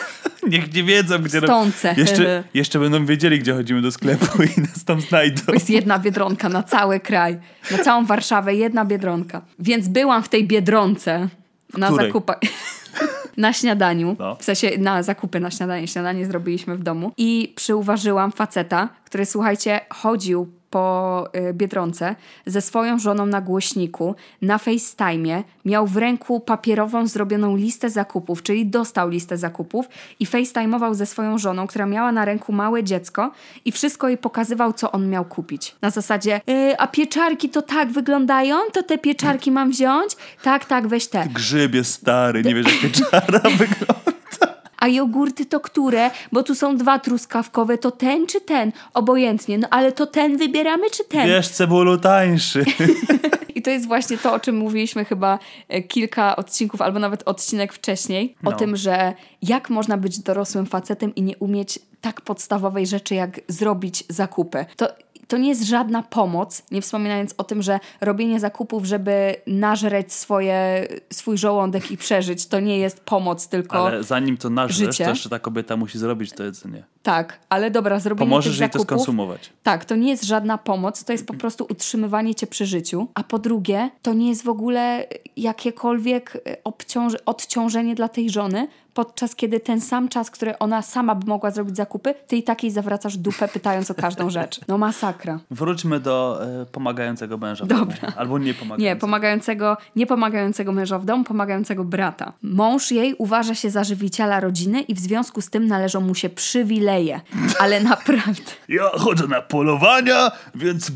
Niech 0.49 0.75
nie 0.75 0.85
wiedzą, 0.85 1.19
gdzie... 1.19 1.39
Stące. 1.41 1.95
Jeszcze, 1.97 2.45
jeszcze 2.55 2.79
będą 2.79 3.07
wiedzieli, 3.07 3.39
gdzie 3.39 3.55
chodzimy 3.55 3.83
do 3.83 3.93
sklepu 3.93 4.43
i 4.57 4.61
nas 4.61 4.85
tam 4.85 5.01
znajdą. 5.01 5.43
To 5.47 5.53
jest 5.53 5.71
jedna 5.71 5.99
biedronka 5.99 6.49
na 6.49 6.63
cały 6.63 7.01
kraj, 7.01 7.39
na 7.71 7.79
całą 7.79 8.05
Warszawę, 8.05 8.55
jedna 8.55 8.85
biedronka. 8.85 9.43
Więc 9.59 9.89
byłam 9.89 10.23
w 10.23 10.29
tej 10.29 10.47
biedronce 10.49 11.29
na 11.79 11.93
zakupach. 11.93 12.39
Na 13.37 13.53
śniadaniu, 13.53 14.17
No. 14.19 14.37
w 14.37 14.45
sensie 14.45 14.71
na 14.79 15.03
zakupy 15.03 15.41
na 15.41 15.51
śniadanie, 15.51 15.89
śniadanie 15.89 16.27
zrobiliśmy 16.27 16.77
w 16.77 16.83
domu 16.83 17.13
i 17.17 17.53
przyuważyłam 17.57 18.33
faceta, 18.33 18.89
który 19.05 19.27
słuchajcie, 19.27 19.81
chodził 19.91 20.53
po 20.73 21.27
y, 21.51 21.55
Biedronce 21.55 22.17
ze 22.47 22.61
swoją 22.61 22.99
żoną 22.99 23.27
na 23.27 23.41
głośniku, 23.41 24.15
na 24.43 24.59
FaceTime, 24.59 25.45
miał 25.65 25.87
w 25.87 25.97
ręku 25.97 26.41
papierową 26.41 27.07
zrobioną 27.07 27.57
listę 27.57 27.91
zakupów, 27.91 28.43
czyli 28.43 28.67
dostał 28.67 29.09
listę 29.09 29.37
zakupów 29.37 29.87
i 30.21 30.27
FaceTimeował 30.27 30.95
ze 30.95 31.07
swoją 31.07 31.39
żoną, 31.39 31.67
która 31.67 31.87
miała 31.87 32.13
na 32.13 32.25
ręku 32.25 32.53
małe 32.53 32.85
dziecko 32.85 33.33
i 33.65 33.73
wszystko 33.73 34.09
jej 34.09 34.19
pokazywał, 34.19 34.73
co 34.73 34.93
on 34.93 35.09
miał 35.09 35.25
kupić. 35.25 35.75
Na 35.83 35.91
zasadzie, 35.91 36.41
y, 36.51 36.79
a 36.79 36.87
pieczarki 36.87 37.49
to 37.49 37.63
tak 37.63 37.93
wyglądają? 37.93 38.57
To 38.73 38.83
te 38.83 38.99
pieczarki 38.99 39.51
mam 39.51 39.71
wziąć? 39.71 40.17
Tak, 40.43 40.65
tak, 40.65 40.89
weź 40.89 41.07
te. 41.07 41.27
Grzybie 41.35 41.85
stary, 41.85 42.43
nie 42.43 42.55
wiesz 42.55 42.67
jak 42.67 42.93
pieczara 42.93 43.41
wygląda. 43.61 44.12
A 44.83 44.89
jogurty 44.89 45.47
to 45.47 45.61
które? 45.61 46.11
Bo 46.33 46.43
tu 46.43 46.55
są 46.55 46.77
dwa 46.77 46.99
truskawkowe, 46.99 47.79
to 47.79 47.91
ten 47.91 48.27
czy 48.27 48.41
ten? 48.41 48.73
Obojętnie, 48.95 49.59
no 49.59 49.69
ale 49.71 49.93
to 49.93 50.07
ten 50.07 50.37
wybieramy 50.37 50.91
czy 50.91 51.05
ten? 51.05 51.27
Wiesz, 51.29 51.49
cebulu 51.49 51.99
tańszy. 51.99 52.65
I 53.55 53.63
to 53.63 53.71
jest 53.71 53.87
właśnie 53.87 54.19
to, 54.19 54.33
o 54.33 54.41
czym 54.41 54.57
mówiliśmy 54.57 55.05
chyba 55.05 55.39
e, 55.69 55.83
kilka 55.83 56.37
odcinków, 56.37 56.81
albo 56.83 56.99
nawet 56.99 57.23
odcinek 57.29 57.73
wcześniej, 57.73 58.35
o 58.45 58.51
No. 58.51 58.57
tym, 58.57 58.77
że 58.77 59.13
jak 59.43 59.71
można 59.71 59.97
być 59.97 60.19
dorosłym 60.19 60.67
facetem 60.67 61.15
i 61.15 61.23
nie 61.23 61.37
umieć 61.37 61.79
tak 62.01 62.21
podstawowej 62.21 62.87
rzeczy, 62.87 63.15
jak 63.15 63.41
zrobić 63.49 64.05
zakupy. 64.09 64.65
To, 64.77 64.89
to 65.29 65.37
nie 65.39 65.49
jest 65.49 65.63
żadna 65.63 66.03
pomoc, 66.03 66.63
nie 66.71 66.83
wspominając 66.83 67.35
o 67.39 67.45
tym, 67.45 67.63
że 67.63 67.81
robienie 68.01 68.41
zakupów, 68.41 68.85
żeby 68.85 69.37
nażreć 69.47 70.13
swoje, 70.13 70.89
swój 71.13 71.39
żołądek 71.39 71.91
i 71.91 71.97
przeżyć, 71.97 72.47
to 72.47 72.61
nie 72.61 72.79
jest 72.79 73.01
pomoc, 73.01 73.49
tylko 73.49 73.87
Ale 73.87 74.03
zanim 74.05 74.37
to 74.37 74.51
nażresz, 74.51 74.77
życie. 74.77 75.05
to 75.05 75.11
jeszcze 75.11 75.29
ta 75.29 75.39
kobieta 75.39 75.77
musi 75.77 75.99
zrobić 75.99 76.33
to 76.33 76.45
jedzenie. 76.45 76.85
tak, 77.03 77.39
ale 77.49 77.71
dobra, 77.71 78.01
zrobienie 78.01 78.31
Pomożesz 78.31 78.59
jej 78.59 78.71
to 78.71 78.79
skonsumować. 78.79 79.51
Tak, 79.63 79.85
to 79.85 79.97
nie 79.97 80.11
jest 80.11 80.25
żadna 80.25 80.59
pomoc, 80.59 81.05
to 81.05 81.13
jest 81.13 81.27
po 81.27 81.35
prostu 81.35 81.67
utrzymywanie 81.71 82.35
cię 82.35 82.47
przy 82.47 82.67
życiu. 82.67 83.09
A 83.15 83.23
po 83.23 83.39
drugie, 83.39 83.91
to 84.03 84.13
nie 84.15 84.29
jest 84.29 84.45
w 84.45 84.49
ogóle 84.49 85.07
jakiekolwiek 85.37 86.37
e, 86.47 86.57
obciąż- 86.65 87.17
odciążenie 87.27 87.95
dla 87.95 88.09
tej 88.09 88.31
żony, 88.31 88.69
podczas 88.95 89.37
kiedy 89.37 89.61
ten 89.61 89.81
sam 89.81 90.09
czas, 90.09 90.31
który 90.31 90.59
ona 90.59 90.83
sama 90.83 91.15
by 91.15 91.27
mogła 91.27 91.51
zrobić 91.51 91.77
zakupy, 91.77 92.15
ty 92.27 92.37
i 92.37 92.43
takiej 92.43 92.71
zawracasz 92.71 93.17
dupę, 93.17 93.49
pytając 93.49 93.91
o 93.91 93.95
każdą 93.95 94.31
rzecz. 94.31 94.61
No 94.69 94.79
masakra. 94.79 95.39
Wróćmy 95.51 96.01
do 96.01 96.41
e, 96.63 96.67
pomagającego 96.67 97.39
męża. 97.39 97.65
w 97.65 97.69
Dobra. 97.69 97.97
domu. 98.01 98.13
Albo 98.17 98.39
nie 98.39 98.55
pomagającego. 98.55 98.91
Nie, 98.95 98.97
pomagającego, 98.97 99.77
nie 99.97 100.07
pomagającego 100.07 100.73
męża 100.73 100.99
w 100.99 101.05
domu, 101.05 101.25
pomagającego 101.25 101.85
brata. 101.85 102.33
Mąż 102.43 102.91
jej 102.93 103.15
uważa 103.19 103.55
się 103.55 103.71
za 103.71 103.85
żywiciela 103.85 104.41
rodziny 104.41 104.81
i 104.81 104.95
w 104.95 104.99
związku 104.99 105.41
z 105.41 105.51
tym 105.51 105.67
należą 105.67 106.01
mu 106.01 106.15
się 106.15 106.29
przywileje. 106.29 107.21
Ale 107.59 107.81
naprawdę. 107.81 108.53
Ja 108.69 108.89
chodzę 108.99 109.27
na 109.27 109.43
polowania, 109.43 110.31
więc 110.55 110.93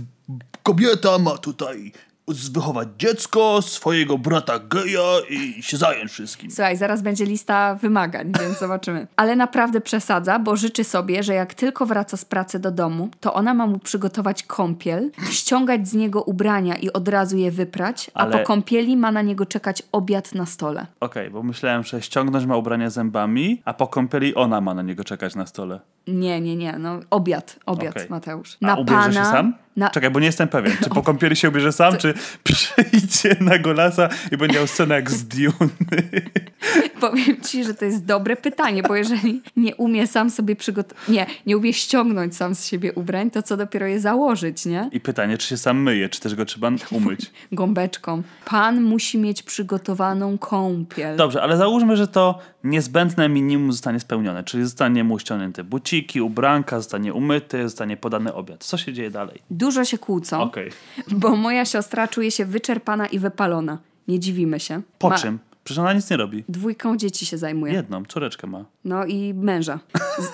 kobieta 0.63 1.19
ma 1.19 1.39
tutaj 1.39 1.93
wychować 2.29 2.89
dziecko, 2.99 3.63
swojego 3.63 4.19
brata 4.19 4.59
geja 4.59 5.03
i 5.31 5.63
się 5.63 5.77
zająć 5.77 6.11
wszystkim. 6.13 6.51
Słuchaj, 6.51 6.77
zaraz 6.77 7.03
będzie 7.03 7.25
lista 7.25 7.75
wymagań, 7.75 8.33
więc 8.41 8.59
zobaczymy. 8.59 9.07
Ale 9.17 9.37
naprawdę 9.37 9.81
przesadza, 9.81 10.39
bo 10.39 10.57
życzy 10.57 10.85
sobie, 10.85 11.23
że 11.23 11.35
jak 11.35 11.55
tylko 11.55 11.87
wraca 11.87 12.17
z 12.17 12.25
pracy 12.25 12.59
do 12.59 12.71
domu, 12.71 13.09
to 13.21 13.35
ona 13.35 13.55
ma 13.55 13.67
mu 13.67 13.79
przygotować 13.79 14.43
kąpiel, 14.43 15.11
ściągać 15.31 15.89
z 15.89 15.95
niego 15.95 16.23
ubrania 16.23 16.77
i 16.77 16.93
od 16.93 17.09
razu 17.09 17.37
je 17.37 17.51
wyprać, 17.51 18.11
a 18.15 18.21
Ale- 18.21 18.39
po 18.39 18.45
kąpieli 18.45 18.97
ma 18.97 19.13
na 19.13 19.23
niego 19.23 19.47
czekać 19.47 19.83
obiad 19.93 20.35
na 20.35 20.47
stole. 20.47 20.87
Okej, 21.01 21.31
bo 21.31 21.43
myślałem, 21.43 21.85
że 21.85 22.03
ściągnąć 22.03 22.47
ma 22.47 22.57
ubrania 22.57 22.91
zębami, 22.91 23.63
a 23.65 23.75
po 23.75 23.87
kąpieli 23.87 24.35
ona 24.35 24.61
ma 24.61 24.75
na 24.75 24.83
niego 24.83 25.05
czekać 25.05 25.35
na 25.35 25.47
stole. 25.47 25.81
Nie, 26.07 26.41
nie, 26.41 26.57
nie, 26.57 26.73
no 26.79 27.01
obiad, 27.11 27.59
obiad, 27.67 27.97
Okej. 27.97 28.07
Mateusz. 28.11 28.59
A 28.65 28.75
ubierze 28.75 29.13
się 29.13 29.25
sam? 29.25 29.55
Na, 29.77 29.91
Czekaj, 29.91 30.11
bo 30.11 30.21
nie 30.21 30.27
jestem 30.27 30.49
pewien, 30.49 30.73
czy 30.85 30.91
po 30.91 31.03
kąpieli 31.03 31.37
się 31.37 31.49
ubierze 31.49 31.73
sam, 31.73 31.97
czy 31.97 32.15
przyjdzie 32.45 33.37
na 33.41 33.59
golasa 33.59 34.09
i 34.33 34.37
będzie 34.37 34.59
miał 34.59 34.67
scenę 34.67 34.95
jak 34.95 35.11
z 35.11 35.25
Dune. 35.25 35.53
Powiem 37.01 37.41
ci, 37.41 37.65
że 37.65 37.75
to 37.75 37.85
jest 37.85 38.05
dobre 38.05 38.37
pytanie, 38.37 38.83
bo 38.83 38.97
jeżeli 38.97 39.43
nie 39.57 39.77
umie 39.77 40.07
sam 40.07 40.31
sobie 40.31 40.57
przygotować, 40.57 41.09
nie, 41.09 41.27
nie 41.47 41.57
umie 41.57 41.73
ściągnąć 41.73 42.37
sam 42.37 42.55
z 42.55 42.67
siebie 42.67 42.93
ubrań, 42.93 43.31
to 43.31 43.43
co 43.43 43.57
dopiero 43.57 43.87
je 43.87 44.01
założyć, 44.01 44.67
nie? 44.67 44.91
I 44.93 45.01
pytanie, 45.01 45.39
czy 45.39 45.49
się 45.49 45.57
sam 45.57 45.83
myje, 45.83 46.09
czy 46.09 46.21
też 46.21 46.35
go 46.35 46.45
trzeba 46.45 46.71
umyć. 46.91 47.33
Gąbeczką. 47.53 48.23
Pan 48.45 48.83
musi 48.83 49.19
mieć 49.19 49.43
przygotowaną 49.43 50.39
kąpiel. 50.39 51.17
Dobrze, 51.17 51.43
ale 51.43 51.57
załóżmy, 51.57 51.97
że 51.97 52.09
to 52.09 52.39
niezbędne 52.65 53.29
minimum 53.29 53.73
zostanie 53.73 54.01
spełnione, 54.01 54.45
czyli 54.45 54.65
zostanie 54.65 55.05
mu 55.05 55.19
ściągnięte 55.19 55.65
buciki, 55.97 56.21
ubranka, 56.21 56.77
zostanie 56.77 57.15
umyty, 57.15 57.63
zostanie 57.63 57.97
podany 57.97 58.35
obiad. 58.35 58.65
Co 58.65 58.77
się 58.79 58.93
dzieje 58.93 59.11
dalej? 59.11 59.43
Dużo 59.51 59.85
się 59.85 59.99
kłócą, 59.99 60.41
Okej. 60.43 60.71
bo 61.11 61.37
moja 61.37 61.65
siostra 61.65 62.09
czuje 62.09 62.31
się 62.31 62.45
wyczerpana 62.45 63.07
i 63.07 63.19
wypalona. 63.19 63.79
Nie 64.09 64.21
dziwimy 64.21 64.61
się. 64.61 64.83
Po 64.99 65.09
Ma- 65.09 65.19
czym? 65.19 65.39
Przecież 65.65 65.79
ona 65.79 65.93
nic 65.93 66.11
nie 66.11 66.17
robi. 66.17 66.45
Dwójką 66.49 66.97
dzieci 66.97 67.27
się 67.27 67.39
zajmuje. 67.39 67.73
Jedną, 67.73 68.05
córeczkę 68.05 68.47
ma. 68.47 68.65
No 68.85 69.05
i 69.05 69.35
męża. 69.35 69.79
Z... 70.19 70.33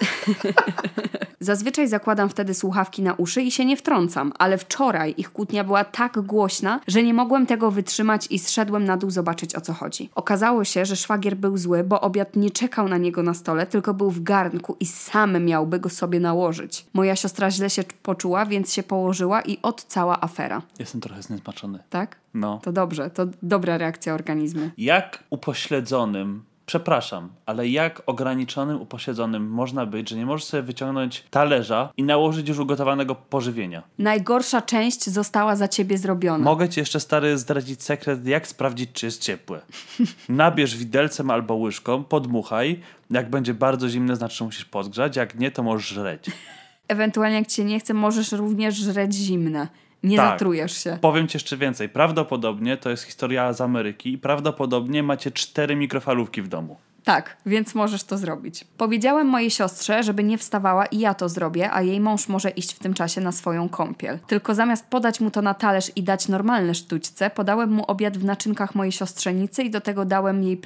Zazwyczaj 1.43 1.89
zakładam 1.89 2.29
wtedy 2.29 2.55
słuchawki 2.55 3.03
na 3.03 3.15
uszy 3.15 3.43
i 3.43 3.51
się 3.51 3.65
nie 3.65 3.77
wtrącam, 3.77 4.33
ale 4.39 4.59
wczoraj 4.59 5.15
ich 5.17 5.33
kłótnia 5.33 5.65
była 5.65 5.85
tak 5.85 6.21
głośna, 6.21 6.81
że 6.87 7.03
nie 7.03 7.15
mogłem 7.15 7.47
tego 7.47 7.71
wytrzymać 7.71 8.27
i 8.31 8.39
zszedłem 8.39 8.85
na 8.85 8.97
dół 8.97 9.11
zobaczyć 9.11 9.55
o 9.55 9.61
co 9.61 9.73
chodzi. 9.73 10.11
Okazało 10.15 10.65
się, 10.65 10.85
że 10.85 10.97
szwagier 10.97 11.37
był 11.37 11.59
zły, 11.59 11.85
bo 11.85 12.01
obiad 12.01 12.37
nie 12.37 12.51
czekał 12.51 12.89
na 12.89 12.99
niego 12.99 13.23
na 13.23 13.35
stole, 13.35 13.67
tylko 13.67 13.95
był 13.95 14.11
w 14.11 14.23
garnku 14.23 14.77
i 14.81 14.87
sam 14.87 15.45
miałby 15.45 15.81
go 15.81 15.89
sobie 15.89 16.21
nałożyć. 16.21 16.87
Moja 16.93 17.17
siostra 17.17 17.51
źle 17.51 17.71
się 17.71 17.83
poczuła, 18.03 18.47
więc 18.47 18.73
się 18.73 18.83
położyła 18.83 19.43
i 19.43 19.59
od 19.63 19.85
cała 19.85 20.21
afera. 20.21 20.63
Jestem 20.79 21.01
trochę 21.01 21.23
zniesmaczony. 21.23 21.79
Tak? 21.91 22.17
No. 22.35 22.61
To 22.63 22.73
dobrze, 22.73 23.11
to 23.11 23.27
dobra 23.43 23.79
reakcja 23.79 24.15
organizmu. 24.15 24.71
Jak 24.79 25.25
upośledzonym, 25.31 26.43
przepraszam, 26.67 27.29
ale 27.47 27.69
jak 27.69 28.03
ograniczonym 28.07 28.81
upośledzonym 28.81 29.51
można 29.51 29.87
być, 29.87 30.09
że 30.11 30.17
nie 30.17 30.27
możesz 30.27 30.45
sobie 30.45 30.63
wyciągnąć 30.63 31.25
talerza 31.31 31.93
i 31.97 32.03
nałożyć 32.03 32.49
już 32.49 32.59
ugotowanego 32.59 33.15
pożywienia? 33.15 33.83
Najgorsza 33.99 34.63
część 34.63 35.11
została 35.11 35.57
za 35.57 35.69
ciebie 35.69 35.99
zrobiona. 35.99 36.45
Mogę 36.45 36.69
ci 36.69 36.81
jeszcze 36.81 37.01
stary 37.01 37.39
zdradzić 37.39 37.83
sekret, 37.83 38.27
jak 38.27 38.47
sprawdzić, 38.47 38.91
czy 38.93 39.07
jest 39.07 39.23
ciepłe. 39.23 39.61
Nabierz 40.29 40.77
widelcem 40.77 41.31
albo 41.31 41.55
łyżką, 41.55 42.05
podmuchaj. 42.05 42.81
Jak 43.11 43.31
będzie 43.31 43.55
bardzo 43.55 43.89
zimne, 43.89 44.17
znaczy, 44.17 44.45
musisz 44.45 44.65
podgrzać. 44.65 45.17
Jak 45.17 45.39
nie, 45.39 45.51
to 45.51 45.63
możesz 45.63 45.89
żreć. 45.89 46.25
Ewentualnie 46.89 47.37
jak 47.37 47.47
cię 47.47 47.65
nie 47.65 47.81
chce, 47.81 47.95
możesz 47.95 48.33
również 48.33 48.75
żreć 48.75 49.15
zimne. 49.15 49.69
Nie 50.03 50.17
Tak. 50.17 50.31
zatrujesz 50.31 50.85
się. 50.85 50.99
Powiem 51.01 51.29
ci 51.29 51.37
jeszcze 51.37 51.57
więcej. 51.57 51.89
Prawdopodobnie 51.89 52.77
to 52.77 52.91
jest 52.91 53.03
historia 53.05 53.53
z 53.53 53.61
Ameryki 53.61 54.13
i 54.13 54.19
prawdopodobnie 54.19 55.03
macie 55.03 55.31
cztery 55.31 55.77
mikrofalówki 55.77 56.43
w 56.43 56.49
domu. 56.49 56.77
Tak, 57.05 57.37
więc 57.47 57.75
możesz 57.75 58.05
to 58.05 58.19
zrobić. 58.19 58.65
Powiedziałem 58.77 59.27
mojej 59.27 59.51
siostrze, 59.51 60.03
żeby 60.03 60.25
nie 60.25 60.39
wstawała 60.39 60.87
i 60.87 60.99
ja 60.99 61.15
to 61.15 61.29
zrobię, 61.29 61.73
a 61.73 61.83
jej 61.83 62.01
mąż 62.01 62.29
może 62.29 62.51
iść 62.51 62.73
w 62.73 62.79
tym 62.79 62.95
czasie 62.95 63.21
na 63.21 63.33
swoją 63.33 63.69
kąpiel. 63.69 64.19
Tylko 64.27 64.55
zamiast 64.55 64.87
podać 64.87 65.21
mu 65.21 65.31
to 65.31 65.43
na 65.43 65.55
talerz 65.55 65.93
i 65.97 66.03
dać 66.03 66.29
normalne 66.29 66.75
sztućce, 66.75 67.31
podałem 67.31 67.73
mu 67.73 67.85
obiad 67.85 68.19
w 68.19 68.25
naczynkach 68.25 68.75
mojej 68.75 68.93
siostrzenicy 68.93 69.63
i 69.63 69.71
do 69.71 69.81
tego 69.81 70.05
dałem, 70.05 70.45
jej 70.45 70.61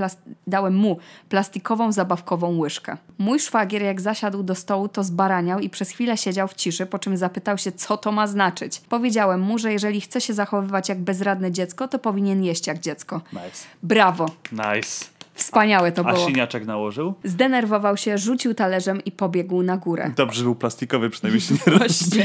dałem 0.47 0.77
mu 0.77 0.99
plastikową, 1.29 1.93
zabawkową 1.93 2.59
łyżkę. 2.59 2.97
Mój 3.19 3.41
szwagier 3.41 3.83
jak 3.83 4.01
zasiadł 4.01 4.43
do 4.43 4.55
stołu, 4.55 4.89
to 4.89 5.05
zbaraniał 5.05 5.61
i 5.61 5.71
przez 5.71 5.91
chwilę 5.91 6.17
siedział 6.17 6.49
w 6.49 6.55
ciszy, 6.55 6.87
po 6.87 6.99
czym 6.99 7.17
zapytał 7.17 7.59
się, 7.59 7.73
co 7.73 7.97
to 7.97 8.13
ma 8.13 8.27
znaczyć. 8.27 8.81
Powiedziałem 8.89 9.41
mu, 9.41 9.59
że 9.59 9.73
jeżeli 9.73 10.01
chce 10.01 10.21
się 10.21 10.35
zachowywać 10.35 10.89
jak 10.89 10.99
bezradne 10.99 11.53
dziecko, 11.53 11.89
to 11.89 11.99
powinien 11.99 12.45
jeść 12.45 12.67
jak 12.67 12.79
dziecko. 12.79 13.21
Nice. 13.33 13.65
Brawo! 13.83 14.27
Nice. 14.53 15.16
Wspaniałe 15.37 15.93
to 15.93 16.07
A 16.07 16.13
było. 16.13 16.27
siniaczek 16.27 16.67
nałożył? 16.67 17.15
Zdenerwował 17.25 17.97
się, 17.97 18.19
rzucił 18.19 18.55
talerzem 18.55 19.05
i 19.05 19.13
pobiegł 19.13 19.63
na 19.63 19.77
górę. 19.77 20.13
Dobrze, 20.17 20.39
że 20.39 20.45
był 20.45 20.55
plastikowy, 20.55 21.11
przynajmniej 21.11 21.41
się 21.41 21.55
nie 21.67 21.79
rozbił. 21.79 22.23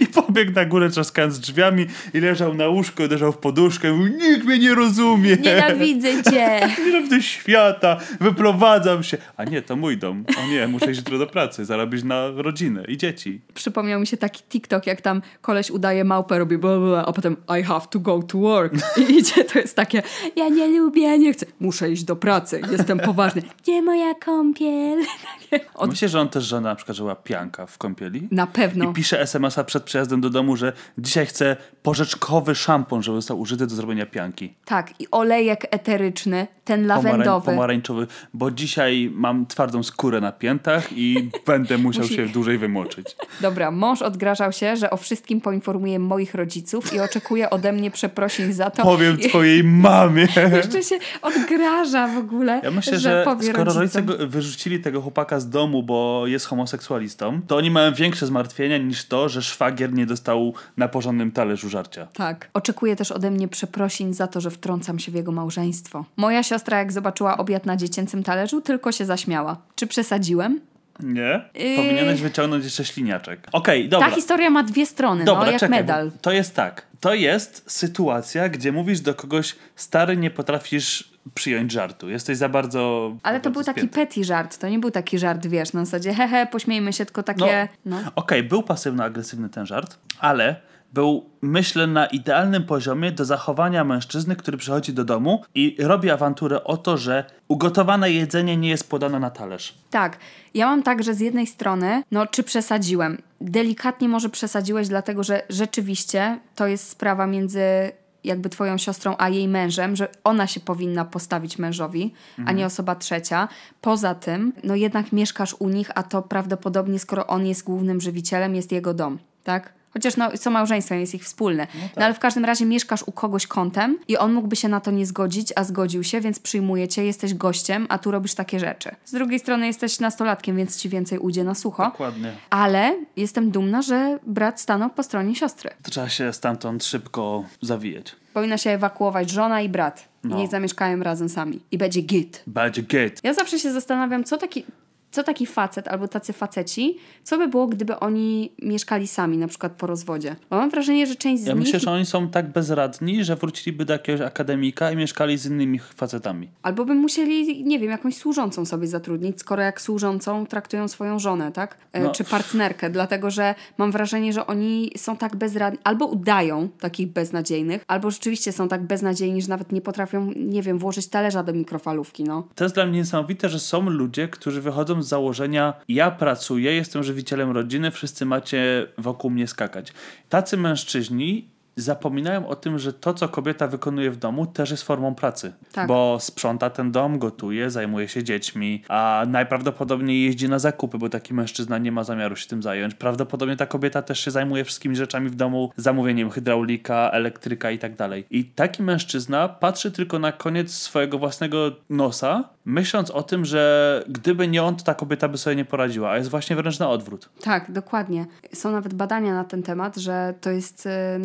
I 0.00 0.06
pobiegł 0.06 0.52
na 0.52 0.64
górę 0.64 0.90
trzaskając 0.90 1.38
drzwiami 1.38 1.86
i 2.14 2.20
leżał 2.20 2.54
na 2.54 2.68
łóżku, 2.68 3.02
uderzał 3.02 3.32
w 3.32 3.38
poduszkę. 3.38 3.92
Mówił, 3.92 4.12
Nikt 4.18 4.44
mnie 4.46 4.58
nie 4.58 4.74
rozumie. 4.74 5.36
Nienawidzę 5.36 6.08
cię! 6.32 6.60
Nienawidzę 6.86 7.22
świata, 7.22 7.96
wyprowadzam 8.20 9.02
się. 9.02 9.16
A 9.36 9.44
nie, 9.44 9.62
to 9.62 9.76
mój 9.76 9.98
dom. 9.98 10.24
O 10.44 10.46
nie, 10.50 10.68
muszę 10.68 10.90
iść 10.90 10.98
jutro 11.00 11.18
do 11.18 11.26
pracy, 11.26 11.64
zarobić 11.64 12.04
na 12.04 12.30
rodzinę 12.36 12.84
i 12.88 12.96
dzieci. 12.96 13.40
Przypomniał 13.54 14.00
mi 14.00 14.06
się 14.06 14.16
taki 14.16 14.42
TikTok, 14.42 14.86
jak 14.86 15.00
tam 15.00 15.22
koleś 15.40 15.70
udaje 15.70 16.04
małpę, 16.04 16.38
robi 16.38 16.58
bla, 16.58 16.78
bla, 16.78 16.88
bla, 16.88 17.06
a 17.06 17.12
potem 17.12 17.36
I 17.60 17.62
have 17.62 17.86
to 17.90 18.00
go 18.00 18.22
to 18.22 18.38
work. 18.38 18.72
I 18.96 19.12
idzie, 19.18 19.44
to 19.44 19.58
jest 19.58 19.76
takie, 19.76 20.02
ja 20.36 20.48
nie 20.48 20.68
lubię, 20.80 21.02
ja 21.02 21.16
nie 21.16 21.32
chcę. 21.32 21.46
Muszę 21.60 21.90
iść 21.90 22.04
do 22.08 22.16
pracy, 22.16 22.60
jestem 22.70 22.98
poważny. 22.98 23.42
Gdzie 23.62 23.82
moja 23.82 24.14
kąpiel? 24.14 24.98
Od... 25.74 25.90
Myślę, 25.90 26.08
że 26.08 26.20
on 26.20 26.28
też 26.28 26.44
żona 26.44 26.68
na 26.68 26.74
przykład 26.74 27.24
pianka 27.24 27.66
w 27.66 27.78
kąpieli. 27.78 28.28
Na 28.30 28.46
pewno. 28.46 28.90
I 28.90 28.94
pisze 28.94 29.20
SMS-a 29.20 29.64
przed 29.64 29.82
przyjazdem 29.82 30.20
do 30.20 30.30
domu, 30.30 30.56
że 30.56 30.72
dzisiaj 30.98 31.26
chce 31.26 31.56
porzeczkowy 31.82 32.54
szampon, 32.54 33.02
żeby 33.02 33.16
został 33.16 33.40
użyty 33.40 33.66
do 33.66 33.74
zrobienia 33.74 34.06
pianki. 34.06 34.54
Tak, 34.64 35.00
i 35.00 35.06
olejek 35.10 35.66
eteryczny, 35.70 36.46
ten 36.64 36.86
lawendowy. 36.86 37.46
pomarańczowy, 37.46 38.06
bo 38.34 38.50
dzisiaj 38.50 39.10
mam 39.14 39.46
twardą 39.46 39.82
skórę 39.82 40.20
na 40.20 40.32
piętach 40.32 40.92
i 40.92 41.28
będę 41.46 41.78
musiał 41.78 42.04
Musi- 42.04 42.16
się 42.16 42.26
dłużej 42.26 42.58
wymoczyć. 42.58 43.16
Dobra, 43.40 43.70
mąż 43.70 44.02
odgrażał 44.02 44.52
się, 44.52 44.76
że 44.76 44.90
o 44.90 44.96
wszystkim 44.96 45.40
poinformuje 45.40 45.98
moich 45.98 46.34
rodziców 46.34 46.94
i 46.94 47.00
oczekuje 47.00 47.50
ode 47.50 47.72
mnie 47.72 47.90
przeprosin 47.90 48.52
za 48.52 48.70
to. 48.70 48.82
Powiem 48.82 49.18
twojej 49.18 49.64
mamie. 49.64 50.28
Jeszcze 50.56 50.82
się 50.82 50.98
odgraża 51.22 51.97
w 52.06 52.18
ogóle. 52.18 52.60
Ja 52.64 52.70
myślę, 52.70 52.98
że 52.98 53.22
powie 53.24 53.48
skoro 53.48 53.64
rodzice 53.64 54.00
rodzicom. 54.00 54.18
go, 54.18 54.28
wyrzucili 54.28 54.80
tego 54.80 55.02
chłopaka 55.02 55.40
z 55.40 55.48
domu, 55.48 55.82
bo 55.82 56.26
jest 56.26 56.46
homoseksualistą, 56.46 57.40
to 57.46 57.56
oni 57.56 57.70
mają 57.70 57.94
większe 57.94 58.26
zmartwienia 58.26 58.78
niż 58.78 59.04
to, 59.04 59.28
że 59.28 59.42
szwagier 59.42 59.92
nie 59.92 60.06
dostał 60.06 60.54
na 60.76 60.88
porządnym 60.88 61.32
talerzu 61.32 61.68
żarcia. 61.68 62.06
Tak. 62.12 62.50
Oczekuje 62.54 62.96
też 62.96 63.12
ode 63.12 63.30
mnie 63.30 63.48
przeprosin 63.48 64.14
za 64.14 64.26
to, 64.26 64.40
że 64.40 64.50
wtrącam 64.50 64.98
się 64.98 65.12
w 65.12 65.14
jego 65.14 65.32
małżeństwo. 65.32 66.04
Moja 66.16 66.42
siostra, 66.42 66.78
jak 66.78 66.92
zobaczyła 66.92 67.36
obiad 67.36 67.66
na 67.66 67.76
dziecięcym 67.76 68.22
talerzu, 68.22 68.60
tylko 68.60 68.92
się 68.92 69.04
zaśmiała. 69.04 69.56
Czy 69.74 69.86
przesadziłem? 69.86 70.60
Nie? 71.00 71.44
Yy. 71.54 71.76
Powinieneś 71.76 72.20
wyciągnąć 72.20 72.64
jeszcze 72.64 72.84
śliniaczek. 72.84 73.48
Okej, 73.52 73.88
dobra. 73.88 74.08
Ta 74.08 74.14
historia 74.14 74.50
ma 74.50 74.62
dwie 74.62 74.86
strony, 74.86 75.24
Dobra, 75.24 75.44
no 75.44 75.50
jak 75.50 75.60
czekaj, 75.60 75.80
medal. 75.80 76.10
To 76.20 76.32
jest 76.32 76.54
tak. 76.54 76.86
To 77.00 77.14
jest 77.14 77.64
sytuacja, 77.66 78.48
gdzie 78.48 78.72
mówisz 78.72 79.00
do 79.00 79.14
kogoś, 79.14 79.56
stary, 79.76 80.16
nie 80.16 80.30
potrafisz 80.30 81.07
przyjąć 81.34 81.72
żartu. 81.72 82.08
Jesteś 82.08 82.36
za 82.38 82.48
bardzo. 82.48 83.12
Ale 83.22 83.40
to 83.40 83.50
był 83.50 83.64
taki 83.64 83.88
petty 83.88 84.24
żart, 84.24 84.58
to 84.58 84.68
nie 84.68 84.78
był 84.78 84.90
taki 84.90 85.18
żart, 85.18 85.46
wiesz, 85.46 85.72
na 85.72 85.84
zasadzie 85.84 86.14
hehe, 86.14 86.46
pośmiejmy 86.46 86.92
się, 86.92 87.04
tylko 87.04 87.22
takie... 87.22 87.68
No. 87.84 87.96
Okej, 88.16 88.42
był 88.42 88.62
pasywno-agresywny 88.62 89.48
ten 89.48 89.66
żart, 89.66 89.98
ale 90.20 90.56
był, 90.92 91.30
myślę, 91.42 91.86
na 91.86 92.06
idealnym 92.06 92.64
poziomie 92.64 93.12
do 93.12 93.24
zachowania 93.24 93.84
mężczyzny, 93.84 94.36
który 94.36 94.56
przychodzi 94.56 94.92
do 94.92 95.04
domu 95.04 95.44
i 95.54 95.76
robi 95.78 96.10
awanturę 96.10 96.64
o 96.64 96.76
to, 96.76 96.96
że 96.96 97.24
ugotowane 97.48 98.10
jedzenie 98.12 98.56
nie 98.56 98.68
jest 98.68 98.90
podane 98.90 99.20
na 99.20 99.30
talerz. 99.30 99.74
Tak, 99.90 100.18
ja 100.54 100.66
mam 100.66 100.82
tak, 100.82 101.02
że 101.02 101.14
z 101.14 101.20
jednej 101.20 101.46
strony, 101.46 102.02
no 102.10 102.26
czy 102.26 102.42
przesadziłem? 102.42 103.18
Delikatnie 103.40 104.08
może 104.08 104.28
przesadziłeś, 104.28 104.88
dlatego 104.88 105.24
że 105.24 105.42
rzeczywiście 105.48 106.38
to 106.54 106.66
jest 106.66 106.88
sprawa 106.88 107.26
między 107.26 107.92
jakby 108.28 108.48
twoją 108.48 108.78
siostrą 108.78 109.14
a 109.18 109.28
jej 109.28 109.48
mężem, 109.48 109.96
że 109.96 110.08
ona 110.24 110.46
się 110.46 110.60
powinna 110.60 111.04
postawić 111.04 111.58
mężowi, 111.58 112.12
a 112.46 112.52
nie 112.52 112.66
osoba 112.66 112.94
trzecia. 112.94 113.48
Poza 113.80 114.14
tym, 114.14 114.52
no 114.64 114.74
jednak 114.74 115.12
mieszkasz 115.12 115.56
u 115.58 115.68
nich, 115.68 115.90
a 115.94 116.02
to 116.02 116.22
prawdopodobnie, 116.22 116.98
skoro 116.98 117.26
on 117.26 117.46
jest 117.46 117.64
głównym 117.64 118.00
żywicielem, 118.00 118.54
jest 118.54 118.72
jego 118.72 118.94
dom, 118.94 119.18
tak? 119.44 119.77
Chociaż 119.92 120.16
no, 120.16 120.36
są 120.36 120.50
małżeństwem, 120.50 121.00
jest 121.00 121.14
ich 121.14 121.24
wspólne. 121.24 121.66
No, 121.96 122.04
ale 122.04 122.14
w 122.14 122.18
każdym 122.18 122.44
razie 122.44 122.66
mieszkasz 122.66 123.02
u 123.06 123.12
kogoś 123.12 123.46
kątem 123.46 123.98
i 124.08 124.16
on 124.16 124.32
mógłby 124.32 124.56
się 124.56 124.68
na 124.68 124.80
to 124.80 124.90
nie 124.90 125.06
zgodzić, 125.06 125.52
a 125.56 125.64
zgodził 125.64 126.04
się, 126.04 126.20
więc 126.20 126.38
przyjmuje 126.40 126.88
cię, 126.88 127.04
jesteś 127.04 127.34
gościem, 127.34 127.86
a 127.88 127.98
tu 127.98 128.10
robisz 128.10 128.34
takie 128.34 128.60
rzeczy. 128.60 128.90
Z 129.04 129.12
drugiej 129.12 129.38
strony 129.38 129.66
jesteś 129.66 130.00
nastolatkiem, 130.00 130.56
więc 130.56 130.76
ci 130.76 130.88
więcej 130.88 131.18
ujdzie 131.18 131.44
na 131.44 131.54
sucho. 131.54 131.84
Dokładnie. 131.84 132.32
Ale 132.50 132.96
jestem 133.16 133.50
dumna, 133.50 133.82
że 133.82 134.18
brat 134.26 134.60
stanął 134.60 134.90
po 134.90 135.02
stronie 135.02 135.34
siostry. 135.34 135.70
To 135.82 135.90
trzeba 135.90 136.08
się 136.08 136.32
stamtąd 136.32 136.84
szybko 136.84 137.44
zawijać. 137.62 138.16
Powinna 138.34 138.58
się 138.58 138.70
ewakuować 138.70 139.30
żona 139.30 139.60
i 139.60 139.68
brat. 139.68 140.08
I 140.24 140.28
No. 140.28 140.36
niech 140.36 140.50
zamieszkają 140.50 141.00
razem 141.02 141.28
sami. 141.28 141.60
I 141.70 141.78
będzie 141.78 142.00
git. 142.00 142.42
Będzie 142.46 142.82
git. 142.82 143.20
Ja 143.22 143.34
zawsze 143.34 143.58
się 143.58 143.72
zastanawiam, 143.72 144.24
co 144.24 144.36
taki, 144.36 144.64
co 145.10 145.22
taki 145.22 145.46
facet 145.46 145.88
albo 145.88 146.08
tacy 146.08 146.32
faceci, 146.32 146.98
co 147.24 147.38
by 147.38 147.48
było, 147.48 147.66
gdyby 147.66 148.00
oni 148.00 148.52
mieszkali 148.62 149.06
sami, 149.08 149.38
na 149.38 149.48
przykład 149.48 149.72
po 149.72 149.86
rozwodzie. 149.86 150.36
Bo 150.50 150.56
mam 150.56 150.70
wrażenie, 150.70 151.06
że 151.06 151.14
część 151.16 151.42
z 151.42 151.46
Ja 151.46 151.52
nich... 151.54 151.62
myślę, 151.62 151.80
że 151.80 151.90
oni 151.90 152.06
są 152.06 152.28
tak 152.28 152.52
bezradni, 152.52 153.24
że 153.24 153.36
wróciliby 153.36 153.84
do 153.84 153.92
jakiegoś 153.92 154.20
akademika 154.20 154.92
i 154.92 154.96
mieszkali 154.96 155.38
z 155.38 155.46
innymi 155.46 155.78
facetami. 155.78 156.48
Albo 156.62 156.84
by 156.84 156.94
musieli, 156.94 157.64
nie 157.64 157.78
wiem, 157.78 157.90
jakąś 157.90 158.16
służącą 158.16 158.64
sobie 158.64 158.86
zatrudnić, 158.86 159.40
skoro 159.40 159.62
jak 159.62 159.80
służącą 159.80 160.46
traktują 160.46 160.88
swoją 160.88 161.18
żonę, 161.18 161.52
tak? 161.52 161.78
E, 161.92 162.02
No. 162.02 162.10
Czy 162.12 162.24
partnerkę, 162.24 162.90
dlatego 162.90 163.30
że 163.30 163.54
mam 163.78 163.92
wrażenie, 163.92 164.32
że 164.32 164.46
oni 164.46 164.90
są 164.96 165.16
tak 165.16 165.36
bezradni, 165.36 165.78
albo 165.84 166.06
udają 166.06 166.68
takich 166.80 167.08
beznadziejnych, 167.12 167.84
albo 167.86 168.10
rzeczywiście 168.10 168.52
są 168.52 168.68
tak 168.68 168.82
beznadziejni, 168.82 169.42
że 169.42 169.48
nawet 169.48 169.72
nie 169.72 169.80
potrafią, 169.80 170.32
nie 170.36 170.62
wiem, 170.62 170.78
włożyć 170.78 171.06
talerza 171.08 171.42
do 171.42 171.52
mikrofalówki, 171.52 172.24
no. 172.24 172.48
To 172.54 172.64
jest 172.64 172.74
dla 172.74 172.86
mnie 172.86 172.98
niesamowite, 172.98 173.48
że 173.48 173.58
są 173.60 173.90
ludzie, 173.90 174.28
którzy 174.28 174.60
wychodzą 174.60 174.97
z 175.02 175.08
założenia 175.08 175.74
ja 175.88 176.10
pracuję, 176.10 176.74
jestem 176.74 177.02
żywicielem 177.02 177.50
rodziny, 177.50 177.90
wszyscy 177.90 178.26
macie 178.26 178.86
wokół 178.98 179.30
mnie 179.30 179.46
skakać. 179.46 179.92
Tacy 180.28 180.56
mężczyźni 180.56 181.48
zapominają 181.78 182.48
o 182.48 182.56
tym, 182.56 182.78
że 182.78 182.92
to, 182.92 183.14
co 183.14 183.28
kobieta 183.28 183.66
wykonuje 183.66 184.10
w 184.10 184.16
domu, 184.16 184.46
też 184.46 184.70
jest 184.70 184.82
formą 184.82 185.14
pracy. 185.14 185.52
Tak. 185.72 185.88
Bo 185.88 186.16
sprząta 186.20 186.70
ten 186.70 186.92
dom, 186.92 187.18
gotuje, 187.18 187.70
zajmuje 187.70 188.08
się 188.08 188.24
dziećmi, 188.24 188.82
a 188.88 189.24
najprawdopodobniej 189.28 190.24
jeździ 190.24 190.48
na 190.48 190.58
zakupy, 190.58 190.98
bo 190.98 191.08
taki 191.08 191.34
mężczyzna 191.34 191.78
nie 191.78 191.92
ma 191.92 192.04
zamiaru 192.04 192.36
się 192.36 192.48
tym 192.48 192.62
zająć. 192.62 192.94
Prawdopodobnie 192.94 193.56
ta 193.56 193.66
kobieta 193.66 194.02
też 194.02 194.20
się 194.20 194.30
zajmuje 194.30 194.64
wszystkimi 194.64 194.96
rzeczami 194.96 195.28
w 195.28 195.34
domu, 195.34 195.72
zamówieniem 195.76 196.30
hydraulika, 196.30 197.10
elektryka 197.12 197.70
i 197.70 197.78
tak 197.78 197.96
dalej. 197.96 198.26
I 198.30 198.44
taki 198.44 198.82
mężczyzna 198.82 199.48
patrzy 199.48 199.92
tylko 199.92 200.18
na 200.18 200.32
koniec 200.32 200.74
swojego 200.74 201.18
własnego 201.18 201.70
nosa, 201.90 202.44
myśląc 202.64 203.10
o 203.10 203.22
tym, 203.22 203.44
że 203.44 204.04
gdyby 204.08 204.48
nie 204.48 204.62
on, 204.62 204.76
to 204.76 204.84
ta 204.84 204.94
kobieta 204.94 205.28
by 205.28 205.38
sobie 205.38 205.56
nie 205.56 205.64
poradziła, 205.64 206.10
a 206.10 206.16
jest 206.16 206.30
właśnie 206.30 206.56
wręcz 206.56 206.78
na 206.78 206.90
odwrót. 206.90 207.28
Tak, 207.40 207.72
dokładnie. 207.72 208.26
Są 208.52 208.72
nawet 208.72 208.94
badania 208.94 209.34
na 209.34 209.44
ten 209.44 209.62
temat, 209.62 209.96
że 209.96 210.34
to 210.40 210.50
jest 210.50 210.86
e, 210.86 211.18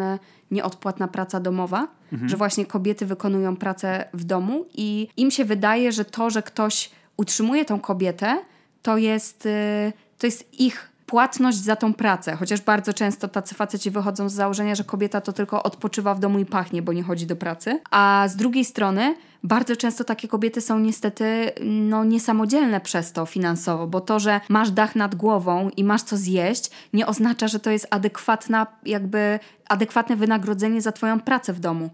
nazywane 0.00 0.40
nieodpłatna 0.50 1.08
praca 1.08 1.40
domowa, 1.40 1.88
że 2.26 2.36
właśnie 2.36 2.66
kobiety 2.66 3.06
wykonują 3.06 3.56
pracę 3.56 4.04
w 4.14 4.24
domu 4.24 4.66
i 4.74 5.08
im 5.16 5.30
się 5.30 5.44
wydaje, 5.44 5.92
że 5.92 6.04
to, 6.04 6.30
że 6.30 6.42
ktoś 6.42 6.90
utrzymuje 7.16 7.64
tą 7.64 7.80
kobietę, 7.80 8.38
to 8.82 8.96
jest, 8.96 9.46
e, 9.46 9.92
to 10.18 10.26
jest 10.26 10.60
ich 10.60 10.89
płatność 11.10 11.58
za 11.58 11.76
tą 11.76 11.94
pracę. 11.94 12.36
Chociaż 12.36 12.60
bardzo 12.60 12.92
często 12.92 13.28
tacy 13.28 13.54
faceci 13.54 13.90
wychodzą 13.90 14.28
z 14.28 14.32
założenia, 14.32 14.74
że 14.74 14.84
kobieta 14.84 15.20
to 15.20 15.32
tylko 15.32 15.62
odpoczywa 15.62 16.14
w 16.14 16.20
domu 16.20 16.38
i 16.38 16.46
pachnie, 16.46 16.82
bo 16.82 16.92
nie 16.92 17.02
chodzi 17.02 17.26
do 17.26 17.36
pracy. 17.36 17.80
A 17.90 18.24
z 18.28 18.36
drugiej 18.36 18.64
strony 18.64 19.14
bardzo 19.44 19.76
często 19.76 20.04
takie 20.04 20.28
kobiety 20.28 20.60
są 20.60 20.78
niestety 20.78 21.52
no, 21.64 22.04
niesamodzielne 22.04 22.80
przez 22.80 23.12
to 23.12 23.26
finansowo, 23.26 23.86
bo 23.86 24.00
to, 24.00 24.18
że 24.20 24.40
masz 24.48 24.70
dach 24.70 24.96
nad 24.96 25.14
głową 25.14 25.70
i 25.76 25.84
masz 25.84 26.02
co 26.02 26.16
zjeść, 26.16 26.70
nie 26.92 27.06
oznacza, 27.06 27.48
że 27.48 27.60
to 27.60 27.70
jest 27.70 27.86
adekwatna, 27.90 28.66
jakby 28.86 29.38
adekwatne 29.68 30.16
wynagrodzenie 30.16 30.82
za 30.82 30.92
twoją 30.92 31.20
pracę 31.20 31.52
w 31.52 31.60
domu. 31.60 31.90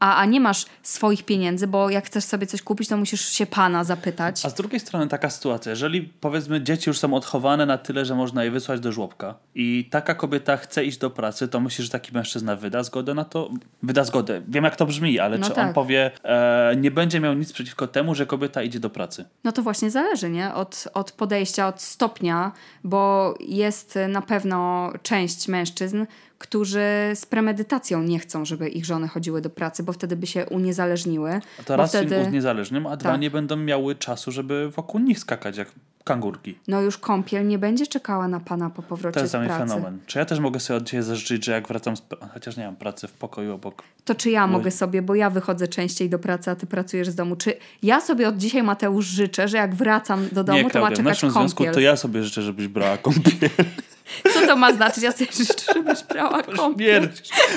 A, 0.00 0.16
a 0.16 0.24
nie 0.24 0.40
masz 0.40 0.66
swoich 0.82 1.24
pieniędzy, 1.24 1.66
bo 1.66 1.90
jak 1.90 2.06
chcesz 2.06 2.24
sobie 2.24 2.46
coś 2.46 2.62
kupić, 2.62 2.88
to 2.88 2.96
musisz 2.96 3.28
się 3.28 3.46
pana 3.46 3.84
zapytać. 3.84 4.44
A 4.44 4.50
z 4.50 4.54
drugiej 4.54 4.80
strony 4.80 5.08
taka 5.08 5.30
sytuacja, 5.30 5.70
jeżeli 5.70 6.02
powiedzmy 6.02 6.62
dzieci 6.62 6.90
już 6.90 6.98
są 6.98 7.14
odchowane 7.14 7.66
na 7.66 7.78
tyle, 7.78 8.04
że 8.04 8.14
można 8.14 8.44
je 8.44 8.50
wysłać 8.50 8.80
do 8.80 8.92
żłobka 8.92 9.34
i 9.54 9.88
taka 9.90 10.14
kobieta 10.14 10.56
chce 10.56 10.84
iść 10.84 10.98
do 10.98 11.10
pracy, 11.10 11.48
to 11.48 11.60
myślisz, 11.60 11.86
że 11.86 11.92
taki 11.92 12.12
mężczyzna 12.14 12.56
wyda 12.56 12.82
zgodę 12.82 13.14
na 13.14 13.24
to? 13.24 13.50
Wyda 13.82 14.04
zgodę. 14.04 14.42
Wiem 14.48 14.64
jak 14.64 14.76
to 14.76 14.86
brzmi, 14.86 15.18
ale 15.18 15.38
No 15.38 15.46
czy 15.46 15.52
on 15.52 15.56
tak. 15.56 15.74
powie, 15.74 16.10
e, 16.24 16.76
nie 16.76 16.90
będzie 16.90 17.20
miał 17.20 17.34
nic 17.34 17.52
przeciwko 17.52 17.86
temu, 17.86 18.14
że 18.14 18.26
kobieta 18.26 18.62
idzie 18.62 18.80
do 18.80 18.90
pracy? 18.90 19.24
No 19.44 19.52
to 19.52 19.62
właśnie 19.62 19.90
zależy, 19.90 20.30
nie? 20.30 20.54
Od, 20.54 20.88
od 20.94 21.12
podejścia, 21.12 21.68
od 21.68 21.82
stopnia, 21.82 22.52
bo 22.84 23.34
jest 23.40 23.98
na 24.08 24.22
pewno 24.22 24.90
część 25.02 25.48
mężczyzn, 25.48 26.04
którzy 26.38 26.80
z 27.14 27.26
premedytacją 27.26 28.02
nie 28.02 28.18
chcą, 28.18 28.44
żeby 28.44 28.68
ich 28.68 28.84
żony 28.84 29.08
chodziły 29.08 29.40
do 29.40 29.50
pracy, 29.50 29.82
bo 29.82 29.92
wtedy 29.92 30.16
by 30.16 30.26
się 30.26 30.46
uniezależniły. 30.46 31.40
A 31.60 31.62
to 31.62 31.72
bo 31.72 31.76
raz 31.76 31.90
wtedy, 31.90 32.16
im 32.16 32.26
uniezależnym, 32.26 32.86
a 32.86 32.96
dwa 32.96 33.10
Tak. 33.10 33.20
nie 33.20 33.30
będą 33.30 33.56
miały 33.56 33.94
czasu, 33.94 34.30
żeby 34.32 34.70
wokół 34.70 35.00
nich 35.00 35.18
skakać 35.18 35.56
jak 35.56 35.68
kangurki. 36.08 36.58
no 36.68 36.80
już 36.80 36.98
kąpiel 36.98 37.46
nie 37.46 37.58
będzie 37.58 37.86
czekała 37.86 38.28
na 38.28 38.40
pana 38.40 38.70
po 38.70 38.82
To 38.82 38.88
powrocie 38.88 39.20
jest 39.20 39.32
z 39.32 39.36
pracy. 39.36 39.58
fenomen. 39.58 39.98
Czy 40.06 40.18
ja 40.18 40.24
też 40.24 40.38
mogę 40.40 40.60
sobie 40.60 40.76
od 40.76 40.84
dzisiaj 40.84 41.02
zażyczyć, 41.02 41.44
że 41.44 41.52
jak 41.52 41.68
wracam, 41.68 41.96
z... 41.96 42.02
chociaż 42.34 42.56
nie 42.56 42.64
mam 42.64 42.76
pracy 42.76 43.08
w 43.08 43.12
pokoju 43.12 43.54
obok. 43.54 43.82
To 44.04 44.14
czy 44.14 44.30
ja 44.30 44.46
mogę 44.46 44.70
sobie, 44.70 45.02
bo 45.02 45.14
ja 45.14 45.30
wychodzę 45.30 45.68
częściej 45.68 46.10
do 46.10 46.18
pracy, 46.18 46.50
a 46.50 46.56
ty 46.56 46.66
pracujesz 46.66 47.08
z 47.08 47.14
domu. 47.14 47.36
Czy 47.36 47.54
ja 47.82 48.00
sobie 48.00 48.28
od 48.28 48.36
dzisiaj, 48.36 48.62
Mateusz, 48.62 49.06
życzę, 49.06 49.48
że 49.48 49.56
jak 49.56 49.74
wracam 49.74 50.28
do 50.32 50.44
domu, 50.44 50.58
nie, 50.58 50.62
to 50.62 50.66
ma 50.68 50.70
Klaudia, 50.70 50.88
w 50.88 50.96
czekać 50.96 51.04
naszym 51.04 51.30
związku 51.30 51.56
kąpiel. 51.56 51.74
to 51.74 51.80
ja 51.80 51.96
sobie 51.96 52.22
życzę, 52.24 52.42
żebyś 52.42 52.68
brała 52.68 52.96
kąpiel. 52.96 53.50
Co 54.34 54.46
to 54.46 54.56
ma 54.56 54.72
znaczyć? 54.72 55.04
Ja 55.04 55.12
sobie 55.12 55.32
życzę, 55.32 55.72
żebyś 55.74 56.02
brała 56.02 56.42
kąpiel. 56.42 57.08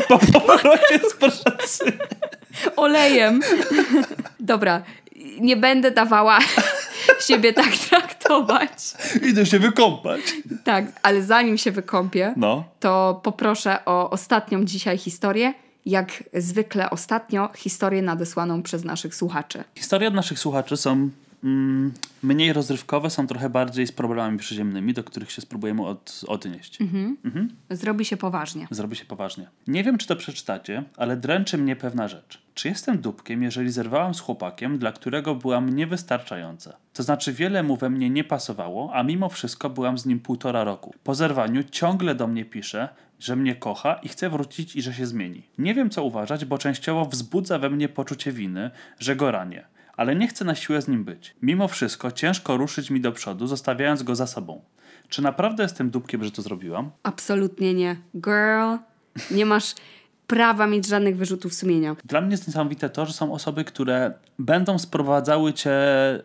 Po 0.08 0.20
powrocie 0.20 1.00
z 1.10 1.14
pracy. 1.14 1.84
olejem. 2.76 3.40
Dobra, 4.40 4.84
nie 5.40 5.58
będę 5.58 5.92
dawała 5.92 6.40
siebie 7.20 7.54
tak 7.64 7.78
traktować. 7.78 8.72
Idę 9.30 9.46
się 9.46 9.60
wykąpać. 9.60 10.22
Tak, 10.64 10.86
ale 11.04 11.24
zanim 11.24 11.58
się 11.58 11.72
wykąpię, 11.72 12.34
No. 12.38 12.64
to 12.80 13.20
poproszę 13.24 13.86
o 13.86 14.10
ostatnią 14.10 14.66
dzisiaj 14.66 14.98
historię. 14.98 15.54
Jak 15.86 16.24
zwykle 16.34 16.90
ostatnio 16.90 17.50
historię 17.58 18.02
nadesłaną 18.02 18.64
przez 18.64 18.84
naszych 18.84 19.16
słuchaczy. 19.16 19.64
Historie 19.76 20.08
od 20.08 20.14
naszych 20.14 20.40
słuchaczy 20.40 20.78
są 20.78 21.10
mniej 22.24 22.54
rozrywkowe, 22.54 23.10
są 23.10 23.28
trochę 23.28 23.50
bardziej 23.50 23.88
z 23.88 23.92
problemami 23.92 24.38
przyziemnymi, 24.38 24.94
do 24.94 25.04
których 25.04 25.32
się 25.32 25.42
spróbujemy 25.42 25.86
od, 25.86 26.22
odnieść. 26.28 26.80
Zrobi 27.70 28.06
się 28.06 28.18
poważnie. 28.18 28.68
Zrobi 28.72 28.96
się 28.96 29.06
poważnie. 29.06 29.50
Nie 29.68 29.84
wiem, 29.84 29.98
czy 29.98 30.08
to 30.08 30.16
przeczytacie, 30.16 30.84
ale 30.98 31.18
dręczy 31.18 31.58
mnie 31.58 31.76
pewna 31.76 32.08
rzecz. 32.08 32.42
Czy 32.54 32.70
jestem 32.70 32.98
dupkiem, 33.02 33.44
jeżeli 33.44 33.72
zerwałam 33.72 34.14
z 34.14 34.20
chłopakiem, 34.20 34.78
dla 34.78 34.92
którego 34.92 35.36
byłam 35.36 35.70
niewystarczająca? 35.70 36.78
To 36.94 37.04
znaczy, 37.04 37.34
wiele 37.34 37.64
mu 37.64 37.78
we 37.78 37.90
mnie 37.90 38.10
nie 38.10 38.24
pasowało, 38.24 38.94
a 38.94 39.04
mimo 39.04 39.30
wszystko 39.30 39.70
byłam 39.70 39.98
z 39.98 40.06
nim 40.06 40.20
półtora 40.20 40.64
roku. 40.64 40.94
Po 41.04 41.16
zerwaniu 41.16 41.64
ciągle 41.64 42.16
do 42.16 42.28
mnie 42.28 42.46
pisze, 42.46 42.90
że 43.20 43.36
mnie 43.36 43.56
kocha 43.56 43.94
i 43.94 44.08
chce 44.08 44.30
wrócić 44.30 44.76
i 44.76 44.82
że 44.82 44.94
się 44.94 45.06
zmieni. 45.06 45.44
Nie 45.58 45.74
wiem, 45.74 45.90
co 45.90 46.04
uważać, 46.04 46.46
bo 46.46 46.58
częściowo 46.58 47.06
wzbudza 47.06 47.60
we 47.60 47.70
mnie 47.70 47.90
poczucie 47.90 48.32
winy, 48.32 48.72
że 49.00 49.16
go 49.16 49.32
ranię. 49.32 49.64
Ale 49.98 50.16
nie 50.16 50.28
chcę 50.28 50.46
na 50.46 50.56
siłę 50.56 50.82
z 50.82 50.88
nim 50.88 51.04
być. 51.04 51.36
Mimo 51.42 51.68
wszystko 51.68 52.12
ciężko 52.12 52.58
ruszyć 52.58 52.90
mi 52.90 53.02
do 53.02 53.12
przodu, 53.12 53.48
zostawiając 53.48 54.04
go 54.04 54.16
za 54.16 54.28
sobą. 54.28 54.62
Czy 55.10 55.22
naprawdę 55.22 55.64
jestem 55.64 55.90
dupkiem, 55.90 56.24
że 56.24 56.32
to 56.32 56.42
zrobiłam? 56.42 56.92
Absolutnie 57.04 57.74
nie. 57.74 57.96
Girl, 58.16 58.76
nie 59.32 59.46
masz 59.46 59.76
prawa 60.28 60.68
mieć 60.68 60.88
żadnych 60.88 61.18
wyrzutów 61.18 61.54
sumienia. 61.54 61.96
Dla 62.06 62.22
mnie 62.22 62.32
jest 62.32 62.48
niesamowite 62.48 62.90
to, 62.90 63.06
że 63.06 63.14
są 63.14 63.34
osoby, 63.34 63.64
które 63.64 64.14
będą 64.40 64.80
sprowadzały 64.80 65.54
cię 65.54 65.72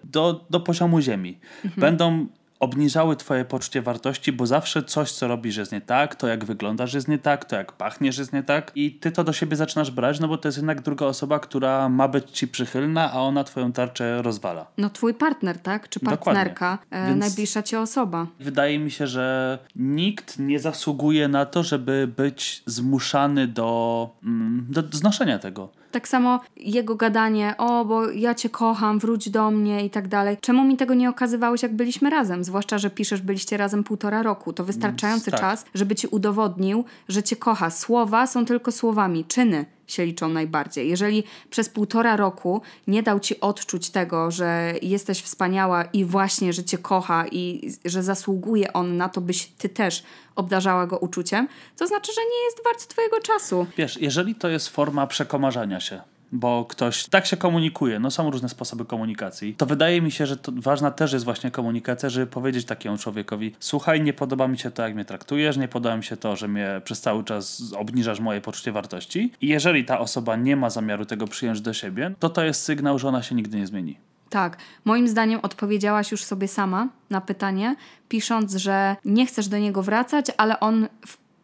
do, 0.04 0.46
do 0.50 0.60
poziomu 0.60 1.00
ziemi. 1.00 1.38
Będą 1.76 2.26
obniżały 2.60 3.16
twoje 3.16 3.44
poczucie 3.44 3.82
wartości, 3.82 4.32
bo 4.32 4.46
zawsze 4.46 4.82
coś, 4.82 5.12
co 5.12 5.28
robisz 5.28 5.56
jest 5.56 5.72
nie 5.72 5.80
tak, 5.80 6.14
to 6.14 6.26
jak 6.26 6.44
wyglądasz 6.44 6.94
jest 6.94 7.08
nie 7.08 7.18
tak, 7.18 7.44
to 7.44 7.56
jak 7.56 7.72
pachniesz 7.72 8.18
jest 8.18 8.32
nie 8.32 8.42
tak 8.42 8.72
i 8.74 8.92
ty 8.92 9.12
to 9.12 9.24
do 9.24 9.32
siebie 9.32 9.56
zaczynasz 9.56 9.90
brać, 9.90 10.20
no 10.20 10.28
bo 10.28 10.38
to 10.38 10.48
jest 10.48 10.58
jednak 10.58 10.80
druga 10.80 11.06
osoba, 11.06 11.38
która 11.38 11.88
ma 11.88 12.08
być 12.08 12.30
ci 12.30 12.48
przychylna, 12.48 13.12
a 13.12 13.18
ona 13.18 13.44
twoją 13.44 13.72
tarczę 13.72 14.22
rozwala. 14.22 14.66
No 14.78 14.90
twój 14.90 15.14
partner, 15.14 15.58
tak? 15.58 15.88
Czy 15.88 16.00
partnerka, 16.00 16.78
e, 16.90 17.14
najbliższa 17.14 17.62
ci 17.62 17.76
osoba. 17.76 18.26
Wydaje 18.40 18.78
mi 18.78 18.90
się, 18.90 19.06
że 19.06 19.58
nikt 19.76 20.38
nie 20.38 20.60
zasługuje 20.60 21.28
na 21.28 21.46
to, 21.46 21.62
żeby 21.62 22.08
być 22.16 22.62
zmuszany 22.66 23.48
do, 23.48 24.10
mm, 24.24 24.66
do 24.68 24.82
znoszenia 24.92 25.38
tego. 25.38 25.68
Tak 25.90 26.08
samo 26.08 26.40
jego 26.56 26.94
gadanie, 26.94 27.54
o, 27.58 27.84
bo 27.84 28.10
ja 28.10 28.34
cię 28.34 28.50
kocham, 28.50 28.98
wróć 28.98 29.30
do 29.30 29.50
mnie 29.50 29.84
i 29.84 29.90
tak 29.90 30.08
dalej. 30.08 30.36
Czemu 30.40 30.64
mi 30.64 30.76
tego 30.76 30.94
nie 30.94 31.10
okazywałeś, 31.10 31.62
jak 31.62 31.74
byliśmy 31.74 32.10
razem? 32.10 32.44
zwłaszcza, 32.44 32.78
że 32.78 32.90
piszesz, 32.90 33.20
byliście 33.20 33.56
razem 33.56 33.84
półtora 33.84 34.22
roku. 34.22 34.52
To 34.52 34.64
wystarczający 34.64 35.30
tak. 35.30 35.40
czas, 35.40 35.64
żeby 35.74 35.94
ci 35.94 36.06
udowodnił, 36.06 36.84
że 37.08 37.22
cię 37.22 37.36
kocha. 37.36 37.70
Słowa 37.70 38.26
są 38.26 38.44
tylko 38.44 38.72
słowami, 38.72 39.24
czyny 39.24 39.75
się 39.86 40.06
liczą 40.06 40.28
najbardziej. 40.28 40.88
Jeżeli 40.88 41.24
przez 41.50 41.68
półtora 41.68 42.16
roku 42.16 42.62
nie 42.86 43.02
dał 43.02 43.20
ci 43.20 43.40
odczuć 43.40 43.90
tego, 43.90 44.30
że 44.30 44.74
jesteś 44.82 45.22
wspaniała 45.22 45.84
i 45.84 46.04
właśnie, 46.04 46.52
że 46.52 46.64
cię 46.64 46.78
kocha 46.78 47.26
i 47.26 47.70
że 47.84 48.02
zasługuje 48.02 48.72
on 48.72 48.96
na 48.96 49.08
to, 49.08 49.20
byś 49.20 49.46
ty 49.46 49.68
też 49.68 50.02
obdarzała 50.36 50.86
go 50.86 50.98
uczuciem, 50.98 51.48
to 51.76 51.86
znaczy, 51.86 52.12
że 52.14 52.20
nie 52.20 52.44
jest 52.44 52.64
wart 52.64 52.86
twojego 52.86 53.20
czasu. 53.20 53.66
Wiesz, 53.76 54.00
jeżeli 54.00 54.34
to 54.34 54.48
jest 54.48 54.68
forma 54.68 55.06
przekomarzania 55.06 55.80
się, 55.80 56.00
bo 56.38 56.64
ktoś 56.64 57.04
tak 57.04 57.26
się 57.26 57.36
komunikuje, 57.36 57.98
no 57.98 58.10
są 58.10 58.30
różne 58.30 58.48
sposoby 58.48 58.84
komunikacji, 58.84 59.54
to 59.54 59.66
wydaje 59.66 60.02
mi 60.02 60.10
się, 60.10 60.26
że 60.26 60.36
to 60.36 60.52
ważna 60.56 60.90
też 60.90 61.12
jest 61.12 61.24
właśnie 61.24 61.50
komunikacja, 61.50 62.08
żeby 62.08 62.26
powiedzieć 62.26 62.66
takiemu 62.66 62.98
człowiekowi, 62.98 63.54
słuchaj, 63.60 64.00
nie 64.00 64.12
podoba 64.12 64.48
mi 64.48 64.58
się 64.58 64.70
to, 64.70 64.82
jak 64.82 64.94
mnie 64.94 65.04
traktujesz, 65.04 65.56
nie 65.56 65.68
podoba 65.68 65.96
mi 65.96 66.04
się 66.04 66.16
to, 66.16 66.36
że 66.36 66.48
mnie 66.48 66.80
przez 66.84 67.00
cały 67.00 67.24
czas 67.24 67.62
obniżasz 67.76 68.20
moje 68.20 68.40
poczucie 68.40 68.72
wartości 68.72 69.32
i 69.40 69.48
jeżeli 69.48 69.84
ta 69.84 69.98
osoba 69.98 70.36
nie 70.36 70.56
ma 70.56 70.70
zamiaru 70.70 71.04
tego 71.04 71.26
przyjąć 71.26 71.60
do 71.60 71.72
siebie, 71.72 72.14
to 72.18 72.28
to 72.28 72.44
jest 72.44 72.62
sygnał, 72.62 72.98
że 72.98 73.08
ona 73.08 73.22
się 73.22 73.34
nigdy 73.34 73.58
nie 73.58 73.66
zmieni. 73.66 73.98
Tak, 74.30 74.56
moim 74.84 75.08
zdaniem 75.08 75.40
odpowiedziałaś 75.42 76.12
już 76.12 76.24
sobie 76.24 76.48
sama 76.48 76.88
na 77.10 77.20
pytanie, 77.20 77.76
pisząc, 78.08 78.54
że 78.54 78.96
nie 79.04 79.26
chcesz 79.26 79.48
do 79.48 79.58
niego 79.58 79.82
wracać, 79.82 80.26
ale 80.36 80.60
on 80.60 80.88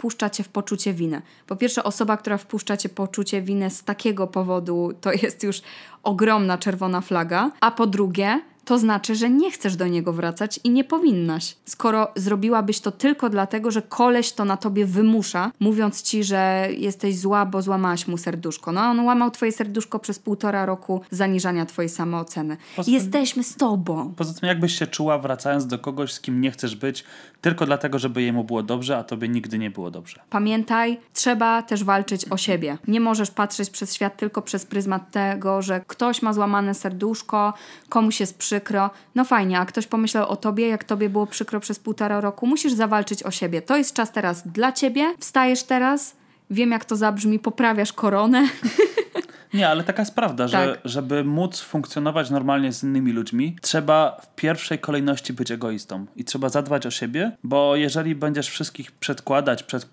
wpuszcza 0.02 0.30
cię 0.30 0.44
w 0.44 0.48
poczucie 0.48 0.92
winy. 0.92 1.22
Po 1.46 1.56
pierwsze, 1.56 1.84
osoba, 1.84 2.16
która 2.16 2.38
wpuszcza 2.38 2.76
cię 2.76 2.88
poczucie 2.88 3.42
winy 3.42 3.70
z 3.70 3.84
takiego 3.84 4.26
powodu, 4.26 4.92
to 5.00 5.12
jest 5.12 5.42
już 5.42 5.62
ogromna 6.02 6.58
czerwona 6.58 7.00
flaga. 7.00 7.50
A 7.60 7.70
po 7.70 7.86
drugie, 7.86 8.40
to 8.64 8.78
znaczy, 8.78 9.14
że 9.14 9.30
nie 9.30 9.50
chcesz 9.50 9.76
do 9.76 9.86
niego 9.86 10.12
wracać 10.12 10.60
i 10.64 10.70
nie 10.70 10.84
powinnaś. 10.84 11.56
Skoro 11.64 12.08
zrobiłabyś 12.16 12.80
to 12.80 12.90
tylko 12.92 13.30
dlatego, 13.30 13.70
że 13.70 13.82
koleś 13.82 14.32
to 14.32 14.44
na 14.44 14.56
tobie 14.56 14.86
wymusza, 14.86 15.50
mówiąc 15.60 16.02
ci, 16.02 16.24
że 16.24 16.68
jesteś 16.78 17.18
zła, 17.18 17.46
bo 17.46 17.62
złamałaś 17.62 18.08
mu 18.08 18.16
serduszko. 18.18 18.72
No, 18.72 18.80
on 18.80 19.00
łamał 19.00 19.30
twoje 19.30 19.52
serduszko 19.52 19.98
przez 19.98 20.18
półtora 20.18 20.66
roku 20.66 21.00
zaniżania 21.10 21.66
twojej 21.66 21.88
samooceny. 21.88 22.56
Tym- 22.84 22.94
Jesteśmy 22.94 23.44
z 23.44 23.56
tobą. 23.56 24.14
Poza 24.16 24.40
tym, 24.40 24.48
jakbyś 24.48 24.78
się 24.78 24.86
czuła 24.86 25.18
wracając 25.18 25.66
do 25.66 25.78
kogoś, 25.78 26.12
z 26.12 26.20
kim 26.20 26.40
nie 26.40 26.50
chcesz 26.50 26.76
być, 26.76 27.04
tylko 27.40 27.66
dlatego, 27.66 27.98
żeby 27.98 28.22
jemu 28.22 28.44
było 28.44 28.62
dobrze, 28.62 28.98
a 28.98 29.04
tobie 29.04 29.28
nigdy 29.28 29.58
nie 29.58 29.70
było 29.70 29.90
dobrze. 29.90 30.20
Pamiętaj, 30.30 31.00
trzeba 31.14 31.62
też 31.62 31.84
walczyć 31.84 32.24
o 32.30 32.36
siebie. 32.36 32.78
Nie 32.88 33.00
możesz 33.00 33.30
patrzeć 33.30 33.70
przez 33.70 33.94
świat 33.94 34.16
tylko 34.16 34.42
przez 34.42 34.66
pryzmat 34.66 35.10
tego, 35.10 35.62
że 35.62 35.80
ktoś 35.86 36.22
ma 36.22 36.32
złamane 36.32 36.74
serduszko, 36.74 37.52
komuś 37.88 38.20
jest 38.20 38.38
przykro. 38.52 38.90
No 39.14 39.24
fajnie, 39.24 39.60
a 39.60 39.66
ktoś 39.66 39.86
pomyślał 39.86 40.28
o 40.28 40.36
tobie, 40.36 40.68
jak 40.68 40.84
tobie 40.84 41.08
było 41.08 41.26
przykro 41.26 41.60
przez 41.60 41.78
półtora 41.78 42.20
roku. 42.20 42.46
Musisz 42.46 42.72
zawalczyć 42.72 43.22
o 43.22 43.30
siebie. 43.30 43.62
To 43.62 43.76
jest 43.76 43.94
czas 43.94 44.12
teraz 44.12 44.48
dla 44.48 44.72
ciebie. 44.72 45.14
Wstajesz 45.18 45.62
teraz, 45.62 46.16
wiem 46.50 46.70
jak 46.70 46.84
to 46.84 46.96
zabrzmi, 46.96 47.38
poprawiasz 47.38 47.92
koronę. 47.92 48.48
Nie, 49.54 49.68
ale 49.68 49.84
taka 49.84 50.02
jest 50.02 50.14
prawda, 50.14 50.48
że 50.48 50.56
Tak. 50.66 50.80
żeby 50.84 51.24
móc 51.24 51.60
funkcjonować 51.60 52.30
normalnie 52.30 52.72
z 52.72 52.82
innymi 52.82 53.12
ludźmi, 53.12 53.56
trzeba 53.60 54.16
w 54.22 54.34
pierwszej 54.34 54.78
kolejności 54.78 55.32
być 55.32 55.50
egoistą 55.50 56.06
i 56.16 56.24
trzeba 56.24 56.48
zadbać 56.48 56.86
o 56.86 56.90
siebie, 56.90 57.32
bo 57.44 57.76
jeżeli 57.76 58.14
będziesz 58.14 58.48
wszystkich 58.48 58.92
przedkładać 58.92 59.62
przed, 59.62 59.86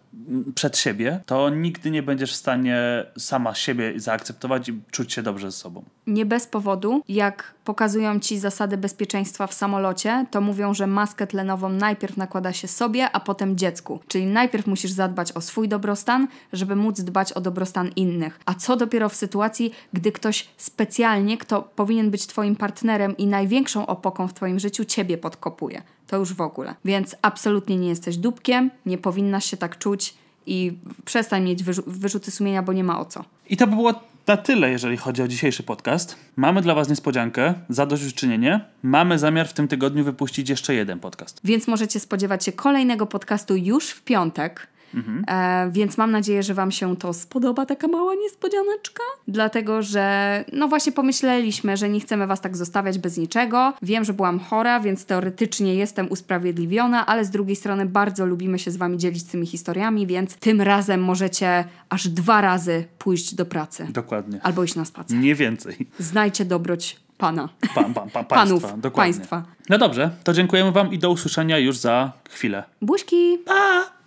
przed 0.56 0.78
siebie, 0.78 1.20
to 1.26 1.50
nigdy 1.50 1.92
nie 1.92 2.04
będziesz 2.04 2.32
w 2.32 2.36
stanie 2.36 3.06
sama 3.18 3.56
siebie 3.56 3.94
zaakceptować 3.96 4.70
i 4.70 4.82
czuć 4.92 5.14
się 5.14 5.24
dobrze 5.24 5.52
ze 5.52 5.58
sobą. 5.58 5.84
Nie 6.08 6.26
bez 6.26 6.48
powodu, 6.48 7.02
jak 7.08 7.54
pokazują 7.64 8.20
ci 8.20 8.40
zasady 8.40 8.78
bezpieczeństwa 8.78 9.48
w 9.48 9.54
samolocie, 9.54 10.26
to 10.32 10.42
mówią, 10.42 10.74
że 10.74 10.88
maskę 10.88 11.28
tlenową 11.28 11.70
najpierw 11.70 12.18
nakłada 12.18 12.54
się 12.54 12.68
sobie, 12.68 13.12
a 13.12 13.20
potem 13.20 13.58
dziecku. 13.58 14.00
Czyli 14.08 14.26
najpierw 14.26 14.68
musisz 14.68 14.92
zadbać 14.92 15.32
o 15.32 15.42
swój 15.42 15.68
dobrostan, 15.68 16.28
żeby 16.54 16.76
móc 16.76 17.02
dbać 17.02 17.34
o 17.34 17.42
dobrostan 17.42 17.90
innych. 17.96 18.40
A 18.46 18.54
co 18.54 18.76
dopiero 18.76 19.10
w 19.10 19.16
sytuacji, 19.16 19.49
gdy 19.94 20.12
ktoś 20.12 20.48
specjalnie, 20.58 21.38
kto 21.38 21.62
powinien 21.62 22.12
być 22.12 22.28
twoim 22.28 22.56
partnerem 22.56 23.18
i 23.18 23.28
największą 23.28 23.86
opoką 23.88 24.28
w 24.28 24.34
twoim 24.34 24.60
życiu, 24.60 24.86
ciebie 24.86 25.18
podkopuje. 25.18 25.82
To 26.08 26.18
już 26.18 26.34
w 26.34 26.42
ogóle. 26.42 26.76
Więc 26.86 27.16
absolutnie 27.22 27.78
nie 27.78 27.90
jesteś 27.90 28.18
dupkiem, 28.18 28.72
nie 28.86 28.98
powinnaś 28.98 29.46
się 29.46 29.58
tak 29.58 29.78
czuć 29.78 30.14
i 30.46 30.78
przestań 31.06 31.44
mieć 31.44 31.64
wyrzu- 31.64 31.84
wyrzuty 31.88 32.32
sumienia, 32.32 32.64
bo 32.64 32.74
nie 32.74 32.84
ma 32.84 33.00
o 33.00 33.06
co. 33.06 33.26
I 33.50 33.58
to 33.58 33.68
by 33.68 33.76
było 33.76 33.94
na 34.28 34.38
tyle, 34.38 34.72
jeżeli 34.72 34.98
chodzi 34.98 35.22
o 35.22 35.28
dzisiejszy 35.28 35.64
podcast. 35.64 36.16
Mamy 36.36 36.62
dla 36.62 36.76
Was 36.76 36.90
niespodziankę, 36.90 37.54
zadośćuczynienie. 37.70 38.66
Mamy 38.84 39.20
zamiar 39.20 39.48
w 39.48 39.54
tym 39.54 39.68
tygodniu 39.68 40.04
wypuścić 40.04 40.50
jeszcze 40.50 40.74
jeden 40.74 41.00
podcast. 41.00 41.40
Więc 41.44 41.68
możecie 41.68 42.00
spodziewać 42.00 42.46
się 42.46 42.52
kolejnego 42.52 43.06
podcastu 43.06 43.56
już 43.56 43.90
w 43.90 44.02
piątek. 44.02 44.68
E, 45.28 45.70
więc 45.72 45.98
mam 45.98 46.12
nadzieję, 46.12 46.44
że 46.44 46.54
Wam 46.54 46.72
się 46.72 46.98
to 46.98 47.14
spodoba, 47.14 47.66
taka 47.66 47.88
mała 47.88 48.16
niespodzianeczka. 48.16 49.04
Dlatego, 49.28 49.82
że 49.82 50.46
no 50.54 50.68
właśnie 50.68 50.92
pomyśleliśmy, 50.92 51.78
że 51.78 51.90
nie 51.90 52.00
chcemy 52.00 52.28
Was 52.28 52.42
tak 52.42 52.58
zostawiać 52.58 52.98
bez 53.00 53.18
niczego. 53.18 53.74
Wiem, 53.82 54.04
że 54.04 54.14
byłam 54.14 54.40
chora, 54.40 54.80
więc 54.80 55.06
teoretycznie 55.06 55.76
jestem 55.76 56.12
usprawiedliwiona, 56.12 57.06
ale 57.06 57.26
z 57.26 57.30
drugiej 57.30 57.56
strony 57.56 57.86
bardzo 57.86 58.26
lubimy 58.26 58.60
się 58.60 58.72
z 58.72 58.78
Wami 58.78 58.98
dzielić 58.98 59.24
tymi 59.24 59.46
historiami, 59.46 60.08
więc 60.08 60.36
tym 60.36 60.62
razem 60.62 61.04
możecie 61.04 61.64
aż 61.90 62.08
dwa 62.08 62.42
razy 62.42 62.86
pójść 62.98 63.36
do 63.36 63.46
pracy. 63.46 63.88
Dokładnie. 63.90 64.40
Albo 64.44 64.64
iść 64.64 64.76
na 64.76 64.86
spacer. 64.86 65.18
Nie 65.18 65.36
więcej. 65.36 65.88
Znajdźcie 66.00 66.46
dobroć 66.46 66.98
Pana. 67.18 67.50
Pa, 67.76 67.84
pa, 67.84 68.02
pa, 68.02 68.24
Panów, 68.24 68.62
dokładnie. 68.62 68.92
państwa. 68.92 69.44
No 69.70 69.78
dobrze, 69.78 70.12
to 70.24 70.34
dziękujemy 70.34 70.72
Wam 70.72 70.94
i 70.94 71.00
do 71.00 71.12
usłyszenia 71.12 71.58
już 71.58 71.78
za 71.78 72.12
chwilę. 72.30 72.64
Buźki! 72.82 73.38
Pa! 73.46 73.99